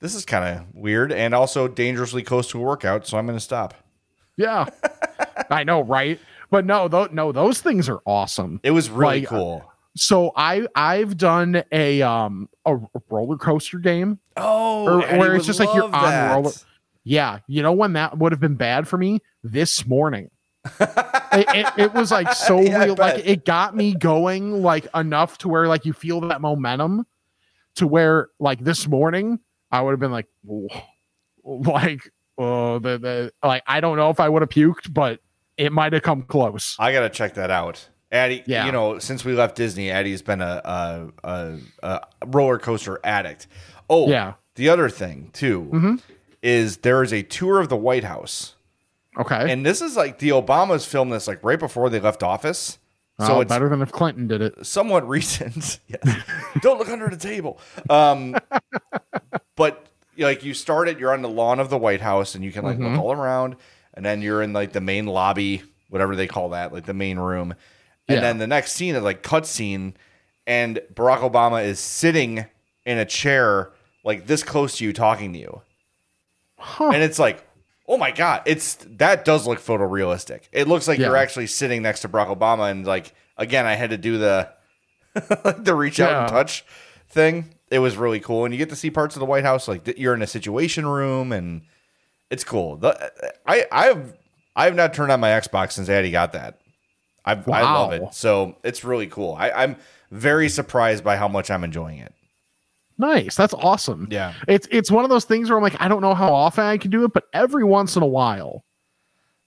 this 0.00 0.14
is 0.14 0.24
kind 0.24 0.44
of 0.58 0.74
weird, 0.74 1.12
and 1.12 1.34
also 1.34 1.68
dangerously 1.68 2.22
close 2.22 2.48
to 2.50 2.58
a 2.58 2.62
workout. 2.62 3.06
So 3.06 3.18
I'm 3.18 3.26
going 3.26 3.36
to 3.38 3.44
stop. 3.44 3.74
Yeah. 4.36 4.66
I 5.50 5.64
know, 5.64 5.82
right? 5.82 6.18
But 6.50 6.66
no, 6.66 6.88
th- 6.88 7.12
no, 7.12 7.32
those 7.32 7.60
things 7.60 7.88
are 7.88 8.00
awesome. 8.04 8.60
It 8.62 8.72
was 8.72 8.90
really 8.90 9.20
Like, 9.20 9.28
cool. 9.28 9.64
So 9.96 10.32
I 10.36 10.66
I've 10.74 11.16
done 11.16 11.62
a 11.72 12.02
um 12.02 12.48
a 12.64 12.76
roller 13.08 13.36
coaster 13.36 13.78
game. 13.78 14.18
Oh, 14.36 14.86
or- 14.86 15.18
where 15.18 15.34
it's 15.34 15.46
just 15.46 15.60
like 15.60 15.72
you're 15.74 15.88
love 15.88 15.94
on 15.94 16.30
roller- 16.30 16.52
Yeah, 17.04 17.38
you 17.46 17.62
know 17.62 17.72
when 17.72 17.94
that 17.94 18.18
would 18.18 18.32
have 18.32 18.40
been 18.40 18.54
bad 18.56 18.86
for 18.88 18.98
me 18.98 19.20
this 19.42 19.86
morning. 19.86 20.30
it, 20.80 20.86
it, 21.32 21.66
it 21.78 21.94
was 21.94 22.10
like 22.10 22.32
so 22.34 22.60
Yeah, 22.60 22.84
real, 22.84 22.94
like 22.94 23.26
it 23.26 23.44
got 23.46 23.74
me 23.74 23.94
going 23.94 24.62
like 24.62 24.86
enough 24.94 25.38
to 25.38 25.48
where 25.48 25.66
like 25.66 25.86
you 25.86 25.92
feel 25.94 26.20
that 26.22 26.40
momentum 26.40 27.06
to 27.76 27.86
where 27.86 28.28
like 28.38 28.60
this 28.62 28.86
morning 28.86 29.38
I 29.72 29.80
would 29.80 29.92
have 29.92 30.00
been 30.00 30.12
like 30.12 30.26
like 31.44 32.12
oh 32.38 32.78
the, 32.78 32.98
the 32.98 33.32
like 33.42 33.62
I 33.66 33.80
don't 33.80 33.96
know 33.96 34.10
if 34.10 34.20
I 34.20 34.28
would 34.28 34.42
have 34.42 34.50
puked, 34.50 34.92
but 34.92 35.20
it 35.60 35.72
might 35.72 35.92
have 35.92 36.02
come 36.02 36.22
close. 36.22 36.76
I 36.78 36.92
gotta 36.92 37.10
check 37.10 37.34
that 37.34 37.50
out. 37.50 37.88
Addie, 38.12 38.42
Yeah. 38.46 38.66
you 38.66 38.72
know, 38.72 38.98
since 38.98 39.24
we 39.24 39.34
left 39.34 39.54
Disney, 39.54 39.90
Addie's 39.90 40.22
been 40.22 40.40
a, 40.40 40.60
a, 40.64 41.08
a, 41.22 41.58
a 41.82 42.00
roller 42.26 42.58
coaster 42.58 42.98
addict. 43.04 43.46
Oh, 43.88 44.08
Yeah. 44.08 44.32
The 44.56 44.68
other 44.68 44.88
thing 44.88 45.30
too 45.32 45.68
Mhm. 45.72 46.00
is 46.42 46.78
there 46.78 47.02
is 47.02 47.12
a 47.12 47.22
tour 47.22 47.60
of 47.60 47.68
the 47.68 47.76
White 47.76 48.04
House, 48.04 48.56
Okay. 49.18 49.50
and 49.52 49.64
this 49.64 49.80
is 49.80 49.96
like 49.96 50.18
the 50.18 50.30
Obamas 50.30 50.86
filmed 50.86 51.12
this 51.12 51.28
like 51.28 51.38
right 51.44 51.58
before 51.58 51.88
they 51.88 52.00
left 52.00 52.22
office, 52.22 52.78
so 53.20 53.26
so 53.26 53.40
it's 53.42 53.48
better 53.48 53.68
than 53.68 53.80
if 53.82 53.92
Clinton 53.92 54.26
did 54.26 54.42
it. 54.42 54.66
somewhat 54.66 55.06
recent. 55.08 55.78
yes. 55.86 56.22
Don't 56.62 56.78
look 56.78 56.88
under 56.88 57.08
the 57.08 57.16
table. 57.16 57.60
Um, 57.88 58.34
but 59.56 59.86
like 60.18 60.44
you 60.44 60.52
start 60.54 60.88
it, 60.88 60.98
you're 60.98 61.12
on 61.12 61.22
the 61.22 61.28
lawn 61.28 61.60
of 61.60 61.70
the 61.70 61.78
White 61.78 62.00
House, 62.00 62.34
and 62.34 62.44
you 62.44 62.52
can 62.52 62.64
like 62.64 62.76
Mm-hmm. 62.78 62.94
look 62.96 63.04
all 63.04 63.12
around, 63.12 63.56
and 64.00 64.06
then 64.06 64.22
you're 64.22 64.40
in 64.40 64.54
like 64.54 64.72
the 64.72 64.80
main 64.80 65.04
lobby, 65.04 65.62
whatever 65.90 66.16
they 66.16 66.26
call 66.26 66.48
that, 66.50 66.72
like 66.72 66.86
the 66.86 66.94
main 66.94 67.18
room. 67.18 67.50
And 68.08 68.16
Yeah. 68.16 68.20
then 68.22 68.38
the 68.38 68.46
next 68.46 68.72
scene 68.72 68.94
is 68.94 69.02
like 69.02 69.22
cutscene, 69.22 69.92
and 70.46 70.80
Barack 70.94 71.18
Obama 71.18 71.62
is 71.62 71.78
sitting 71.78 72.46
in 72.86 72.96
a 72.96 73.04
chair 73.04 73.72
like 74.02 74.26
this 74.26 74.42
close 74.42 74.78
to 74.78 74.84
you, 74.86 74.94
talking 74.94 75.34
to 75.34 75.38
you, 75.38 75.60
Huh. 76.58 76.90
and 76.94 77.02
it's 77.02 77.18
like. 77.18 77.46
Oh 77.92 77.98
my 77.98 78.12
god, 78.12 78.42
it's 78.46 78.76
that 78.98 79.24
does 79.24 79.48
look 79.48 79.58
photorealistic. 79.58 80.42
It 80.52 80.68
looks 80.68 80.86
like 80.86 81.00
you're 81.00 81.16
actually 81.16 81.48
sitting 81.48 81.82
next 81.82 82.02
to 82.02 82.08
Barack 82.08 82.28
Obama 82.28 82.70
and 82.70 82.86
like 82.86 83.12
again 83.36 83.66
I 83.66 83.74
had 83.74 83.90
to 83.90 83.98
do 83.98 84.16
the 84.16 84.48
like 85.44 85.64
the 85.64 85.74
reach 85.74 85.98
out 85.98 86.12
and 86.22 86.28
touch 86.28 86.64
thing. 87.08 87.52
It 87.68 87.80
was 87.80 87.96
really 87.96 88.20
cool, 88.20 88.44
and 88.44 88.54
you 88.54 88.58
get 88.58 88.68
to 88.68 88.76
see 88.76 88.92
parts 88.92 89.16
of 89.16 89.20
the 89.20 89.26
White 89.26 89.42
House. 89.42 89.66
Like 89.66 89.98
you're 89.98 90.14
in 90.14 90.22
a 90.22 90.26
Situation 90.28 90.86
Room, 90.86 91.32
and 91.32 91.62
it's 92.30 92.44
cool. 92.44 92.76
The, 92.76 93.12
I 93.46 93.66
I've 93.72 94.12
I've 94.56 94.74
not 94.74 94.94
turned 94.94 95.12
on 95.12 95.20
my 95.20 95.30
Xbox 95.30 95.72
since 95.72 95.88
Addie 95.88 96.10
got 96.10 96.32
that. 96.32 96.58
I've, 97.24 97.46
I 97.48 97.62
love 97.62 97.92
it. 97.92 98.02
So 98.12 98.56
it's 98.64 98.82
really 98.82 99.06
cool. 99.06 99.34
I, 99.38 99.50
I'm 99.50 99.76
very 100.10 100.48
surprised 100.48 101.04
by 101.04 101.16
how 101.16 101.28
much 101.28 101.50
I'm 101.50 101.62
enjoying 101.64 101.98
it. 101.98 102.14
Nice. 102.98 103.34
That's 103.36 103.54
awesome. 103.54 104.08
Yeah. 104.10 104.34
It's 104.48 104.66
it's 104.70 104.90
one 104.90 105.04
of 105.04 105.10
those 105.10 105.24
things 105.24 105.48
where 105.48 105.56
I'm 105.56 105.62
like, 105.62 105.80
I 105.80 105.88
don't 105.88 106.00
know 106.02 106.14
how 106.14 106.32
often 106.34 106.64
I 106.64 106.76
can 106.78 106.90
do 106.90 107.04
it, 107.04 107.12
but 107.12 107.24
every 107.32 107.64
once 107.64 107.96
in 107.96 108.02
a 108.02 108.06
while. 108.06 108.64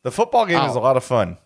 The 0.04 0.12
football 0.12 0.46
game 0.46 0.62
is 0.70 0.76
Oh. 0.76 0.80
a 0.80 0.82
lot 0.82 0.98
of 0.98 1.04
fun. 1.04 1.38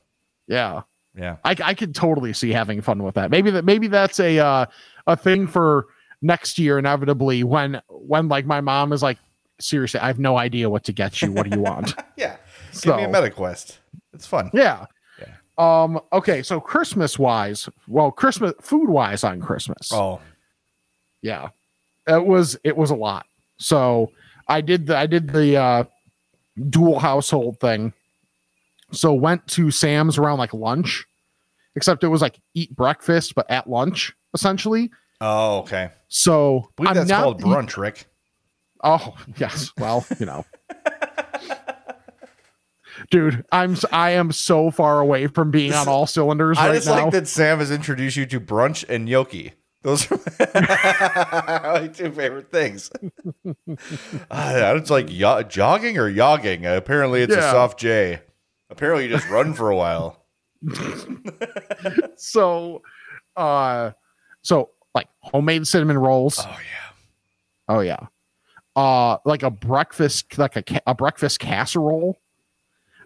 Yeah. 0.48 0.82
Yeah. 1.16 1.38
I, 1.44 1.56
I 1.64 1.74
could 1.74 1.96
totally 1.96 2.32
see 2.34 2.52
having 2.52 2.82
fun 2.82 3.04
with 3.04 3.16
that. 3.16 3.32
Maybe 3.32 3.50
that 3.52 3.66
maybe 3.66 3.88
that's 3.88 4.20
a 4.20 4.40
uh, 4.40 4.66
a 5.08 5.16
thing 5.18 5.48
for 5.48 5.88
next 6.22 6.58
year 6.60 6.78
inevitably 6.80 7.44
when 7.44 7.82
when 7.90 8.28
like 8.28 8.46
my 8.46 8.62
mom 8.62 8.94
is 8.94 9.02
like, 9.04 9.18
seriously, 9.60 10.00
I 10.00 10.08
have 10.08 10.20
no 10.20 10.38
idea 10.38 10.70
what 10.70 10.84
to 10.86 10.94
get 10.94 11.22
you. 11.22 11.32
What 11.32 11.50
do 11.50 11.56
you 11.56 11.62
want? 11.62 11.94
Yeah. 12.18 12.38
Give 12.82 12.96
me 12.98 13.04
a 13.04 13.14
So- 13.14 13.22
MetaQuest. 13.22 13.78
It's 14.14 14.26
fun. 14.26 14.50
yeah. 14.54 14.86
yeah. 15.20 15.28
Um, 15.58 16.00
okay, 16.14 16.42
so 16.44 16.60
Christmas 16.60 17.18
wise, 17.20 17.70
well, 17.88 18.12
Christmas 18.12 18.54
food 18.62 18.90
wise 18.90 19.24
on 19.24 19.40
Christmas. 19.42 19.92
Oh, 19.92 20.20
yeah 21.22 21.50
it 22.08 22.26
was 22.26 22.58
it 22.64 22.78
was 22.78 22.92
a 22.92 22.96
lot 22.96 23.26
so 23.58 24.12
i 24.48 24.62
did 24.62 24.86
the 24.86 24.96
i 24.96 25.08
did 25.08 25.30
the 25.30 25.58
uh 25.58 25.84
dual 26.70 27.00
household 27.00 27.60
thing 27.60 27.92
so 28.92 29.12
went 29.14 29.46
to 29.48 29.72
sam's 29.72 30.20
around 30.20 30.38
like 30.38 30.54
lunch 30.54 31.06
except 31.76 32.04
it 32.04 32.08
was 32.08 32.22
like 32.22 32.40
eat 32.54 32.74
breakfast 32.76 33.34
but 33.34 33.50
at 33.50 33.68
lunch 33.68 34.14
essentially 34.36 34.92
oh, 35.20 35.58
okay. 35.58 35.90
so 36.08 36.60
I 36.60 36.72
believe 36.76 36.90
I'm 36.90 36.96
that's 36.96 37.10
not 37.10 37.24
called 37.24 37.42
brunch, 37.42 37.78
Rick. 37.78 38.06
Oh 38.84 39.16
yes 39.38 39.72
well 39.78 40.06
you 40.20 40.26
know 40.26 40.46
dude 43.10 43.46
i'm 43.52 43.76
I 43.92 44.12
am 44.12 44.32
so 44.32 44.72
far 44.72 45.00
away 45.00 45.28
from 45.28 45.52
being 45.52 45.74
on 45.74 45.88
all 45.88 46.06
cylinders 46.08 46.58
I 46.58 46.70
right 46.70 46.76
just 46.76 46.88
now 46.88 47.04
like 47.04 47.12
that 47.12 47.28
Sam 47.28 47.60
has 47.60 47.72
introduced 47.72 48.18
you 48.18 48.26
to 48.28 48.40
brunch 48.40 48.84
and 48.90 49.06
gnocchi. 49.06 49.54
Those 49.84 50.12
are 50.12 50.20
my 51.80 51.88
two 51.88 52.12
favorite 52.12 52.52
things. 52.52 52.90
uh, 54.32 54.74
it's 54.76 54.90
like 54.90 55.10
yo- 55.10 55.44
jogging 55.44 55.98
or 55.98 56.12
yogging. 56.12 56.66
Apparently, 56.66 57.22
it's 57.22 57.36
a 57.36 57.42
soft 57.42 57.80
J. 57.80 58.20
Apparently, 58.70 59.06
you 59.06 59.12
just 59.12 59.30
run 59.30 59.54
for 59.54 59.70
a 59.70 59.76
while. 59.76 60.26
so 62.18 62.82
uh 63.36 63.92
so 64.42 64.72
like 64.96 65.08
homemade 65.20 65.68
cinnamon 65.68 66.00
rolls 66.00 66.40
Oh 66.40 66.50
yeah. 66.50 66.90
Oh 67.70 67.80
yeah. 67.82 68.08
Uh 68.78 69.18
like 69.26 69.44
a 69.44 69.50
breakfast 69.52 70.38
like 70.38 70.56
a 70.56 70.64
a 70.86 70.94
breakfast 70.96 71.40
casserole 71.40 72.18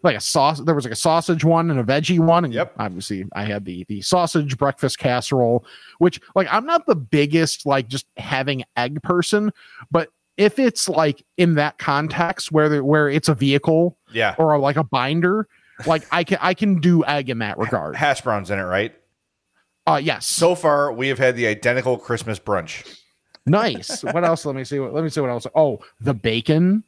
like 0.04 0.18
a 0.18 0.20
sauce. 0.20 0.60
There 0.60 0.74
was 0.74 0.84
like 0.84 0.92
a 0.94 0.96
sausage 0.96 1.46
one 1.46 1.70
and 1.70 1.80
a 1.80 1.84
veggie 1.84 2.20
one, 2.20 2.44
and 2.44 2.52
Yep. 2.54 2.74
obviously 2.80 3.24
I 3.34 3.46
had 3.46 3.66
the 3.66 3.86
the 3.88 4.02
sausage 4.02 4.58
breakfast 4.58 4.98
casserole, 5.00 5.64
which 6.00 6.20
like 6.36 6.48
I'm 6.52 6.66
not 6.66 6.86
the 6.88 6.96
biggest 6.96 7.66
like 7.66 7.88
just 7.88 8.06
having 8.18 8.64
egg 8.76 9.02
person, 9.04 9.52
but 9.92 10.10
if 10.38 10.58
it's 10.60 10.90
like 10.90 11.24
in 11.38 11.54
that 11.56 11.78
context 11.78 12.52
where 12.52 12.68
there, 12.68 12.84
where 12.84 13.10
it's 13.10 13.30
a 13.30 13.36
vehicle 13.36 13.96
Yeah. 14.12 14.34
or 14.40 14.58
like 14.58 14.76
a 14.76 14.84
binder, 14.84 15.48
like 15.86 16.04
I 16.12 16.24
can 16.24 16.40
I 16.42 16.56
can 16.56 16.80
do 16.80 17.06
egg 17.06 17.30
in 17.30 17.38
that 17.40 17.58
regard. 17.60 17.96
Hash 17.96 18.22
browns 18.22 18.50
in 18.50 18.58
it, 18.60 18.64
right? 18.64 18.94
Uh 19.88 20.02
yes. 20.04 20.26
So 20.26 20.56
far, 20.56 20.92
we 20.92 21.08
have 21.10 21.20
had 21.20 21.36
the 21.36 21.46
identical 21.48 21.98
Christmas 21.98 22.40
brunch. 22.40 22.98
Nice. 23.52 24.04
What 24.04 24.24
else? 24.24 24.46
Let 24.46 24.56
me 24.56 24.64
see. 24.64 24.80
What, 24.80 24.94
let 24.94 25.04
me 25.04 25.10
see 25.10 25.22
what 25.22 25.30
else. 25.30 25.46
Oh, 25.56 25.80
the 26.00 26.14
bacon. 26.14 26.84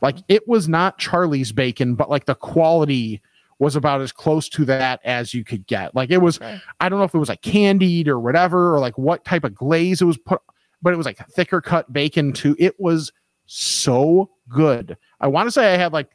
Like 0.00 0.18
it 0.28 0.46
was 0.46 0.68
not 0.68 0.98
Charlie's 0.98 1.52
bacon, 1.52 1.94
but 1.94 2.10
like 2.10 2.26
the 2.26 2.34
quality 2.34 3.20
was 3.58 3.76
about 3.76 4.00
as 4.00 4.10
close 4.10 4.48
to 4.48 4.64
that 4.64 5.00
as 5.04 5.32
you 5.32 5.44
could 5.44 5.66
get. 5.66 5.94
Like 5.94 6.10
it 6.10 6.18
was, 6.18 6.40
I 6.80 6.88
don't 6.88 6.98
know 6.98 7.04
if 7.04 7.14
it 7.14 7.18
was 7.18 7.28
like 7.28 7.42
candied 7.42 8.08
or 8.08 8.18
whatever, 8.18 8.74
or 8.74 8.80
like 8.80 8.98
what 8.98 9.24
type 9.24 9.44
of 9.44 9.54
glaze 9.54 10.02
it 10.02 10.04
was 10.04 10.18
put, 10.18 10.40
but 10.82 10.92
it 10.92 10.96
was 10.96 11.06
like 11.06 11.24
thicker 11.28 11.60
cut 11.60 11.92
bacon 11.92 12.32
too. 12.32 12.56
It 12.58 12.78
was 12.80 13.12
so 13.46 14.30
good. 14.48 14.96
I 15.20 15.28
want 15.28 15.46
to 15.46 15.52
say 15.52 15.72
I 15.72 15.76
had 15.76 15.92
like 15.92 16.10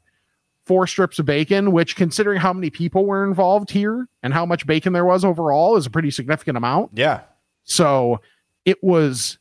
four 0.65 0.87
strips 0.87 1.19
of 1.19 1.25
bacon, 1.25 1.71
which 1.71 1.95
considering 1.95 2.39
how 2.39 2.51
many 2.51 2.69
people 2.69 3.05
were 3.05 3.25
involved 3.25 3.71
here 3.71 4.09
and 4.23 4.33
how 4.33 4.45
much 4.45 4.67
bacon 4.67 4.91
there 4.91 5.05
was 5.05 5.23
overall 5.23 5.77
is 5.77 5.85
a 5.85 5.89
pretty 5.89 6.11
significant 6.11 6.57
amount. 6.57 6.91
Yeah. 6.93 7.21
So 7.63 8.19
it 8.65 8.83
was 8.83 9.39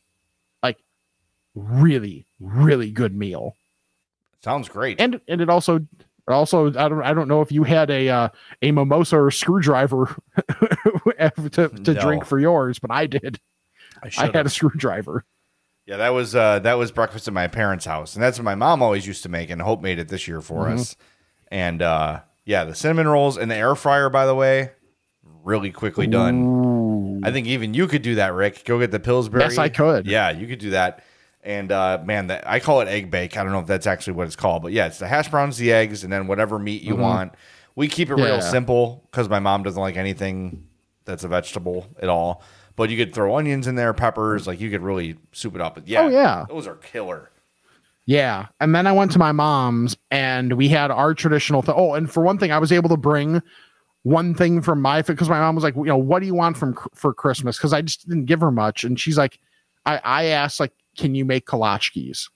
really, 1.57 2.25
really 2.39 2.91
good 2.91 3.15
meal. 3.15 3.55
Sounds 4.43 4.69
great. 4.69 4.99
And 5.01 5.19
and 5.27 5.41
it 5.41 5.49
also 5.49 5.79
also 6.27 6.67
I 6.67 6.87
don't 6.89 7.03
I 7.03 7.13
don't 7.13 7.27
know 7.27 7.41
if 7.41 7.51
you 7.51 7.63
had 7.63 7.89
a 7.89 8.09
uh, 8.09 8.29
a 8.61 8.71
mimosa 8.71 9.17
or 9.17 9.31
screwdriver 9.31 10.15
to, 11.51 11.69
to 11.69 11.93
No. 11.93 12.01
drink 12.01 12.25
for 12.25 12.39
yours, 12.39 12.79
but 12.79 12.91
I 12.91 13.07
did. 13.07 13.39
I 14.03 14.09
should've. 14.09 14.33
had 14.35 14.45
a 14.45 14.49
screwdriver. 14.49 15.25
Yeah, 15.85 15.97
that 15.97 16.09
was 16.09 16.35
uh 16.35 16.59
that 16.59 16.73
was 16.75 16.91
breakfast 16.91 17.27
at 17.27 17.33
my 17.33 17.47
parents' 17.47 17.85
house, 17.85 18.13
and 18.15 18.23
that's 18.23 18.37
what 18.37 18.43
my 18.45 18.55
mom 18.55 18.81
always 18.83 19.07
used 19.07 19.23
to 19.23 19.29
make, 19.29 19.49
and 19.49 19.61
Hope 19.61 19.81
made 19.81 19.99
it 19.99 20.07
this 20.09 20.27
year 20.27 20.41
for 20.41 20.65
Mm-hmm. 20.65 20.79
us. 20.79 20.95
And 21.49 21.81
uh 21.81 22.21
yeah, 22.45 22.65
the 22.65 22.75
cinnamon 22.75 23.07
rolls 23.07 23.37
in 23.37 23.49
the 23.49 23.55
air 23.55 23.73
fryer, 23.75 24.09
by 24.09 24.25
the 24.25 24.35
way, 24.35 24.71
really 25.43 25.71
quickly 25.71 26.07
done. 26.07 27.21
I 27.23 27.31
think 27.31 27.47
even 27.47 27.73
you 27.73 27.87
could 27.87 28.01
do 28.03 28.15
that, 28.15 28.33
Rick. 28.33 28.63
Go 28.65 28.79
get 28.79 28.91
the 28.91 28.99
Pillsbury. 28.99 29.43
Yes, 29.43 29.57
I 29.57 29.69
could. 29.69 30.05
Yeah, 30.05 30.29
you 30.29 30.45
could 30.47 30.59
do 30.59 30.69
that. 30.71 31.03
And 31.47 31.71
uh 31.71 31.99
man, 32.03 32.27
that 32.27 32.45
I 32.47 32.59
call 32.59 32.81
it 32.81 32.89
egg 32.89 33.09
bake. 33.09 33.37
I 33.37 33.43
don't 33.43 33.53
know 33.53 33.59
if 33.59 33.67
that's 33.67 33.87
actually 33.87 34.13
what 34.13 34.27
it's 34.27 34.35
called, 34.35 34.61
but 34.61 34.73
yeah, 34.73 34.85
it's 34.87 34.99
the 34.99 35.07
hash 35.07 35.29
browns, 35.29 35.57
the 35.57 35.71
eggs, 35.71 36.03
and 36.03 36.11
then 36.11 36.27
whatever 36.27 36.59
meat 36.59 36.81
you 36.83 36.95
want. 36.95 37.33
We 37.75 37.87
keep 37.87 38.09
it 38.09 38.15
real 38.15 38.25
Mm-hmm. 38.39 38.51
Simple 38.51 39.07
because 39.09 39.29
my 39.29 39.39
mom 39.39 39.63
doesn't 39.63 39.81
like 39.81 39.95
anything 39.95 40.67
that's 41.05 41.23
a 41.23 41.27
vegetable 41.29 41.87
at 42.01 42.09
all. 42.09 42.43
But 42.75 42.89
you 42.89 42.97
could 42.97 43.13
throw 43.15 43.37
onions 43.37 43.65
in 43.65 43.75
there, 43.75 43.93
peppers, 43.93 44.45
like 44.45 44.59
you 44.59 44.69
could 44.69 44.81
really 44.83 45.15
soup 45.31 45.55
it 45.55 45.61
up. 45.61 45.75
But 45.75 45.87
yeah, 45.87 46.01
Oh, 46.01 46.09
yeah. 46.09 46.45
those 46.49 46.67
are 46.67 46.75
killer. 46.75 47.31
Yeah. 48.05 48.47
And 48.59 48.75
then 48.75 48.85
I 48.85 48.91
went 48.91 49.11
to 49.13 49.19
my 49.19 49.31
mom's 49.31 49.95
and 50.11 50.53
we 50.53 50.67
had 50.69 50.91
our 50.91 51.13
traditional 51.13 51.61
th- 51.61 51.75
oh, 51.77 51.93
and 51.93 52.11
for 52.11 52.23
one 52.23 52.37
thing, 52.37 52.51
I 52.51 52.57
was 52.59 52.71
able 52.71 52.89
to 52.89 52.97
bring 52.97 53.41
one 54.03 54.33
thing 54.33 54.61
from 54.61 54.81
my 54.81 55.01
because 55.01 55.29
my 55.29 55.39
mom 55.39 55.55
was 55.55 55.63
like, 55.63 55.75
you 55.75 55.83
know, 55.85 55.97
what 55.97 56.19
do 56.19 56.25
you 56.25 56.35
want 56.35 56.57
from 56.57 56.75
for 56.93 57.13
Christmas? 57.13 57.57
Because 57.57 57.73
I 57.73 57.81
just 57.81 58.07
didn't 58.07 58.25
give 58.25 58.41
her 58.41 58.51
much. 58.51 58.83
And 58.83 58.99
she's 58.99 59.17
like, 59.17 59.39
I, 59.85 59.99
I 60.03 60.23
asked, 60.25 60.59
like, 60.59 60.73
can 60.97 61.15
you 61.15 61.23
make 61.25 61.45
kolachkis? 61.45 62.29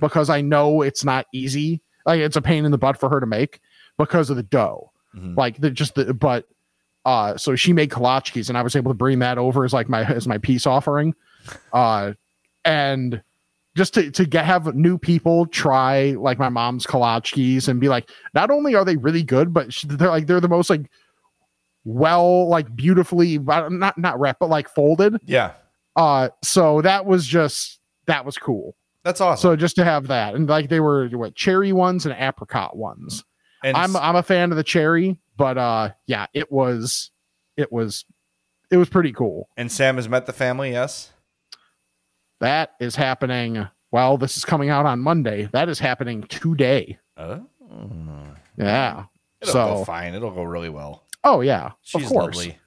Because 0.00 0.30
I 0.30 0.40
know 0.42 0.82
it's 0.82 1.04
not 1.04 1.26
easy. 1.32 1.80
Like 2.06 2.20
it's 2.20 2.36
a 2.36 2.42
pain 2.42 2.64
in 2.64 2.70
the 2.72 2.78
butt 2.78 2.98
for 2.98 3.08
her 3.08 3.20
to 3.20 3.26
make 3.26 3.60
because 3.98 4.30
of 4.30 4.36
the 4.36 4.42
dough. 4.42 4.92
Like 5.14 5.60
the 5.60 5.70
just 5.70 5.94
the 5.94 6.14
but 6.14 6.46
uh 7.04 7.36
so 7.36 7.56
she 7.56 7.72
made 7.72 7.90
kolachkis 7.90 8.48
and 8.48 8.56
I 8.56 8.62
was 8.62 8.76
able 8.76 8.90
to 8.90 8.96
bring 8.96 9.18
that 9.18 9.36
over 9.38 9.64
as 9.64 9.72
like 9.72 9.88
my 9.88 10.04
as 10.04 10.28
my 10.28 10.38
peace 10.38 10.66
offering. 10.66 11.14
Uh 11.72 12.12
and 12.64 13.20
just 13.74 13.94
to, 13.94 14.10
to 14.12 14.24
get 14.26 14.44
have 14.44 14.74
new 14.76 14.96
people 14.98 15.46
try 15.46 16.10
like 16.12 16.38
my 16.38 16.48
mom's 16.48 16.86
kolachkis 16.86 17.66
and 17.68 17.80
be 17.80 17.88
like 17.88 18.08
not 18.34 18.50
only 18.50 18.74
are 18.76 18.84
they 18.84 18.96
really 18.96 19.22
good 19.24 19.52
but 19.52 19.74
they're 19.86 20.08
like 20.10 20.26
they're 20.28 20.40
the 20.40 20.48
most 20.48 20.70
like 20.70 20.88
well 21.84 22.48
like 22.48 22.74
beautifully 22.76 23.38
not 23.38 23.98
not 23.98 24.20
wrapped 24.20 24.38
but 24.40 24.50
like 24.50 24.68
folded 24.68 25.18
Yeah, 25.26 25.52
uh 25.96 26.28
so 26.42 26.80
that 26.82 27.06
was 27.06 27.26
just 27.26 27.80
that 28.06 28.24
was 28.24 28.36
cool 28.38 28.74
that's 29.04 29.20
awesome. 29.20 29.42
so 29.42 29.56
just 29.56 29.76
to 29.76 29.84
have 29.84 30.06
that 30.08 30.34
and 30.34 30.48
like 30.48 30.68
they 30.68 30.80
were 30.80 31.08
what 31.08 31.34
cherry 31.34 31.72
ones 31.72 32.06
and 32.06 32.14
apricot 32.18 32.76
ones 32.76 33.24
and 33.64 33.76
i'm 33.76 33.94
i'm 33.96 34.16
a 34.16 34.22
fan 34.22 34.50
of 34.50 34.56
the 34.56 34.64
cherry 34.64 35.18
but 35.36 35.56
uh 35.58 35.90
yeah 36.06 36.26
it 36.34 36.50
was 36.52 37.10
it 37.56 37.72
was 37.72 38.04
it 38.70 38.76
was 38.76 38.88
pretty 38.88 39.12
cool 39.12 39.48
and 39.56 39.70
Sam 39.70 39.96
has 39.96 40.08
met 40.08 40.24
the 40.26 40.32
family. 40.32 40.70
Yes. 40.72 41.12
that 42.40 42.72
is 42.80 42.96
happening 42.96 43.68
well 43.90 44.16
this 44.18 44.36
is 44.36 44.44
coming 44.44 44.70
out 44.70 44.86
on 44.86 44.98
monday 45.00 45.48
that 45.52 45.68
is 45.68 45.78
happening 45.78 46.22
today 46.24 46.98
Oh, 47.16 47.46
yeah 48.56 49.04
it'll 49.40 49.52
so 49.52 49.66
go 49.78 49.84
fine. 49.84 50.14
It'll 50.14 50.30
go 50.30 50.42
really 50.44 50.68
well. 50.68 51.04
oh 51.24 51.40
yeah 51.40 51.72
She's 51.82 52.02
of 52.04 52.08
course 52.08 52.36
lovely. 52.36 52.58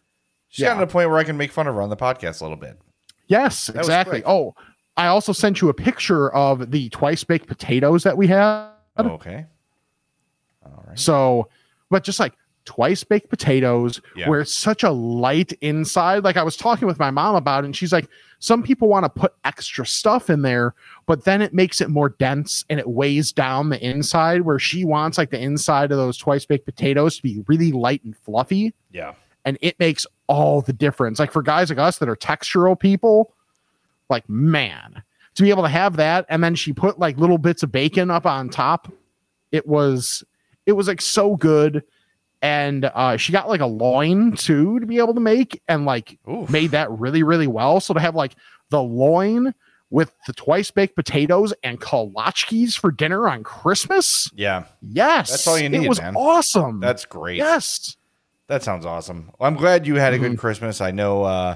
She's 0.50 0.64
Yeah. 0.64 0.68
gotten 0.70 0.80
to 0.82 0.86
the 0.86 0.92
point 0.92 1.10
where 1.10 1.18
I 1.20 1.24
can 1.24 1.36
make 1.38 1.52
fun 1.52 1.68
of 1.68 1.76
her 1.76 1.82
on 1.82 1.90
the 1.90 1.98
podcast 1.98 2.42
a 2.42 2.44
little 2.44 2.58
bit. 2.58 2.80
yes 3.28 3.70
was 3.70 3.78
exactly 3.78 4.24
oh 4.26 4.54
i 4.98 5.08
also 5.08 5.32
sent 5.34 5.62
you 5.62 5.70
a 5.70 5.74
picture 5.74 6.32
of 6.34 6.72
the 6.72 6.90
twice 6.90 7.24
baked 7.24 7.48
potatoes 7.48 8.04
that 8.04 8.16
we 8.18 8.28
had 8.28 8.70
Oh, 8.98 9.10
okay. 9.10 9.46
All 10.66 10.84
right. 10.88 10.98
So, 10.98 11.50
but 11.90 12.04
just 12.06 12.18
like 12.20 12.34
twice 12.64 13.04
baked 13.04 13.30
potatoes, 13.30 14.02
Yeah. 14.16 14.30
where 14.30 14.40
it's 14.40 14.54
such 14.54 14.84
a 14.84 14.90
light 14.90 15.52
inside. 15.62 16.24
Like 16.24 16.38
I 16.38 16.44
was 16.44 16.56
talking 16.58 16.88
with 16.88 16.98
my 16.98 17.12
mom 17.12 17.36
about 17.36 17.64
it, 17.64 17.68
and 17.68 17.76
she's 17.76 17.92
like, 17.92 18.08
some 18.40 18.64
people 18.64 18.88
want 18.88 19.04
to 19.04 19.10
put 19.10 19.34
extra 19.44 19.86
stuff 19.86 20.30
in 20.30 20.42
there, 20.44 20.74
but 21.08 21.26
then 21.26 21.42
it 21.42 21.54
makes 21.54 21.82
it 21.82 21.90
more 21.90 22.08
dense 22.10 22.64
and 22.70 22.80
it 22.80 22.88
weighs 22.88 23.32
down 23.34 23.68
the 23.70 23.86
inside. 23.86 24.42
Where 24.44 24.60
she 24.60 24.86
wants 24.86 25.18
like 25.18 25.30
the 25.30 25.40
inside 25.42 25.92
of 25.92 25.98
those 25.98 26.18
twice 26.18 26.46
baked 26.46 26.66
potatoes 26.66 27.18
to 27.18 27.22
be 27.24 27.44
really 27.48 27.72
light 27.74 28.02
and 28.06 28.16
fluffy, 28.18 28.74
Yeah. 28.92 29.14
and 29.44 29.58
it 29.62 29.78
makes 29.78 30.08
all 30.28 30.62
the 30.62 30.74
difference. 30.74 31.20
Like 31.20 31.32
for 31.34 31.42
guys 31.44 31.70
like 31.70 31.80
us 31.80 31.98
that 32.00 32.08
are 32.10 32.16
textural 32.16 32.80
people, 32.80 33.34
like 34.10 34.28
man, 34.30 35.02
to 35.36 35.44
be 35.44 35.50
able 35.50 35.64
to 35.64 35.70
have 35.70 35.98
that, 35.98 36.26
and 36.30 36.44
then 36.44 36.56
she 36.56 36.74
put 36.74 37.00
like 37.00 37.18
little 37.18 37.38
bits 37.38 37.64
of 37.64 37.72
bacon 37.72 38.10
up 38.12 38.26
on 38.26 38.50
top. 38.50 38.92
It 39.52 39.68
was 39.68 40.24
it 40.66 40.74
was 40.74 40.88
like 40.88 41.02
so 41.02 41.36
good 41.36 41.84
and 42.42 42.86
uh 42.94 43.16
she 43.16 43.32
got 43.32 43.48
like 43.48 43.62
a 43.62 43.66
loin 43.66 44.34
too 44.36 44.80
to 44.80 44.86
be 44.86 44.98
able 44.98 45.14
to 45.14 45.20
make 45.22 45.62
and 45.70 45.86
like 45.86 46.20
Oof. 46.30 46.50
made 46.50 46.72
that 46.72 46.92
really 46.92 47.24
really 47.24 47.48
well 47.48 47.80
so 47.80 47.94
to 47.94 48.00
have 48.02 48.14
like 48.16 48.36
the 48.72 48.82
loin 48.84 49.54
with 49.90 50.12
the 50.28 50.34
twice 50.34 50.70
baked 50.72 50.96
potatoes 50.96 51.54
and 51.64 51.80
kolachkis 51.80 52.78
for 52.78 52.92
dinner 52.92 53.30
on 53.30 53.42
christmas 53.44 54.30
Yeah. 54.36 54.66
yes 54.82 55.30
That's 55.30 55.48
all 55.48 55.58
you 55.58 55.70
need, 55.70 55.84
it 55.86 55.88
was 55.90 56.02
man. 56.02 56.16
awesome 56.18 56.82
That's 56.82 57.06
great. 57.06 57.38
yes 57.38 57.96
That 58.48 58.64
sounds 58.64 58.86
awesome. 58.86 59.32
Well, 59.40 59.48
I'm 59.48 59.56
glad 59.56 59.88
you 59.88 59.96
had 59.96 60.14
a 60.14 60.18
Mm-hmm. 60.18 60.32
good 60.32 60.38
Christmas. 60.40 60.82
I 60.82 60.92
know 60.92 61.24
uh, 61.24 61.56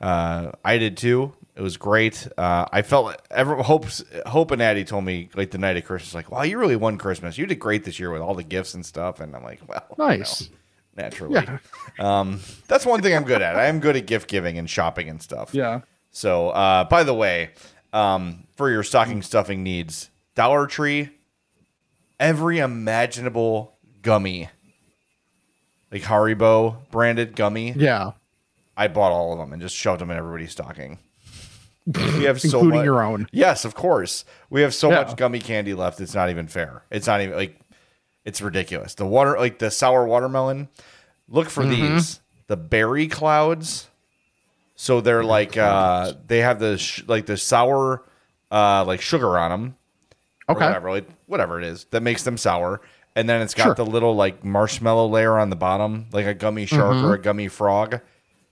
uh, 0.00 0.52
I 0.64 0.76
did 0.78 0.96
too. 0.98 1.32
It 1.58 1.62
was 1.62 1.76
great. 1.76 2.28
Uh, 2.38 2.66
I 2.70 2.82
felt 2.82 3.20
ever 3.32 3.56
hopes 3.56 4.04
Hope 4.26 4.52
and 4.52 4.62
Addie 4.62 4.84
told 4.84 5.04
me 5.04 5.28
like 5.34 5.50
the 5.50 5.58
night 5.58 5.76
of 5.76 5.84
Christmas, 5.84 6.14
like, 6.14 6.30
"Wow, 6.30 6.42
you 6.42 6.56
really 6.56 6.76
won 6.76 6.98
Christmas. 6.98 7.36
You 7.36 7.46
did 7.46 7.56
great 7.58 7.82
this 7.82 7.98
year 7.98 8.12
with 8.12 8.22
all 8.22 8.34
the 8.36 8.44
gifts 8.44 8.74
and 8.74 8.86
stuff." 8.86 9.18
And 9.18 9.34
I'm 9.34 9.42
like, 9.42 9.60
"Well, 9.68 9.84
you 9.90 10.04
nice 10.04 10.42
know, 10.42 10.56
naturally, 10.94 11.34
yeah 11.34 11.58
um, 11.98 12.38
that's 12.68 12.86
one 12.86 13.02
thing 13.02 13.12
I'm 13.12 13.24
good 13.24 13.42
at. 13.42 13.56
I 13.56 13.66
am 13.66 13.80
good 13.80 13.96
at 13.96 14.06
gift 14.06 14.30
giving 14.30 14.56
and 14.56 14.70
shopping 14.70 15.08
and 15.08 15.20
stuff. 15.20 15.52
yeah 15.52 15.80
So, 16.12 16.50
uh, 16.50 16.84
by 16.84 17.02
the 17.02 17.12
way, 17.14 17.50
um, 17.92 18.44
for 18.54 18.70
your 18.70 18.84
stocking 18.84 19.20
stuffing 19.22 19.64
needs, 19.64 20.10
Dollar 20.36 20.68
Tree, 20.68 21.10
every 22.20 22.60
imaginable 22.60 23.76
gummy, 24.00 24.48
like 25.90 26.02
Haribo 26.02 26.88
branded 26.92 27.34
gummy, 27.34 27.72
yeah 27.76 28.12
I 28.76 28.86
bought 28.86 29.10
all 29.10 29.32
of 29.32 29.40
them 29.40 29.52
and 29.52 29.60
just 29.60 29.74
shoved 29.74 30.00
them 30.00 30.12
in 30.12 30.16
everybody's 30.16 30.52
stocking. 30.52 31.00
We 31.94 32.24
have 32.24 32.40
so 32.40 32.58
including 32.58 32.80
much. 32.80 32.84
your 32.84 33.02
own 33.02 33.26
Yes, 33.32 33.64
of 33.64 33.74
course. 33.74 34.24
We 34.50 34.62
have 34.62 34.74
so 34.74 34.90
Yeah. 34.90 35.02
much 35.04 35.16
gummy 35.16 35.38
candy 35.40 35.74
left. 35.74 36.00
It's 36.00 36.14
not 36.14 36.30
even 36.30 36.46
fair. 36.48 36.82
It's 36.90 37.06
not 37.06 37.20
even 37.20 37.36
like 37.36 37.58
it's 38.24 38.40
ridiculous. 38.42 38.94
The 38.94 39.06
water, 39.06 39.36
like 39.38 39.58
the 39.58 39.70
sour 39.70 40.06
watermelon. 40.06 40.68
Look 41.28 41.48
for 41.48 41.62
Mm-hmm. 41.64 41.94
these. 41.96 42.20
The 42.46 42.56
berry 42.56 43.08
clouds. 43.08 43.88
So 44.76 45.00
they're 45.00 45.24
like 45.24 45.56
uh 45.56 46.12
they 46.26 46.38
have 46.38 46.58
the 46.60 46.78
sh- 46.78 47.02
like 47.06 47.26
the 47.26 47.36
sour 47.36 48.04
uh 48.50 48.84
like 48.84 49.00
sugar 49.00 49.38
on 49.38 49.50
them. 49.50 49.76
okay 50.48 50.66
Whatever, 50.66 50.90
like 50.90 51.08
whatever 51.26 51.58
it 51.60 51.64
is 51.66 51.84
that 51.90 52.02
makes 52.02 52.22
them 52.22 52.36
sour. 52.36 52.80
And 53.16 53.28
then 53.28 53.42
it's 53.42 53.54
got 53.54 53.64
Sure. 53.64 53.74
the 53.74 53.86
little 53.86 54.14
like 54.14 54.44
marshmallow 54.44 55.08
layer 55.08 55.38
on 55.38 55.50
the 55.50 55.56
bottom, 55.56 56.06
like 56.12 56.26
a 56.26 56.34
gummy 56.34 56.66
shark 56.66 56.96
or 57.02 57.14
a 57.14 57.18
gummy 57.20 57.48
frog. 57.48 58.00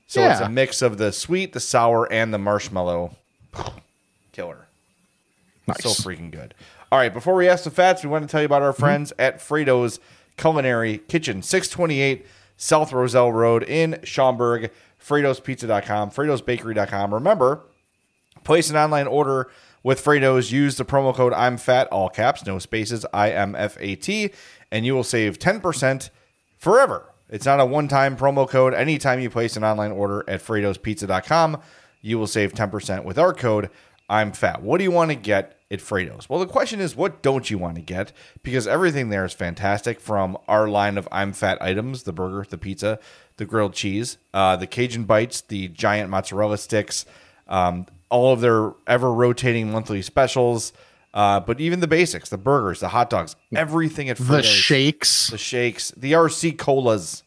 So 0.09 0.21
it's 0.23 0.41
Mm-hmm. 0.41 0.45
A 0.45 0.49
mix 0.49 0.83
of 0.83 0.99
the 0.99 1.13
sweet, 1.13 1.53
the 1.53 1.61
sour, 1.61 2.11
and 2.13 2.33
the 2.35 2.39
marshmallow. 2.39 3.15
Killer. 4.33 4.67
nice 5.67 5.83
So 5.83 5.91
freaking 5.91 6.31
good. 6.31 6.55
All 6.93 6.99
right, 6.99 7.13
before 7.13 7.35
we 7.35 7.49
ask 7.49 7.65
the 7.65 7.71
fats, 7.71 8.05
we 8.05 8.11
want 8.11 8.23
to 8.23 8.31
tell 8.31 8.41
you 8.41 8.47
about 8.47 8.63
our 8.63 8.73
mm-hmm. 8.73 8.81
friends 8.81 9.13
at 9.19 9.39
Frato's 9.39 9.99
Culinary 10.37 10.99
Kitchen, 10.99 11.43
628 11.43 12.27
South 12.57 12.93
Roselle 12.93 13.33
Road 13.33 13.63
in 13.65 14.01
Schaumburg. 14.05 14.71
FratosPizza.com, 15.07 16.11
FratosBakery.com. 16.11 17.15
Remember, 17.15 17.61
place 18.45 18.71
an 18.71 18.77
online 18.77 19.07
order 19.07 19.49
with 19.83 20.03
Frato's. 20.03 20.51
Use 20.51 20.77
the 20.77 20.85
promo 20.85 21.15
code 21.15 21.33
I'm 21.33 21.57
fat, 21.57 21.87
all 21.89 22.09
caps, 22.09 22.45
no 22.45 22.59
spaces, 22.59 23.07
I 23.13 23.31
M 23.31 23.55
F 23.55 23.77
A 23.79 23.95
T, 23.95 24.31
and 24.73 24.85
you 24.85 24.95
will 24.95 25.05
save 25.05 25.39
10% 25.39 26.11
forever. 26.59 27.13
It's 27.29 27.47
not 27.47 27.61
a 27.61 27.67
one 27.67 27.87
time 27.87 28.17
promo 28.17 28.49
code. 28.49 28.75
Anytime 28.75 29.21
you 29.21 29.31
place 29.31 29.57
an 29.57 29.65
online 29.65 29.93
order 29.93 30.25
at 30.29 30.43
FratosPizza.com, 30.43 31.61
you 32.01 32.19
will 32.19 32.27
save 32.27 32.53
10% 32.55 33.05
with 33.05 33.19
our 33.19 33.33
code 33.35 33.71
I'm 34.09 34.33
fat. 34.33 34.63
What 34.63 34.79
do 34.79 34.85
you 34.85 34.91
want 34.93 35.11
to 35.11 35.17
get 35.17 35.59
at 35.71 35.81
Frato's? 35.81 36.29
Well, 36.29 36.39
the 36.39 36.47
question 36.47 36.81
is, 36.81 36.95
what 36.95 37.23
don't 37.23 37.51
you 37.51 37.59
want 37.59 37.75
to 37.75 37.83
get? 37.83 38.13
Because 38.43 38.69
everything 38.69 39.09
there 39.09 39.25
is 39.25 39.33
fantastic 39.33 39.99
from 39.99 40.39
our 40.47 40.69
line 40.69 40.97
of 40.97 41.09
I'm 41.11 41.33
fat 41.33 41.61
items 41.61 42.05
the 42.05 42.13
burger, 42.13 42.47
the 42.49 42.57
pizza, 42.59 43.01
the 43.37 43.45
grilled 43.45 43.75
cheese, 43.75 44.19
uh, 44.33 44.55
the 44.57 44.67
Cajun 44.67 45.05
bites, 45.05 45.41
the 45.41 45.69
giant 45.69 46.09
mozzarella 46.09 46.59
sticks, 46.59 47.05
um, 47.49 47.87
all 48.09 48.33
of 48.33 48.41
their 48.41 48.75
ever 48.87 49.13
rotating 49.13 49.73
monthly 49.73 50.03
specials. 50.03 50.73
Uh, 51.13 51.41
but 51.41 51.61
even 51.61 51.81
the 51.81 51.89
basics, 51.89 52.29
the 52.29 52.39
burgers, 52.39 52.81
the 52.81 52.89
hot 52.89 53.09
dogs, 53.11 53.35
everything 53.55 54.09
at 54.11 54.19
The 54.19 54.43
shakes. 54.43 55.29
the 55.31 55.39
shakes, 55.39 55.91
the 55.97 56.13
RC 56.13 56.59
colas. 56.59 57.23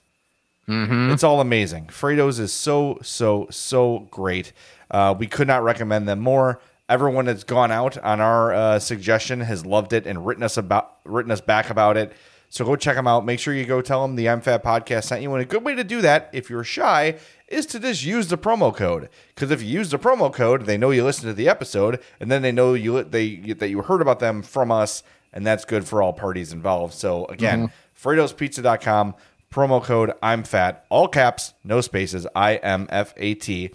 It's 1.11 1.23
all 1.23 1.41
amazing. 1.41 1.87
Frato's 1.87 2.39
is 2.39 2.53
so 2.53 2.99
so 3.01 3.47
so 3.49 4.07
great. 4.11 4.53
Uh, 4.91 5.15
we 5.17 5.27
could 5.27 5.47
not 5.47 5.63
recommend 5.63 6.07
them 6.07 6.19
more. 6.19 6.59
Everyone 6.87 7.25
that's 7.25 7.43
gone 7.43 7.71
out 7.71 7.97
on 7.99 8.19
our 8.19 8.53
uh, 8.53 8.79
suggestion 8.79 9.41
has 9.41 9.65
loved 9.65 9.93
it 9.93 10.07
and 10.07 10.25
written 10.25 10.43
us 10.43 10.57
about 10.57 10.97
written 11.05 11.31
us 11.31 11.41
back 11.41 11.69
about 11.69 11.97
it. 11.97 12.13
So 12.51 12.65
go 12.65 12.75
check 12.75 12.95
them 12.95 13.07
out. 13.07 13.25
Make 13.25 13.39
sure 13.39 13.53
you 13.53 13.65
go 13.65 13.79
tell 13.81 14.01
them 14.01 14.15
the 14.15 14.27
I'm 14.27 14.41
Fat 14.41 14.63
podcast 14.63 15.03
sent 15.05 15.21
you. 15.21 15.31
And 15.33 15.41
a 15.41 15.45
good 15.45 15.63
way 15.63 15.75
to 15.75 15.83
do 15.83 16.01
that, 16.01 16.31
if 16.33 16.49
you're 16.49 16.63
shy, 16.63 17.17
is 17.47 17.67
to 17.67 17.79
just 17.79 18.03
use 18.03 18.27
the 18.27 18.39
promo 18.39 18.75
code. 18.75 19.09
Because 19.35 19.51
if 19.51 19.61
you 19.61 19.69
use 19.69 19.91
the 19.91 19.99
promo 19.99 20.33
code, 20.33 20.65
they 20.65 20.77
know 20.77 20.89
you 20.89 21.03
listened 21.03 21.29
to 21.29 21.33
the 21.33 21.47
episode, 21.47 21.99
and 22.19 22.31
then 22.31 22.41
they 22.41 22.51
know 22.51 22.73
you 22.73 23.03
they 23.03 23.35
that 23.53 23.69
you 23.69 23.83
heard 23.83 24.01
about 24.01 24.19
them 24.19 24.41
from 24.41 24.71
us, 24.71 25.03
and 25.31 25.45
that's 25.45 25.63
good 25.63 25.87
for 25.87 26.01
all 26.01 26.11
parties 26.11 26.51
involved. 26.51 26.95
So 26.95 27.25
again, 27.25 27.71
FratosPizza.com 28.01 29.13
promo 29.51 29.83
code 29.83 30.13
I'm 30.21 30.43
fat, 30.43 30.85
all 30.89 31.07
caps, 31.07 31.53
no 31.63 31.81
spaces, 31.81 32.27
I 32.35 32.55
M 32.55 32.87
F 32.89 33.13
A 33.17 33.33
T. 33.33 33.71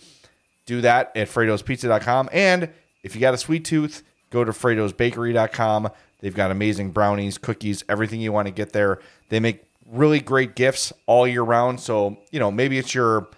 Do 0.66 0.81
that 0.81 1.12
at 1.14 1.29
FratosPizza.com. 1.29 2.31
And 2.33 2.70
if 3.03 3.14
you 3.14 3.20
got 3.20 3.35
a 3.35 3.39
sweet 3.39 3.64
tooth, 3.64 4.03
go 4.31 4.45
to 4.45 4.53
FratosBakery.com. 4.53 5.91
They've 6.20 6.35
got 6.35 6.51
amazing 6.51 6.93
brownies, 6.93 7.37
cookies, 7.37 7.85
everything 7.89 8.20
you 8.20 8.33
want 8.33 8.47
to 8.49 8.53
get 8.53 8.72
there. 8.72 9.01
They 9.29 9.41
make 9.41 9.64
really 9.87 10.20
great 10.20 10.57
gifts 10.57 10.93
all 11.07 11.29
year 11.29 11.43
round. 11.43 11.81
So, 11.81 12.16
you 12.31 12.41
know, 12.41 12.51
maybe 12.51 12.79
it's 12.79 12.95
your 12.95 13.29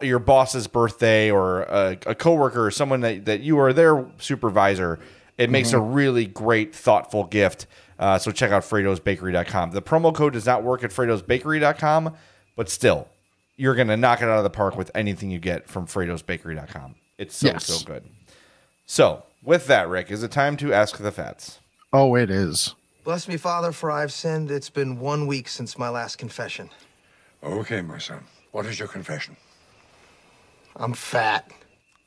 your 0.00 0.20
boss's 0.20 0.68
birthday 0.68 1.30
or 1.30 1.62
a, 1.62 1.98
a 2.06 2.14
coworker 2.14 2.66
or 2.66 2.70
someone 2.70 3.00
that, 3.00 3.24
that 3.24 3.40
you 3.40 3.58
are 3.58 3.72
their 3.72 4.06
supervisor. 4.18 5.00
It 5.38 5.50
makes 5.50 5.68
mm-hmm. 5.70 5.78
a 5.78 5.80
really 5.80 6.26
great, 6.26 6.74
thoughtful 6.74 7.24
gift. 7.24 7.66
Uh, 8.02 8.18
so 8.18 8.32
check 8.32 8.50
out 8.50 8.64
FratosBakery.com. 8.64 9.70
The 9.70 9.80
promo 9.80 10.12
code 10.12 10.32
does 10.32 10.44
not 10.44 10.64
work 10.64 10.82
at 10.82 10.90
FratosBakery.com, 10.90 12.16
but 12.56 12.68
still, 12.68 13.06
you're 13.56 13.76
going 13.76 13.86
to 13.86 13.96
knock 13.96 14.20
it 14.22 14.24
out 14.28 14.38
of 14.38 14.42
the 14.42 14.50
park 14.50 14.76
with 14.76 14.90
anything 14.92 15.30
you 15.30 15.38
get 15.38 15.68
from 15.68 15.86
FratosBakery.com. 15.86 16.96
It's 17.18 17.36
so, 17.36 17.46
Yes. 17.46 17.66
so 17.66 17.84
good. 17.86 18.02
So, 18.86 19.22
with 19.40 19.68
that, 19.68 19.88
Rick, 19.88 20.10
is 20.10 20.24
it 20.24 20.32
time 20.32 20.56
to 20.56 20.72
ask 20.72 20.98
the 20.98 21.12
fats? 21.12 21.60
Oh, 21.92 22.16
it 22.16 22.28
is. 22.28 22.74
Bless 23.04 23.28
me, 23.28 23.36
Father, 23.36 23.70
for 23.70 23.88
I've 23.92 24.12
sinned. 24.12 24.50
It's 24.50 24.68
been 24.70 24.98
one 24.98 25.28
week 25.28 25.46
since 25.46 25.78
my 25.78 25.88
last 25.88 26.18
confession. 26.18 26.70
Okay, 27.40 27.82
my 27.82 27.98
son. 27.98 28.24
What 28.50 28.66
is 28.66 28.80
your 28.80 28.88
confession? 28.88 29.36
I'm 30.74 30.92
fat. 30.92 31.52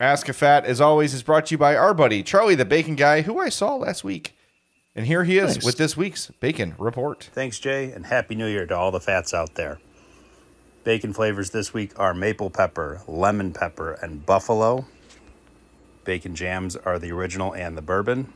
Ask 0.02 0.28
a 0.28 0.34
Fat, 0.34 0.66
as 0.66 0.82
always, 0.82 1.14
is 1.14 1.24
brought 1.24 1.46
to 1.46 1.54
you 1.54 1.58
by 1.58 1.78
our 1.78 1.94
buddy, 1.94 2.22
Charlie 2.22 2.56
the 2.56 2.66
Bacon 2.66 2.96
Guy, 2.96 3.22
who 3.22 3.40
I 3.40 3.48
saw 3.48 3.76
last 3.78 4.04
week. 4.04 4.35
And 4.96 5.06
here 5.06 5.26
he 5.26 5.38
is 5.38 5.56
Nice. 5.58 5.66
with 5.66 5.78
this 5.78 5.98
week's 5.98 6.32
Bacon 6.40 6.74
Report. 6.78 7.30
Thanks, 7.34 7.60
Jay, 7.60 7.92
and 7.92 8.06
Happy 8.06 8.34
New 8.34 8.48
Year 8.48 8.66
to 8.66 8.78
all 8.78 8.92
the 8.92 9.02
fats 9.02 9.34
out 9.34 9.56
there. 9.56 9.80
Bacon 10.86 11.12
flavors 11.12 11.50
this 11.50 11.74
week 11.74 11.92
are 12.00 12.14
maple 12.14 12.50
pepper, 12.50 13.02
lemon 13.06 13.52
pepper, 13.52 13.92
and 13.94 14.26
buffalo. 14.26 14.86
Bacon 16.06 16.34
jams 16.34 16.78
are 16.78 16.98
the 16.98 17.12
original 17.12 17.54
and 17.54 17.78
the 17.78 17.82
bourbon. 17.82 18.32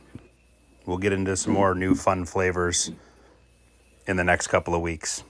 We'll 0.84 0.98
get 0.98 1.14
into 1.14 1.34
some 1.36 1.54
more 1.54 1.74
new 1.74 1.94
fun 1.94 2.26
flavors 2.26 2.90
in 4.06 4.16
the 4.16 4.24
next 4.24 4.48
couple 4.48 4.74
of 4.74 4.82
weeks. 4.82 5.22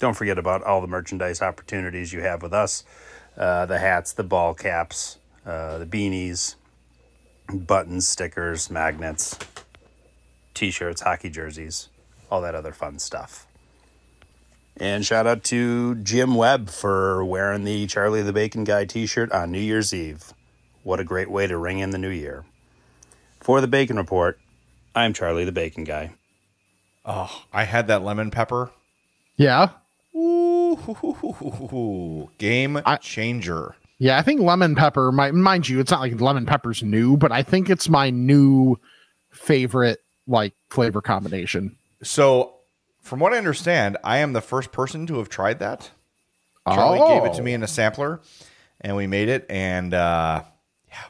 Don't 0.00 0.14
forget 0.14 0.38
about 0.38 0.64
all 0.64 0.80
the 0.80 0.88
merchandise 0.88 1.40
opportunities 1.40 2.12
you 2.12 2.22
have 2.22 2.42
with 2.42 2.52
us 2.52 2.82
uh, 3.36 3.66
the 3.66 3.78
hats, 3.78 4.12
the 4.12 4.24
ball 4.24 4.52
caps, 4.52 5.18
uh, 5.46 5.78
the 5.78 5.86
beanies, 5.86 6.56
buttons, 7.48 8.08
stickers, 8.08 8.68
magnets 8.68 9.38
t-shirts, 10.54 11.02
hockey 11.02 11.30
jerseys, 11.30 11.88
all 12.30 12.40
that 12.42 12.54
other 12.54 12.72
fun 12.72 12.98
stuff. 12.98 13.46
And 14.76 15.04
shout 15.04 15.26
out 15.26 15.44
to 15.44 15.96
Jim 15.96 16.34
Webb 16.34 16.70
for 16.70 17.24
wearing 17.24 17.64
the 17.64 17.86
Charlie 17.86 18.22
the 18.22 18.32
Bacon 18.32 18.64
Guy 18.64 18.86
t-shirt 18.86 19.30
on 19.32 19.52
New 19.52 19.60
Year's 19.60 19.92
Eve. 19.92 20.32
What 20.82 21.00
a 21.00 21.04
great 21.04 21.30
way 21.30 21.46
to 21.46 21.58
ring 21.58 21.78
in 21.78 21.90
the 21.90 21.98
new 21.98 22.08
year. 22.10 22.44
For 23.40 23.60
the 23.60 23.68
Bacon 23.68 23.96
Report, 23.96 24.38
I'm 24.94 25.12
Charlie 25.12 25.44
the 25.44 25.52
Bacon 25.52 25.84
Guy. 25.84 26.12
Oh, 27.04 27.44
I 27.52 27.64
had 27.64 27.88
that 27.88 28.02
lemon 28.02 28.30
pepper. 28.30 28.70
Yeah. 29.36 29.70
Ooh, 30.14 32.30
game 32.38 32.80
I- 32.84 32.96
changer. 32.96 33.76
Yeah, 33.98 34.18
I 34.18 34.22
think 34.22 34.40
lemon 34.40 34.74
pepper, 34.74 35.12
my, 35.12 35.30
mind 35.30 35.68
you, 35.68 35.78
it's 35.78 35.92
not 35.92 36.00
like 36.00 36.20
lemon 36.20 36.44
pepper's 36.44 36.82
new, 36.82 37.16
but 37.16 37.30
I 37.30 37.44
think 37.44 37.70
it's 37.70 37.88
my 37.88 38.10
new 38.10 38.80
favorite 39.30 40.01
like 40.26 40.54
flavor 40.70 41.00
combination. 41.00 41.76
So, 42.02 42.54
from 43.00 43.20
what 43.20 43.32
I 43.32 43.38
understand, 43.38 43.96
I 44.04 44.18
am 44.18 44.32
the 44.32 44.40
first 44.40 44.72
person 44.72 45.06
to 45.08 45.18
have 45.18 45.28
tried 45.28 45.58
that. 45.60 45.90
Charlie 46.68 46.98
gave 46.98 47.24
it 47.24 47.34
to 47.34 47.40
Oh. 47.40 47.44
me 47.44 47.54
in 47.54 47.62
a 47.62 47.68
sampler, 47.68 48.20
and 48.80 48.96
we 48.96 49.06
made 49.08 49.28
it, 49.28 49.44
and 49.50 49.92
uh, 49.92 50.42
yeah, 50.88 51.04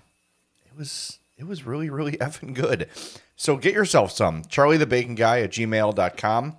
it 0.66 0.76
was 0.78 1.18
it 1.36 1.46
was 1.46 1.64
really 1.66 1.90
really 1.90 2.12
effing 2.18 2.54
good. 2.54 2.88
So 3.36 3.56
get 3.56 3.74
yourself 3.74 4.12
some. 4.12 4.44
Charlie 4.48 4.76
the 4.78 4.86
Bacon 4.86 5.14
Guy 5.14 5.40
at 5.40 5.50
gmail.com 5.50 6.56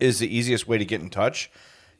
is 0.00 0.18
the 0.18 0.34
easiest 0.36 0.66
way 0.66 0.76
to 0.78 0.84
get 0.84 1.00
in 1.00 1.10
touch. 1.10 1.50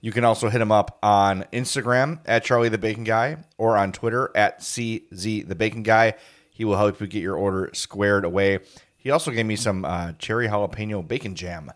You 0.00 0.10
can 0.10 0.24
also 0.24 0.48
hit 0.48 0.60
him 0.60 0.72
up 0.72 0.98
on 1.02 1.44
Instagram 1.52 2.18
at 2.26 2.42
Charlie 2.44 2.68
the 2.68 2.78
Bacon 2.78 3.04
Guy 3.04 3.36
or 3.56 3.76
on 3.78 3.92
Twitter 3.92 4.30
at 4.34 4.60
CZ 4.60 5.46
the 5.48 5.54
Bacon 5.54 5.82
Guy. 5.84 6.14
He 6.50 6.64
will 6.64 6.76
help 6.76 7.00
you 7.00 7.06
get 7.06 7.22
your 7.22 7.36
order 7.36 7.70
squared 7.72 8.24
away. 8.24 8.58
He 9.02 9.10
also 9.10 9.30
gave 9.32 9.46
me 9.46 9.56
some 9.56 9.84
uh, 9.84 10.12
cherry 10.18 10.46
jalapeno 10.46 11.06
bacon 11.06 11.34
jam, 11.34 11.72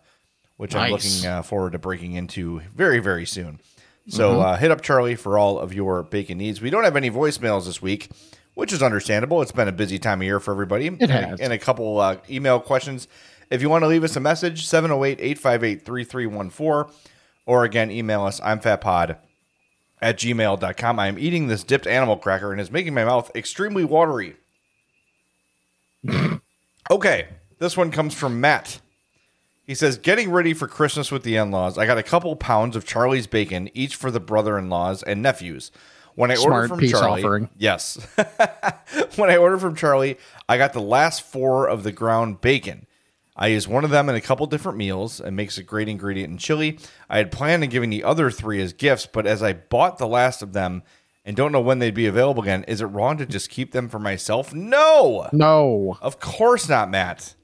which 0.56 0.74
I'm 0.74 0.92
looking 0.92 1.26
uh, 1.26 1.42
forward 1.42 1.72
to 1.72 1.78
breaking 1.78 2.12
into 2.12 2.60
very, 2.74 3.00
very 3.00 3.26
soon. 3.26 3.60
So 4.08 4.40
uh, 4.40 4.56
hit 4.56 4.70
up 4.70 4.82
Charlie 4.82 5.16
for 5.16 5.36
all 5.36 5.58
of 5.58 5.74
your 5.74 6.04
bacon 6.04 6.38
needs. 6.38 6.60
We 6.60 6.70
don't 6.70 6.84
have 6.84 6.94
any 6.94 7.10
voicemails 7.10 7.66
this 7.66 7.82
week, 7.82 8.08
which 8.54 8.72
is 8.72 8.80
understandable. 8.80 9.42
It's 9.42 9.50
been 9.50 9.66
a 9.66 9.72
busy 9.72 9.98
time 9.98 10.20
of 10.20 10.24
year 10.24 10.38
for 10.38 10.52
everybody. 10.52 10.86
It 10.86 11.02
and, 11.02 11.10
has. 11.10 11.40
A, 11.40 11.42
and 11.42 11.52
a 11.52 11.58
couple 11.58 11.98
uh, 11.98 12.18
email 12.30 12.60
questions. 12.60 13.08
If 13.50 13.62
you 13.62 13.68
want 13.68 13.82
to 13.82 13.88
leave 13.88 14.04
us 14.04 14.14
a 14.14 14.20
message, 14.20 14.64
708 14.64 15.18
858 15.20 15.84
3314. 15.84 16.94
Or 17.46 17.64
again, 17.64 17.90
email 17.90 18.22
us. 18.22 18.40
I'm 18.44 18.60
fatpod 18.60 19.18
at 20.00 20.18
gmail.com. 20.18 20.98
I 21.00 21.08
am 21.08 21.18
eating 21.18 21.48
this 21.48 21.64
dipped 21.64 21.88
animal 21.88 22.16
cracker 22.16 22.52
and 22.52 22.60
it's 22.60 22.70
making 22.70 22.94
my 22.94 23.04
mouth 23.04 23.34
extremely 23.34 23.84
watery. 23.84 24.36
okay, 26.90 27.28
this 27.58 27.76
one 27.76 27.90
comes 27.90 28.14
from 28.14 28.40
Matt. 28.40 28.80
He 29.64 29.74
says, 29.74 29.98
Getting 29.98 30.30
ready 30.30 30.54
for 30.54 30.68
Christmas 30.68 31.10
with 31.10 31.22
the 31.22 31.36
in 31.36 31.50
laws. 31.50 31.76
I 31.76 31.86
got 31.86 31.98
a 31.98 32.02
couple 32.02 32.34
pounds 32.36 32.76
of 32.76 32.84
Charlie's 32.86 33.26
bacon, 33.26 33.68
each 33.74 33.96
for 33.96 34.10
the 34.10 34.20
brother 34.20 34.58
in 34.58 34.68
laws 34.68 35.02
and 35.02 35.22
nephews. 35.22 35.70
When 36.14 36.30
I 36.30 36.36
ordered 36.36 36.68
from 36.68 36.80
Charlie, 36.80 37.22
offering. 37.22 37.50
yes. 37.58 37.98
when 39.16 39.28
I 39.28 39.36
ordered 39.36 39.60
from 39.60 39.76
Charlie, 39.76 40.16
I 40.48 40.56
got 40.56 40.72
the 40.72 40.80
last 40.80 41.20
four 41.20 41.68
of 41.68 41.82
the 41.82 41.92
ground 41.92 42.40
bacon. 42.40 42.86
I 43.36 43.48
use 43.48 43.68
one 43.68 43.84
of 43.84 43.90
them 43.90 44.08
in 44.08 44.14
a 44.14 44.20
couple 44.22 44.46
different 44.46 44.78
meals 44.78 45.20
and 45.20 45.36
makes 45.36 45.58
a 45.58 45.62
great 45.62 45.90
ingredient 45.90 46.30
in 46.30 46.38
chili. 46.38 46.78
I 47.10 47.18
had 47.18 47.30
planned 47.30 47.62
on 47.62 47.68
giving 47.68 47.90
the 47.90 48.02
other 48.02 48.30
three 48.30 48.62
as 48.62 48.72
gifts, 48.72 49.04
but 49.04 49.26
as 49.26 49.42
I 49.42 49.52
bought 49.52 49.98
the 49.98 50.06
last 50.06 50.40
of 50.40 50.54
them 50.54 50.82
and 51.26 51.36
don't 51.36 51.50
know 51.50 51.60
when 51.60 51.80
they'd 51.80 51.92
be 51.92 52.06
available 52.06 52.44
again, 52.44 52.64
is 52.68 52.80
it 52.80 52.86
wrong 52.86 53.18
to 53.18 53.26
just 53.26 53.50
keep 53.50 53.72
them 53.72 53.88
for 53.88 53.98
myself? 53.98 54.54
No. 54.54 55.28
No. 55.32 55.98
Of 56.00 56.20
course 56.20 56.68
not, 56.68 56.88
Matt. 56.88 57.34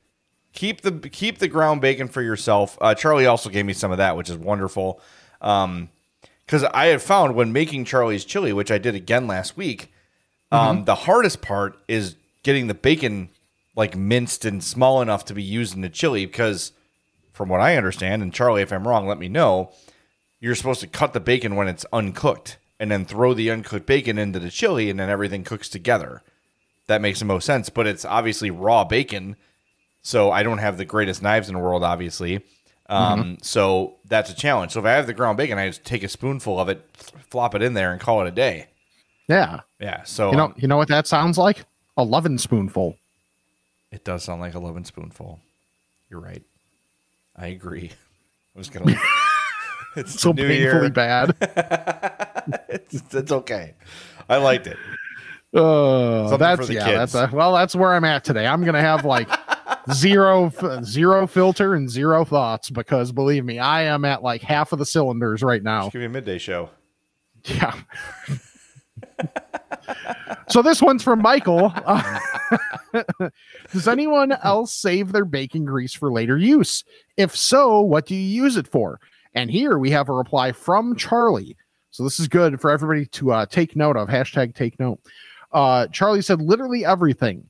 Keep 0.52 0.82
the 0.82 0.92
keep 0.92 1.38
the 1.38 1.48
ground 1.48 1.80
bacon 1.80 2.06
for 2.06 2.22
yourself. 2.22 2.78
Uh, 2.80 2.94
Charlie 2.94 3.26
also 3.26 3.50
gave 3.50 3.66
me 3.66 3.72
some 3.72 3.90
of 3.90 3.98
that, 3.98 4.16
which 4.16 4.30
is 4.30 4.36
wonderful. 4.36 5.00
Um, 5.40 5.90
because 6.46 6.64
I 6.64 6.86
had 6.86 7.02
found 7.02 7.34
when 7.34 7.52
making 7.52 7.84
Charlie's 7.86 8.24
chili, 8.24 8.52
which 8.52 8.70
I 8.70 8.78
did 8.78 8.94
again 8.94 9.26
last 9.26 9.56
week, 9.56 9.92
um, 10.50 10.84
the 10.84 10.94
hardest 10.94 11.40
part 11.40 11.78
is 11.88 12.16
getting 12.42 12.66
the 12.66 12.74
bacon 12.74 13.30
like 13.74 13.96
minced 13.96 14.44
and 14.44 14.62
small 14.62 15.00
enough 15.00 15.24
to 15.26 15.34
be 15.34 15.42
used 15.42 15.74
in 15.74 15.80
the 15.80 15.88
chili. 15.88 16.26
Because 16.26 16.72
from 17.32 17.48
what 17.48 17.60
I 17.62 17.76
understand, 17.76 18.22
and 18.22 18.34
Charlie, 18.34 18.62
if 18.62 18.72
I'm 18.72 18.86
wrong, 18.86 19.06
let 19.06 19.18
me 19.18 19.28
know. 19.28 19.72
You're 20.40 20.54
supposed 20.54 20.80
to 20.82 20.86
cut 20.86 21.14
the 21.14 21.20
bacon 21.20 21.56
when 21.56 21.68
it's 21.68 21.86
uncooked, 21.92 22.58
and 22.82 22.90
then 22.90 23.04
throw 23.04 23.32
the 23.32 23.48
uncooked 23.48 23.86
bacon 23.86 24.18
into 24.18 24.40
the 24.40 24.50
chili, 24.50 24.90
and 24.90 24.98
then 24.98 25.08
everything 25.08 25.44
cooks 25.44 25.68
together. 25.68 26.20
That 26.88 27.00
makes 27.00 27.20
the 27.20 27.24
most 27.24 27.44
sense. 27.46 27.68
But 27.70 27.86
it's 27.86 28.04
obviously 28.04 28.50
raw 28.50 28.82
bacon, 28.82 29.36
so 30.02 30.32
I 30.32 30.42
don't 30.42 30.58
have 30.58 30.78
the 30.78 30.84
greatest 30.84 31.22
knives 31.22 31.48
in 31.48 31.54
the 31.54 31.60
world, 31.60 31.84
obviously. 31.84 32.40
Um, 32.88 33.38
So 33.40 33.94
that's 34.06 34.30
a 34.30 34.34
challenge. 34.34 34.72
So 34.72 34.80
if 34.80 34.86
I 34.86 34.90
have 34.90 35.06
the 35.06 35.14
ground 35.14 35.38
bacon, 35.38 35.58
I 35.58 35.68
just 35.68 35.84
take 35.84 36.02
a 36.02 36.08
spoonful 36.08 36.58
of 36.58 36.68
it, 36.68 36.84
flop 37.30 37.54
it 37.54 37.62
in 37.62 37.74
there, 37.74 37.92
and 37.92 38.00
call 38.00 38.20
it 38.20 38.26
a 38.26 38.32
day. 38.32 38.66
Yeah. 39.28 39.60
Yeah. 39.78 40.02
So 40.02 40.32
You 40.32 40.36
know, 40.36 40.52
you 40.56 40.66
know 40.66 40.76
what 40.76 40.88
that 40.88 41.06
sounds 41.06 41.38
like? 41.38 41.64
A 41.96 42.02
loving 42.02 42.36
spoonful. 42.36 42.96
It 43.92 44.04
does 44.04 44.24
sound 44.24 44.40
like 44.40 44.54
a 44.54 44.58
loving 44.58 44.84
spoonful. 44.84 45.38
You're 46.10 46.20
right. 46.20 46.42
I 47.36 47.46
agree. 47.46 47.92
I 48.56 48.58
was 48.58 48.68
gonna. 48.70 48.92
it's 49.96 50.20
So 50.20 50.34
painfully 50.34 50.58
year. 50.58 50.90
bad. 50.90 52.28
It's, 52.68 53.02
it's 53.14 53.32
okay. 53.32 53.74
I 54.28 54.36
liked 54.36 54.66
it. 54.66 54.76
Something 55.54 56.38
that's 56.38 56.70
yeah. 56.70 56.84
kids. 56.86 57.12
That's 57.12 57.32
a, 57.32 57.36
well. 57.36 57.52
That's 57.52 57.76
where 57.76 57.92
I'm 57.92 58.04
at 58.04 58.24
today. 58.24 58.46
I'm 58.46 58.64
gonna 58.64 58.80
have 58.80 59.04
like 59.04 59.28
zero, 59.92 60.50
zero 60.82 61.26
filter 61.26 61.74
and 61.74 61.90
zero 61.90 62.24
thoughts 62.24 62.70
because 62.70 63.12
believe 63.12 63.44
me, 63.44 63.58
I 63.58 63.82
am 63.82 64.06
at 64.06 64.22
like 64.22 64.40
half 64.40 64.72
of 64.72 64.78
the 64.78 64.86
cylinders 64.86 65.42
right 65.42 65.62
now. 65.62 65.90
Give 65.90 66.00
me 66.00 66.06
a 66.06 66.08
midday 66.08 66.38
show. 66.38 66.70
Yeah. 67.44 67.78
so 70.48 70.62
this 70.62 70.80
one's 70.80 71.02
from 71.02 71.20
Michael. 71.20 71.70
Uh, 71.74 72.18
does 73.72 73.88
anyone 73.88 74.32
else 74.32 74.74
save 74.74 75.12
their 75.12 75.26
bacon 75.26 75.66
grease 75.66 75.92
for 75.92 76.10
later 76.10 76.38
use? 76.38 76.82
If 77.18 77.36
so, 77.36 77.80
what 77.82 78.06
do 78.06 78.14
you 78.14 78.42
use 78.42 78.56
it 78.56 78.68
for? 78.68 79.00
And 79.34 79.50
here 79.50 79.78
we 79.78 79.90
have 79.90 80.08
a 80.08 80.14
reply 80.14 80.52
from 80.52 80.96
Charlie. 80.96 81.56
So 81.92 82.02
this 82.02 82.18
is 82.18 82.26
good 82.26 82.60
for 82.60 82.70
everybody 82.70 83.06
to 83.06 83.32
uh, 83.32 83.46
take 83.46 83.76
note 83.76 83.96
of. 83.96 84.08
Hashtag 84.08 84.54
take 84.54 84.80
note. 84.80 84.98
Uh, 85.52 85.86
Charlie 85.88 86.22
said 86.22 86.40
literally 86.40 86.84
everything. 86.84 87.48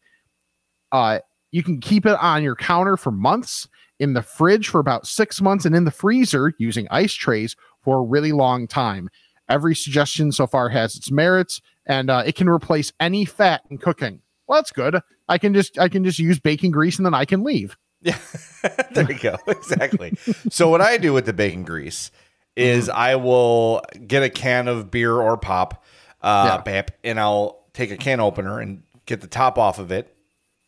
Uh, 0.91 1.21
you 1.53 1.63
can 1.63 1.81
keep 1.81 2.05
it 2.05 2.19
on 2.21 2.43
your 2.43 2.57
counter 2.57 2.97
for 2.97 3.13
months, 3.13 3.69
in 4.01 4.15
the 4.15 4.23
fridge 4.23 4.69
for 4.69 4.81
about 4.81 5.07
six 5.07 5.41
months, 5.41 5.65
and 5.65 5.77
in 5.77 5.85
the 5.85 5.93
freezer 5.93 6.53
using 6.59 6.89
ice 6.91 7.15
trays 7.15 7.55
for 7.83 7.99
a 7.99 8.03
really 8.03 8.33
long 8.33 8.67
time. 8.67 9.09
Every 9.49 9.77
suggestion 9.77 10.33
so 10.33 10.49
far 10.49 10.69
has 10.71 10.97
its 10.97 11.13
merits, 11.13 11.61
and 11.87 12.11
uh, 12.11 12.25
it 12.27 12.35
can 12.35 12.49
replace 12.49 12.93
any 12.99 13.25
fat 13.25 13.63
in 13.71 13.79
cooking. 13.79 14.21
Well, 14.49 14.59
that's 14.59 14.73
good. 14.73 15.01
I 15.29 15.39
can 15.39 15.55
just 15.55 15.79
I 15.79 15.89
can 15.89 16.05
just 16.05 16.19
use 16.19 16.41
bacon 16.41 16.73
grease 16.73 16.99
and 16.99 17.07
then 17.07 17.15
I 17.15 17.25
can 17.25 17.45
leave. 17.45 17.77
Yeah, 18.01 18.19
there 18.93 19.11
you 19.11 19.19
go. 19.21 19.37
Exactly. 19.47 20.15
so 20.51 20.69
what 20.69 20.81
I 20.81 20.99
do 20.99 21.13
with 21.13 21.27
the 21.27 21.33
bacon 21.33 21.63
grease 21.63 22.11
is 22.57 22.89
Mm-hmm. 22.89 22.99
I 22.99 23.17
will 23.17 23.83
get 24.07 24.23
a 24.23 24.31
can 24.31 24.69
of 24.69 24.91
beer 24.91 25.13
or 25.15 25.37
pop, 25.37 25.85
uh, 26.21 26.61
pap, 26.63 26.91
and 27.03 27.19
I'll 27.19 27.65
take 27.73 27.91
a 27.91 27.97
can 27.97 28.21
opener 28.21 28.61
and 28.61 28.83
get 29.07 29.21
the 29.21 29.27
top 29.27 29.59
off 29.59 29.79
of 29.79 29.91
it, 29.93 30.15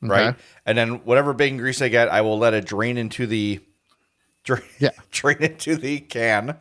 right? 0.03 0.35
And 0.66 0.76
then 0.78 1.05
whatever 1.05 1.32
bacon 1.35 1.59
grease 1.59 1.80
I 1.82 1.89
get, 1.89 2.09
I 2.09 2.22
will 2.22 2.39
let 2.39 2.55
it 2.55 2.64
drain 2.64 2.97
into 2.99 3.26
the 3.26 3.61
drain, 4.45 4.62
Yeah. 4.78 4.91
drain 5.11 5.39
into 5.43 5.76
the 5.76 6.01
can. 6.01 6.57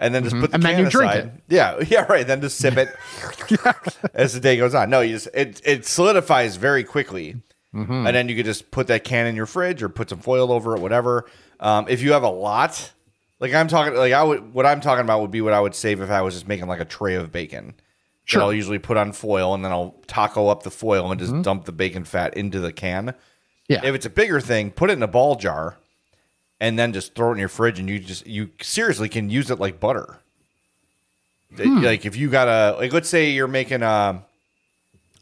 And 0.00 0.12
then 0.12 0.24
just 0.24 0.34
put 0.36 0.50
the 0.50 0.56
And 0.56 0.62
then 0.64 0.76
can 0.76 0.86
aside. 0.86 1.16
it. 1.18 1.30
Yeah, 1.48 1.78
yeah, 1.86 2.04
right. 2.08 2.26
Then 2.26 2.40
just 2.40 2.58
sip 2.58 2.76
it 2.76 2.88
as 4.14 4.34
the 4.34 4.40
day 4.40 4.56
goes 4.56 4.74
on. 4.74 4.90
No, 4.90 5.00
you 5.00 5.12
just 5.14 5.28
it 5.32 5.60
it 5.64 5.86
solidifies 5.86 6.56
very 6.56 6.84
quickly, 6.84 7.36
Mm-hmm. 7.74 8.06
and 8.06 8.14
then 8.14 8.28
you 8.28 8.36
could 8.36 8.44
just 8.44 8.70
put 8.70 8.86
that 8.88 9.02
can 9.02 9.26
in 9.26 9.34
your 9.34 9.46
fridge 9.46 9.82
or 9.82 9.88
put 9.88 10.08
some 10.10 10.20
foil 10.20 10.52
over 10.52 10.76
it, 10.76 10.80
whatever. 10.80 11.26
Um, 11.58 11.86
if 11.88 12.02
you 12.02 12.12
have 12.12 12.22
a 12.22 12.28
lot, 12.30 12.92
like 13.40 13.52
I'm 13.52 13.68
talking, 13.68 13.94
like 13.94 14.12
I 14.12 14.22
would, 14.22 14.54
what 14.54 14.66
I'm 14.66 14.80
talking 14.80 15.04
about 15.04 15.20
would 15.20 15.30
be 15.30 15.40
what 15.40 15.52
I 15.52 15.60
would 15.60 15.74
save 15.74 16.00
if 16.00 16.10
I 16.10 16.22
was 16.22 16.34
just 16.34 16.48
making 16.48 16.66
like 16.66 16.80
a 16.80 16.84
tray 16.84 17.14
of 17.14 17.32
bacon. 17.32 17.74
Sure. 18.26 18.40
That 18.40 18.44
I'll 18.46 18.54
usually 18.54 18.78
put 18.78 18.96
on 18.96 19.12
foil, 19.12 19.54
and 19.54 19.64
then 19.64 19.70
I'll 19.70 19.94
taco 20.06 20.48
up 20.48 20.62
the 20.62 20.70
foil 20.70 21.10
and 21.10 21.20
just 21.20 21.42
dump 21.42 21.66
the 21.66 21.72
bacon 21.72 22.04
fat 22.04 22.34
into 22.34 22.58
the 22.58 22.72
can. 22.72 23.08
Mm-hmm. 23.08 23.18
Yeah. 23.68 23.84
If 23.84 23.94
it's 23.94 24.06
a 24.06 24.10
bigger 24.10 24.40
thing, 24.40 24.70
put 24.70 24.90
it 24.90 24.94
in 24.94 25.02
a 25.02 25.08
ball 25.08 25.36
jar, 25.36 25.76
and 26.58 26.78
then 26.78 26.94
just 26.94 27.14
throw 27.14 27.30
it 27.30 27.32
in 27.32 27.38
your 27.38 27.48
fridge, 27.48 27.78
and 27.78 27.88
you 27.88 27.98
just 27.98 28.26
you 28.26 28.50
seriously 28.62 29.10
can 29.10 29.28
use 29.28 29.50
it 29.50 29.60
like 29.60 29.78
butter. 29.78 30.20
Hmm. 31.54 31.82
Like 31.82 32.04
if 32.06 32.16
you 32.16 32.30
got 32.30 32.48
a 32.48 32.76
like, 32.78 32.92
let's 32.92 33.08
say 33.08 33.30
you're 33.30 33.46
making 33.46 33.82
a, 33.82 34.22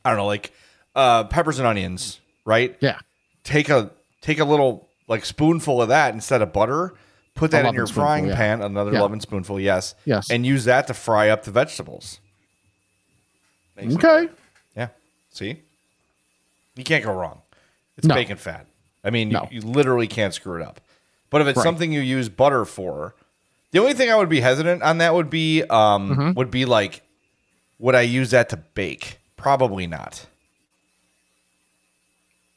I 0.05 0.09
don't 0.09 0.17
know, 0.17 0.27
like 0.27 0.53
uh, 0.95 1.25
peppers 1.25 1.59
and 1.59 1.67
onions, 1.67 2.21
right? 2.45 2.77
Yeah. 2.81 2.99
Take 3.45 3.69
a 3.69 3.91
take 4.21 4.39
a 4.39 4.45
little 4.45 4.89
like 5.09 5.25
spoonful 5.25 5.83
of 5.83 5.89
that 5.89 6.15
instead 6.15 6.43
of 6.43 6.53
butter. 6.53 6.95
Put 7.35 7.51
that 7.53 7.64
in 7.64 7.74
your 7.74 7.87
frying 7.87 8.26
yeah. 8.26 8.37
pan, 8.37 8.62
another 8.62 8.93
Yeah. 8.93 9.01
loving 9.01 9.20
spoonful, 9.20 9.59
yes, 9.59 9.95
Yes. 10.05 10.30
and 10.30 10.45
use 10.47 10.64
that 10.66 10.87
to 10.89 10.95
fry 10.95 11.28
up 11.30 11.45
the 11.45 11.51
vegetables. 11.51 12.20
Makes 13.76 13.95
sense. 13.95 14.05
Okay. 14.05 14.33
Yeah. 14.76 14.89
See? 15.30 15.61
You 16.76 16.85
can't 16.85 17.03
go 17.05 17.12
wrong. 17.12 17.41
It's 17.97 18.07
No. 18.07 18.14
bacon 18.14 18.37
fat. 18.37 18.66
I 19.03 19.11
mean, 19.11 19.30
you- 19.30 19.41
you, 19.51 19.61
literally 19.62 20.07
can't 20.07 20.33
screw 20.35 20.61
it 20.61 20.62
up. 20.66 20.80
But 21.30 21.41
if 21.41 21.47
it's 21.49 21.57
Right. 21.57 21.62
something 21.64 21.93
you 21.93 22.01
use 22.01 22.28
butter 22.28 22.64
for, 22.64 23.14
the 23.72 23.78
only 23.78 23.95
thing 23.95 24.11
I 24.11 24.16
would 24.16 24.28
be 24.28 24.41
hesitant 24.41 24.83
on 24.83 24.99
that 24.99 25.14
would 25.14 25.30
be 25.30 25.62
um 25.64 26.11
Mm-hmm. 26.11 26.33
would 26.35 26.51
be 26.51 26.64
like 26.66 27.03
would 27.78 27.95
I 27.97 28.03
use 28.03 28.30
that 28.30 28.49
to 28.51 28.57
bake? 28.59 29.18
Probably 29.37 29.87
not. 29.89 30.26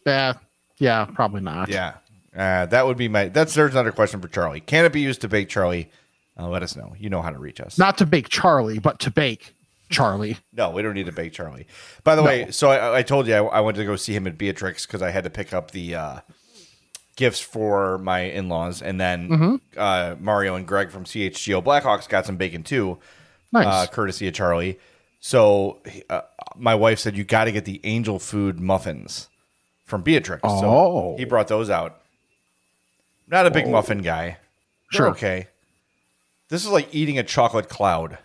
Yeah. 0.06 0.34
Yeah. 0.78 1.06
Probably 1.06 1.42
not. 1.42 1.70
Yeah. 1.70 1.94
Uh, 2.36 2.66
that 2.66 2.86
would 2.86 2.98
be 2.98 3.08
my 3.08 3.30
that's 3.30 3.54
there's 3.54 3.72
another 3.72 3.92
question 3.92 4.20
for 4.22 4.28
Charlie. 4.28 4.60
Can 4.62 4.86
it 4.86 4.92
be 4.94 5.02
used 5.02 5.22
to 5.22 5.28
bake, 5.28 5.50
Charlie? 5.50 5.90
Uh, 6.38 6.50
let 6.50 6.64
us 6.64 6.76
know. 6.76 6.94
You 6.98 7.10
know 7.10 7.22
how 7.22 7.30
to 7.30 7.38
reach 7.40 7.62
us. 7.62 7.78
Not 7.78 7.98
to 8.00 8.06
bake 8.06 8.28
Charlie, 8.30 8.80
but 8.80 9.00
to 9.00 9.12
bake 9.12 9.54
Charlie. 9.90 10.38
No, 10.52 10.72
we 10.72 10.82
don't 10.82 10.94
need 10.96 11.06
to 11.06 11.14
bake 11.14 11.32
Charlie. 11.32 11.66
By 12.04 12.16
the 12.16 12.24
way, 12.24 12.52
so 12.52 12.70
I, 12.72 12.98
I 12.98 13.02
told 13.04 13.28
you 13.28 13.36
I, 13.36 13.44
I 13.44 13.60
went 13.62 13.78
to 13.78 13.86
go 13.86 13.96
see 13.96 14.14
him 14.14 14.28
at 14.28 14.38
Beatrix 14.38 14.86
because 14.86 15.02
I 15.02 15.12
had 15.12 15.24
to 15.24 15.30
pick 15.30 15.54
up 15.54 15.72
the 15.72 15.96
uh, 15.96 16.20
gifts 17.16 17.40
for 17.40 17.98
my 18.00 18.22
in 18.22 18.50
laws, 18.50 18.82
and 18.82 19.00
then 19.00 19.30
Mm-hmm. 19.30 19.56
uh, 19.78 20.16
Mario 20.20 20.56
and 20.56 20.68
Greg 20.68 20.92
from 20.92 21.06
CHGO 21.06 21.64
Blackhawks 21.64 22.10
got 22.10 22.26
some 22.26 22.36
bacon 22.36 22.64
too, 22.64 22.98
Nice. 23.54 23.66
uh, 23.68 23.88
courtesy 23.90 24.28
of 24.28 24.34
Charlie. 24.34 24.78
So 25.22 25.80
uh, 26.10 26.22
my 26.58 26.76
wife 26.76 27.00
said 27.00 27.16
you 27.16 27.24
got 27.24 27.46
to 27.46 27.52
get 27.54 27.64
the 27.66 27.80
angel 27.86 28.20
food 28.20 28.60
muffins 28.60 29.30
from 29.86 30.02
Beatrix. 30.02 30.42
Oh. 30.44 30.60
So 30.62 31.16
he 31.18 31.24
brought 31.26 31.48
those 31.48 31.70
out. 31.70 32.02
Not 33.28 33.46
a 33.48 33.52
big 33.52 33.68
muffin 33.68 34.02
guy. 34.02 34.38
They're 34.92 34.98
Sure. 34.98 35.10
okay. 35.10 35.48
This 36.50 36.64
is 36.64 36.70
like 36.72 36.94
eating 36.94 37.18
a 37.18 37.24
chocolate 37.24 37.70
cloud 37.70 38.20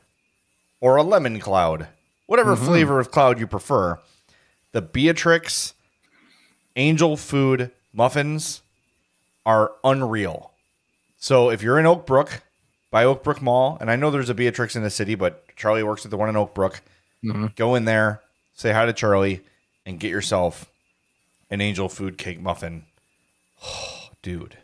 or 0.81 0.97
a 0.97 1.03
lemon 1.03 1.41
cloud, 1.41 1.89
whatever 2.27 2.55
Mm-hmm. 2.55 2.67
flavor 2.67 3.01
of 3.01 3.11
cloud 3.11 3.41
you 3.41 3.47
prefer. 3.47 3.99
The 4.73 4.83
Beatrix 4.83 5.75
Angel 6.77 7.17
Food 7.17 7.71
muffins 7.93 8.63
are 9.47 9.73
unreal. 9.83 10.53
So 11.19 11.51
if 11.51 11.63
you're 11.63 11.79
in 11.79 11.87
Oak 11.87 12.07
Brook, 12.07 12.43
by 12.91 13.05
Oak 13.05 13.23
Brook 13.25 13.41
Mall, 13.41 13.79
and 13.81 13.91
I 13.91 13.97
know 13.97 14.11
there's 14.11 14.31
a 14.31 14.35
Beatrix 14.35 14.75
in 14.77 14.83
the 14.83 14.91
city, 14.91 15.15
but 15.15 15.45
Charlie 15.57 15.83
works 15.83 16.05
at 16.05 16.11
the 16.11 16.17
one 16.17 16.29
in 16.29 16.37
Oak 16.37 16.55
Brook. 16.55 16.83
Mm-hmm. 17.25 17.47
Go 17.57 17.75
in 17.75 17.85
there, 17.85 18.21
say 18.55 18.73
hi 18.73 18.85
to 18.87 18.93
Charlie, 18.93 19.41
and 19.87 19.99
get 20.01 20.11
yourself 20.11 20.71
an 21.51 21.61
Angel 21.61 21.89
Food 21.89 22.19
cake 22.19 22.41
muffin. 22.41 22.85
dude, 24.23 24.57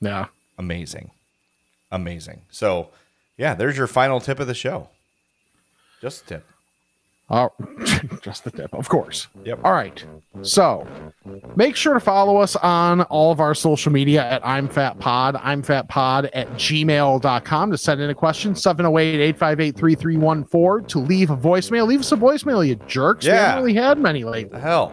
yeah. 0.00 0.26
amazing, 0.58 1.10
amazing. 1.90 2.42
So, 2.50 2.90
yeah, 3.36 3.54
there's 3.54 3.76
your 3.76 3.86
final 3.86 4.20
tip 4.20 4.40
of 4.40 4.46
the 4.46 4.54
show. 4.54 4.88
Just 6.00 6.24
a 6.24 6.26
tip. 6.26 6.46
Oh, 7.30 7.50
just 8.20 8.44
the 8.44 8.50
tip, 8.50 8.74
of 8.74 8.86
course. 8.90 9.28
Yep. 9.46 9.60
All 9.64 9.72
right. 9.72 10.04
So 10.42 10.86
make 11.56 11.74
sure 11.74 11.94
to 11.94 12.00
follow 12.00 12.36
us 12.36 12.54
on 12.56 13.00
all 13.04 13.32
of 13.32 13.40
our 13.40 13.54
social 13.54 13.90
media 13.90 14.22
at 14.28 14.46
I'm 14.46 14.68
Fat 14.68 14.98
Pod, 14.98 15.34
I'm 15.36 15.62
Fat 15.62 15.88
Pod 15.88 16.26
at 16.34 16.46
gmail.com 16.50 17.70
to 17.70 17.78
send 17.78 18.02
in 18.02 18.10
a 18.10 18.14
question, 18.14 18.54
708 18.54 19.20
858 19.20 19.74
3314 19.74 20.86
to 20.88 20.98
leave 20.98 21.30
a 21.30 21.36
voicemail. 21.36 21.86
Leave 21.86 22.00
us 22.00 22.12
a 22.12 22.16
voicemail, 22.16 22.66
you 22.66 22.74
jerks. 22.86 23.24
We 23.24 23.32
Yeah. 23.32 23.46
haven't 23.46 23.64
really 23.64 23.74
had 23.74 23.98
many 23.98 24.22
lately. 24.24 24.50
The 24.58 24.60
hell. 24.60 24.92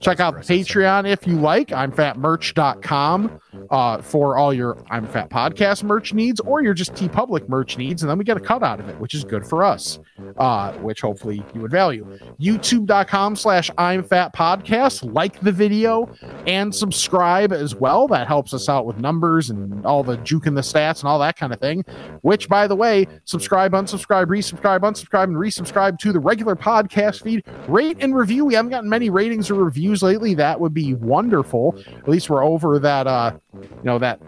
Check 0.00 0.20
out 0.20 0.36
Patreon 0.36 1.08
if 1.08 1.26
you 1.26 1.38
like. 1.38 1.68
imfatmerch.com 1.68 3.40
uh, 3.70 4.02
for 4.02 4.36
all 4.36 4.52
your 4.52 4.82
I'm 4.90 5.06
Fat 5.06 5.30
podcast 5.30 5.82
merch 5.82 6.12
needs 6.12 6.40
or 6.40 6.62
your 6.62 6.74
just 6.74 6.92
TeePublic 6.92 7.48
merch 7.48 7.78
needs. 7.78 8.02
And 8.02 8.10
then 8.10 8.18
we 8.18 8.24
get 8.24 8.36
a 8.36 8.40
cut 8.40 8.62
out 8.62 8.80
of 8.80 8.88
it, 8.88 8.98
which 9.00 9.14
is 9.14 9.24
good 9.24 9.46
for 9.46 9.64
us, 9.64 9.98
uh, 10.36 10.72
which 10.74 11.00
hopefully 11.00 11.42
you 11.54 11.60
would 11.62 11.70
value. 11.70 12.06
YouTube.com 12.40 13.36
slash 13.36 13.70
I'm 13.78 14.02
Fat 14.02 14.34
Podcast. 14.34 15.12
Like 15.12 15.40
the 15.40 15.52
video 15.52 16.12
and 16.46 16.74
subscribe 16.74 17.52
as 17.52 17.74
well. 17.74 18.08
That 18.08 18.26
helps 18.26 18.52
us 18.52 18.68
out 18.68 18.84
with 18.84 18.98
numbers 18.98 19.50
and 19.50 19.86
all 19.86 20.02
the 20.02 20.18
juke 20.18 20.46
and 20.46 20.56
the 20.56 20.62
stats 20.62 21.00
and 21.00 21.08
all 21.08 21.18
that 21.20 21.36
kind 21.36 21.52
of 21.52 21.60
thing. 21.60 21.84
Which, 22.20 22.48
by 22.48 22.66
the 22.66 22.76
way, 22.76 23.06
subscribe, 23.24 23.72
unsubscribe, 23.72 24.26
resubscribe, 24.26 24.80
unsubscribe, 24.80 25.24
and 25.24 25.36
resubscribe 25.36 25.98
to 26.00 26.12
the 26.12 26.20
regular 26.20 26.56
podcast 26.56 27.22
feed. 27.22 27.44
Rate 27.68 27.96
and 28.00 28.14
review. 28.14 28.44
We 28.44 28.54
haven't 28.54 28.81
gotten 28.82 28.90
many 28.90 29.10
ratings 29.10 29.50
or 29.50 29.54
reviews 29.54 30.02
lately. 30.02 30.34
That 30.34 30.58
would 30.58 30.74
be 30.74 30.94
wonderful. 30.94 31.78
At 31.86 32.08
least 32.08 32.28
we're 32.28 32.44
over 32.44 32.78
that 32.80 33.06
uh 33.06 33.38
you 33.54 33.68
know 33.84 33.98
that 33.98 34.20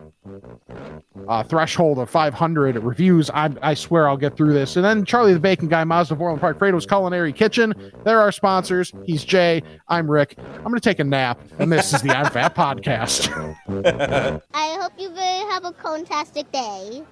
uh, 1.29 1.43
threshold 1.43 1.99
of 1.99 2.09
500 2.09 2.77
reviews. 2.77 3.29
I, 3.31 3.51
I 3.61 3.75
swear 3.75 4.09
I'll 4.09 4.17
get 4.17 4.39
through 4.39 4.55
this. 4.55 4.77
And 4.77 4.85
then 4.85 5.05
Charlie 5.05 5.35
the 5.35 5.41
Bacon 5.41 5.69
Guy, 5.69 5.85
Mazda 5.85 6.15
of 6.15 6.21
Orland 6.21 6.41
Park, 6.41 6.59
Frato's 6.59 6.87
Culinary 6.87 7.33
Kitchen. 7.33 7.75
They're 8.05 8.21
our 8.21 8.33
sponsors. 8.33 8.91
He's 9.05 9.23
Jay. 9.23 9.63
I'm 9.89 10.11
Rick. 10.11 10.37
I'm 10.39 10.63
going 10.63 10.77
to 10.77 10.81
take 10.81 10.99
a 10.99 11.05
nap. 11.05 11.41
And 11.59 11.71
this 11.71 11.93
is 11.93 12.01
the 12.01 12.17
I'm 12.17 12.31
Fat 12.31 12.55
Podcast. 12.55 13.29
I 14.55 14.79
hope 14.81 14.93
you 14.97 15.11
have 15.11 15.67
a 15.67 15.73
fantastic 15.73 16.51
day. 16.53 17.03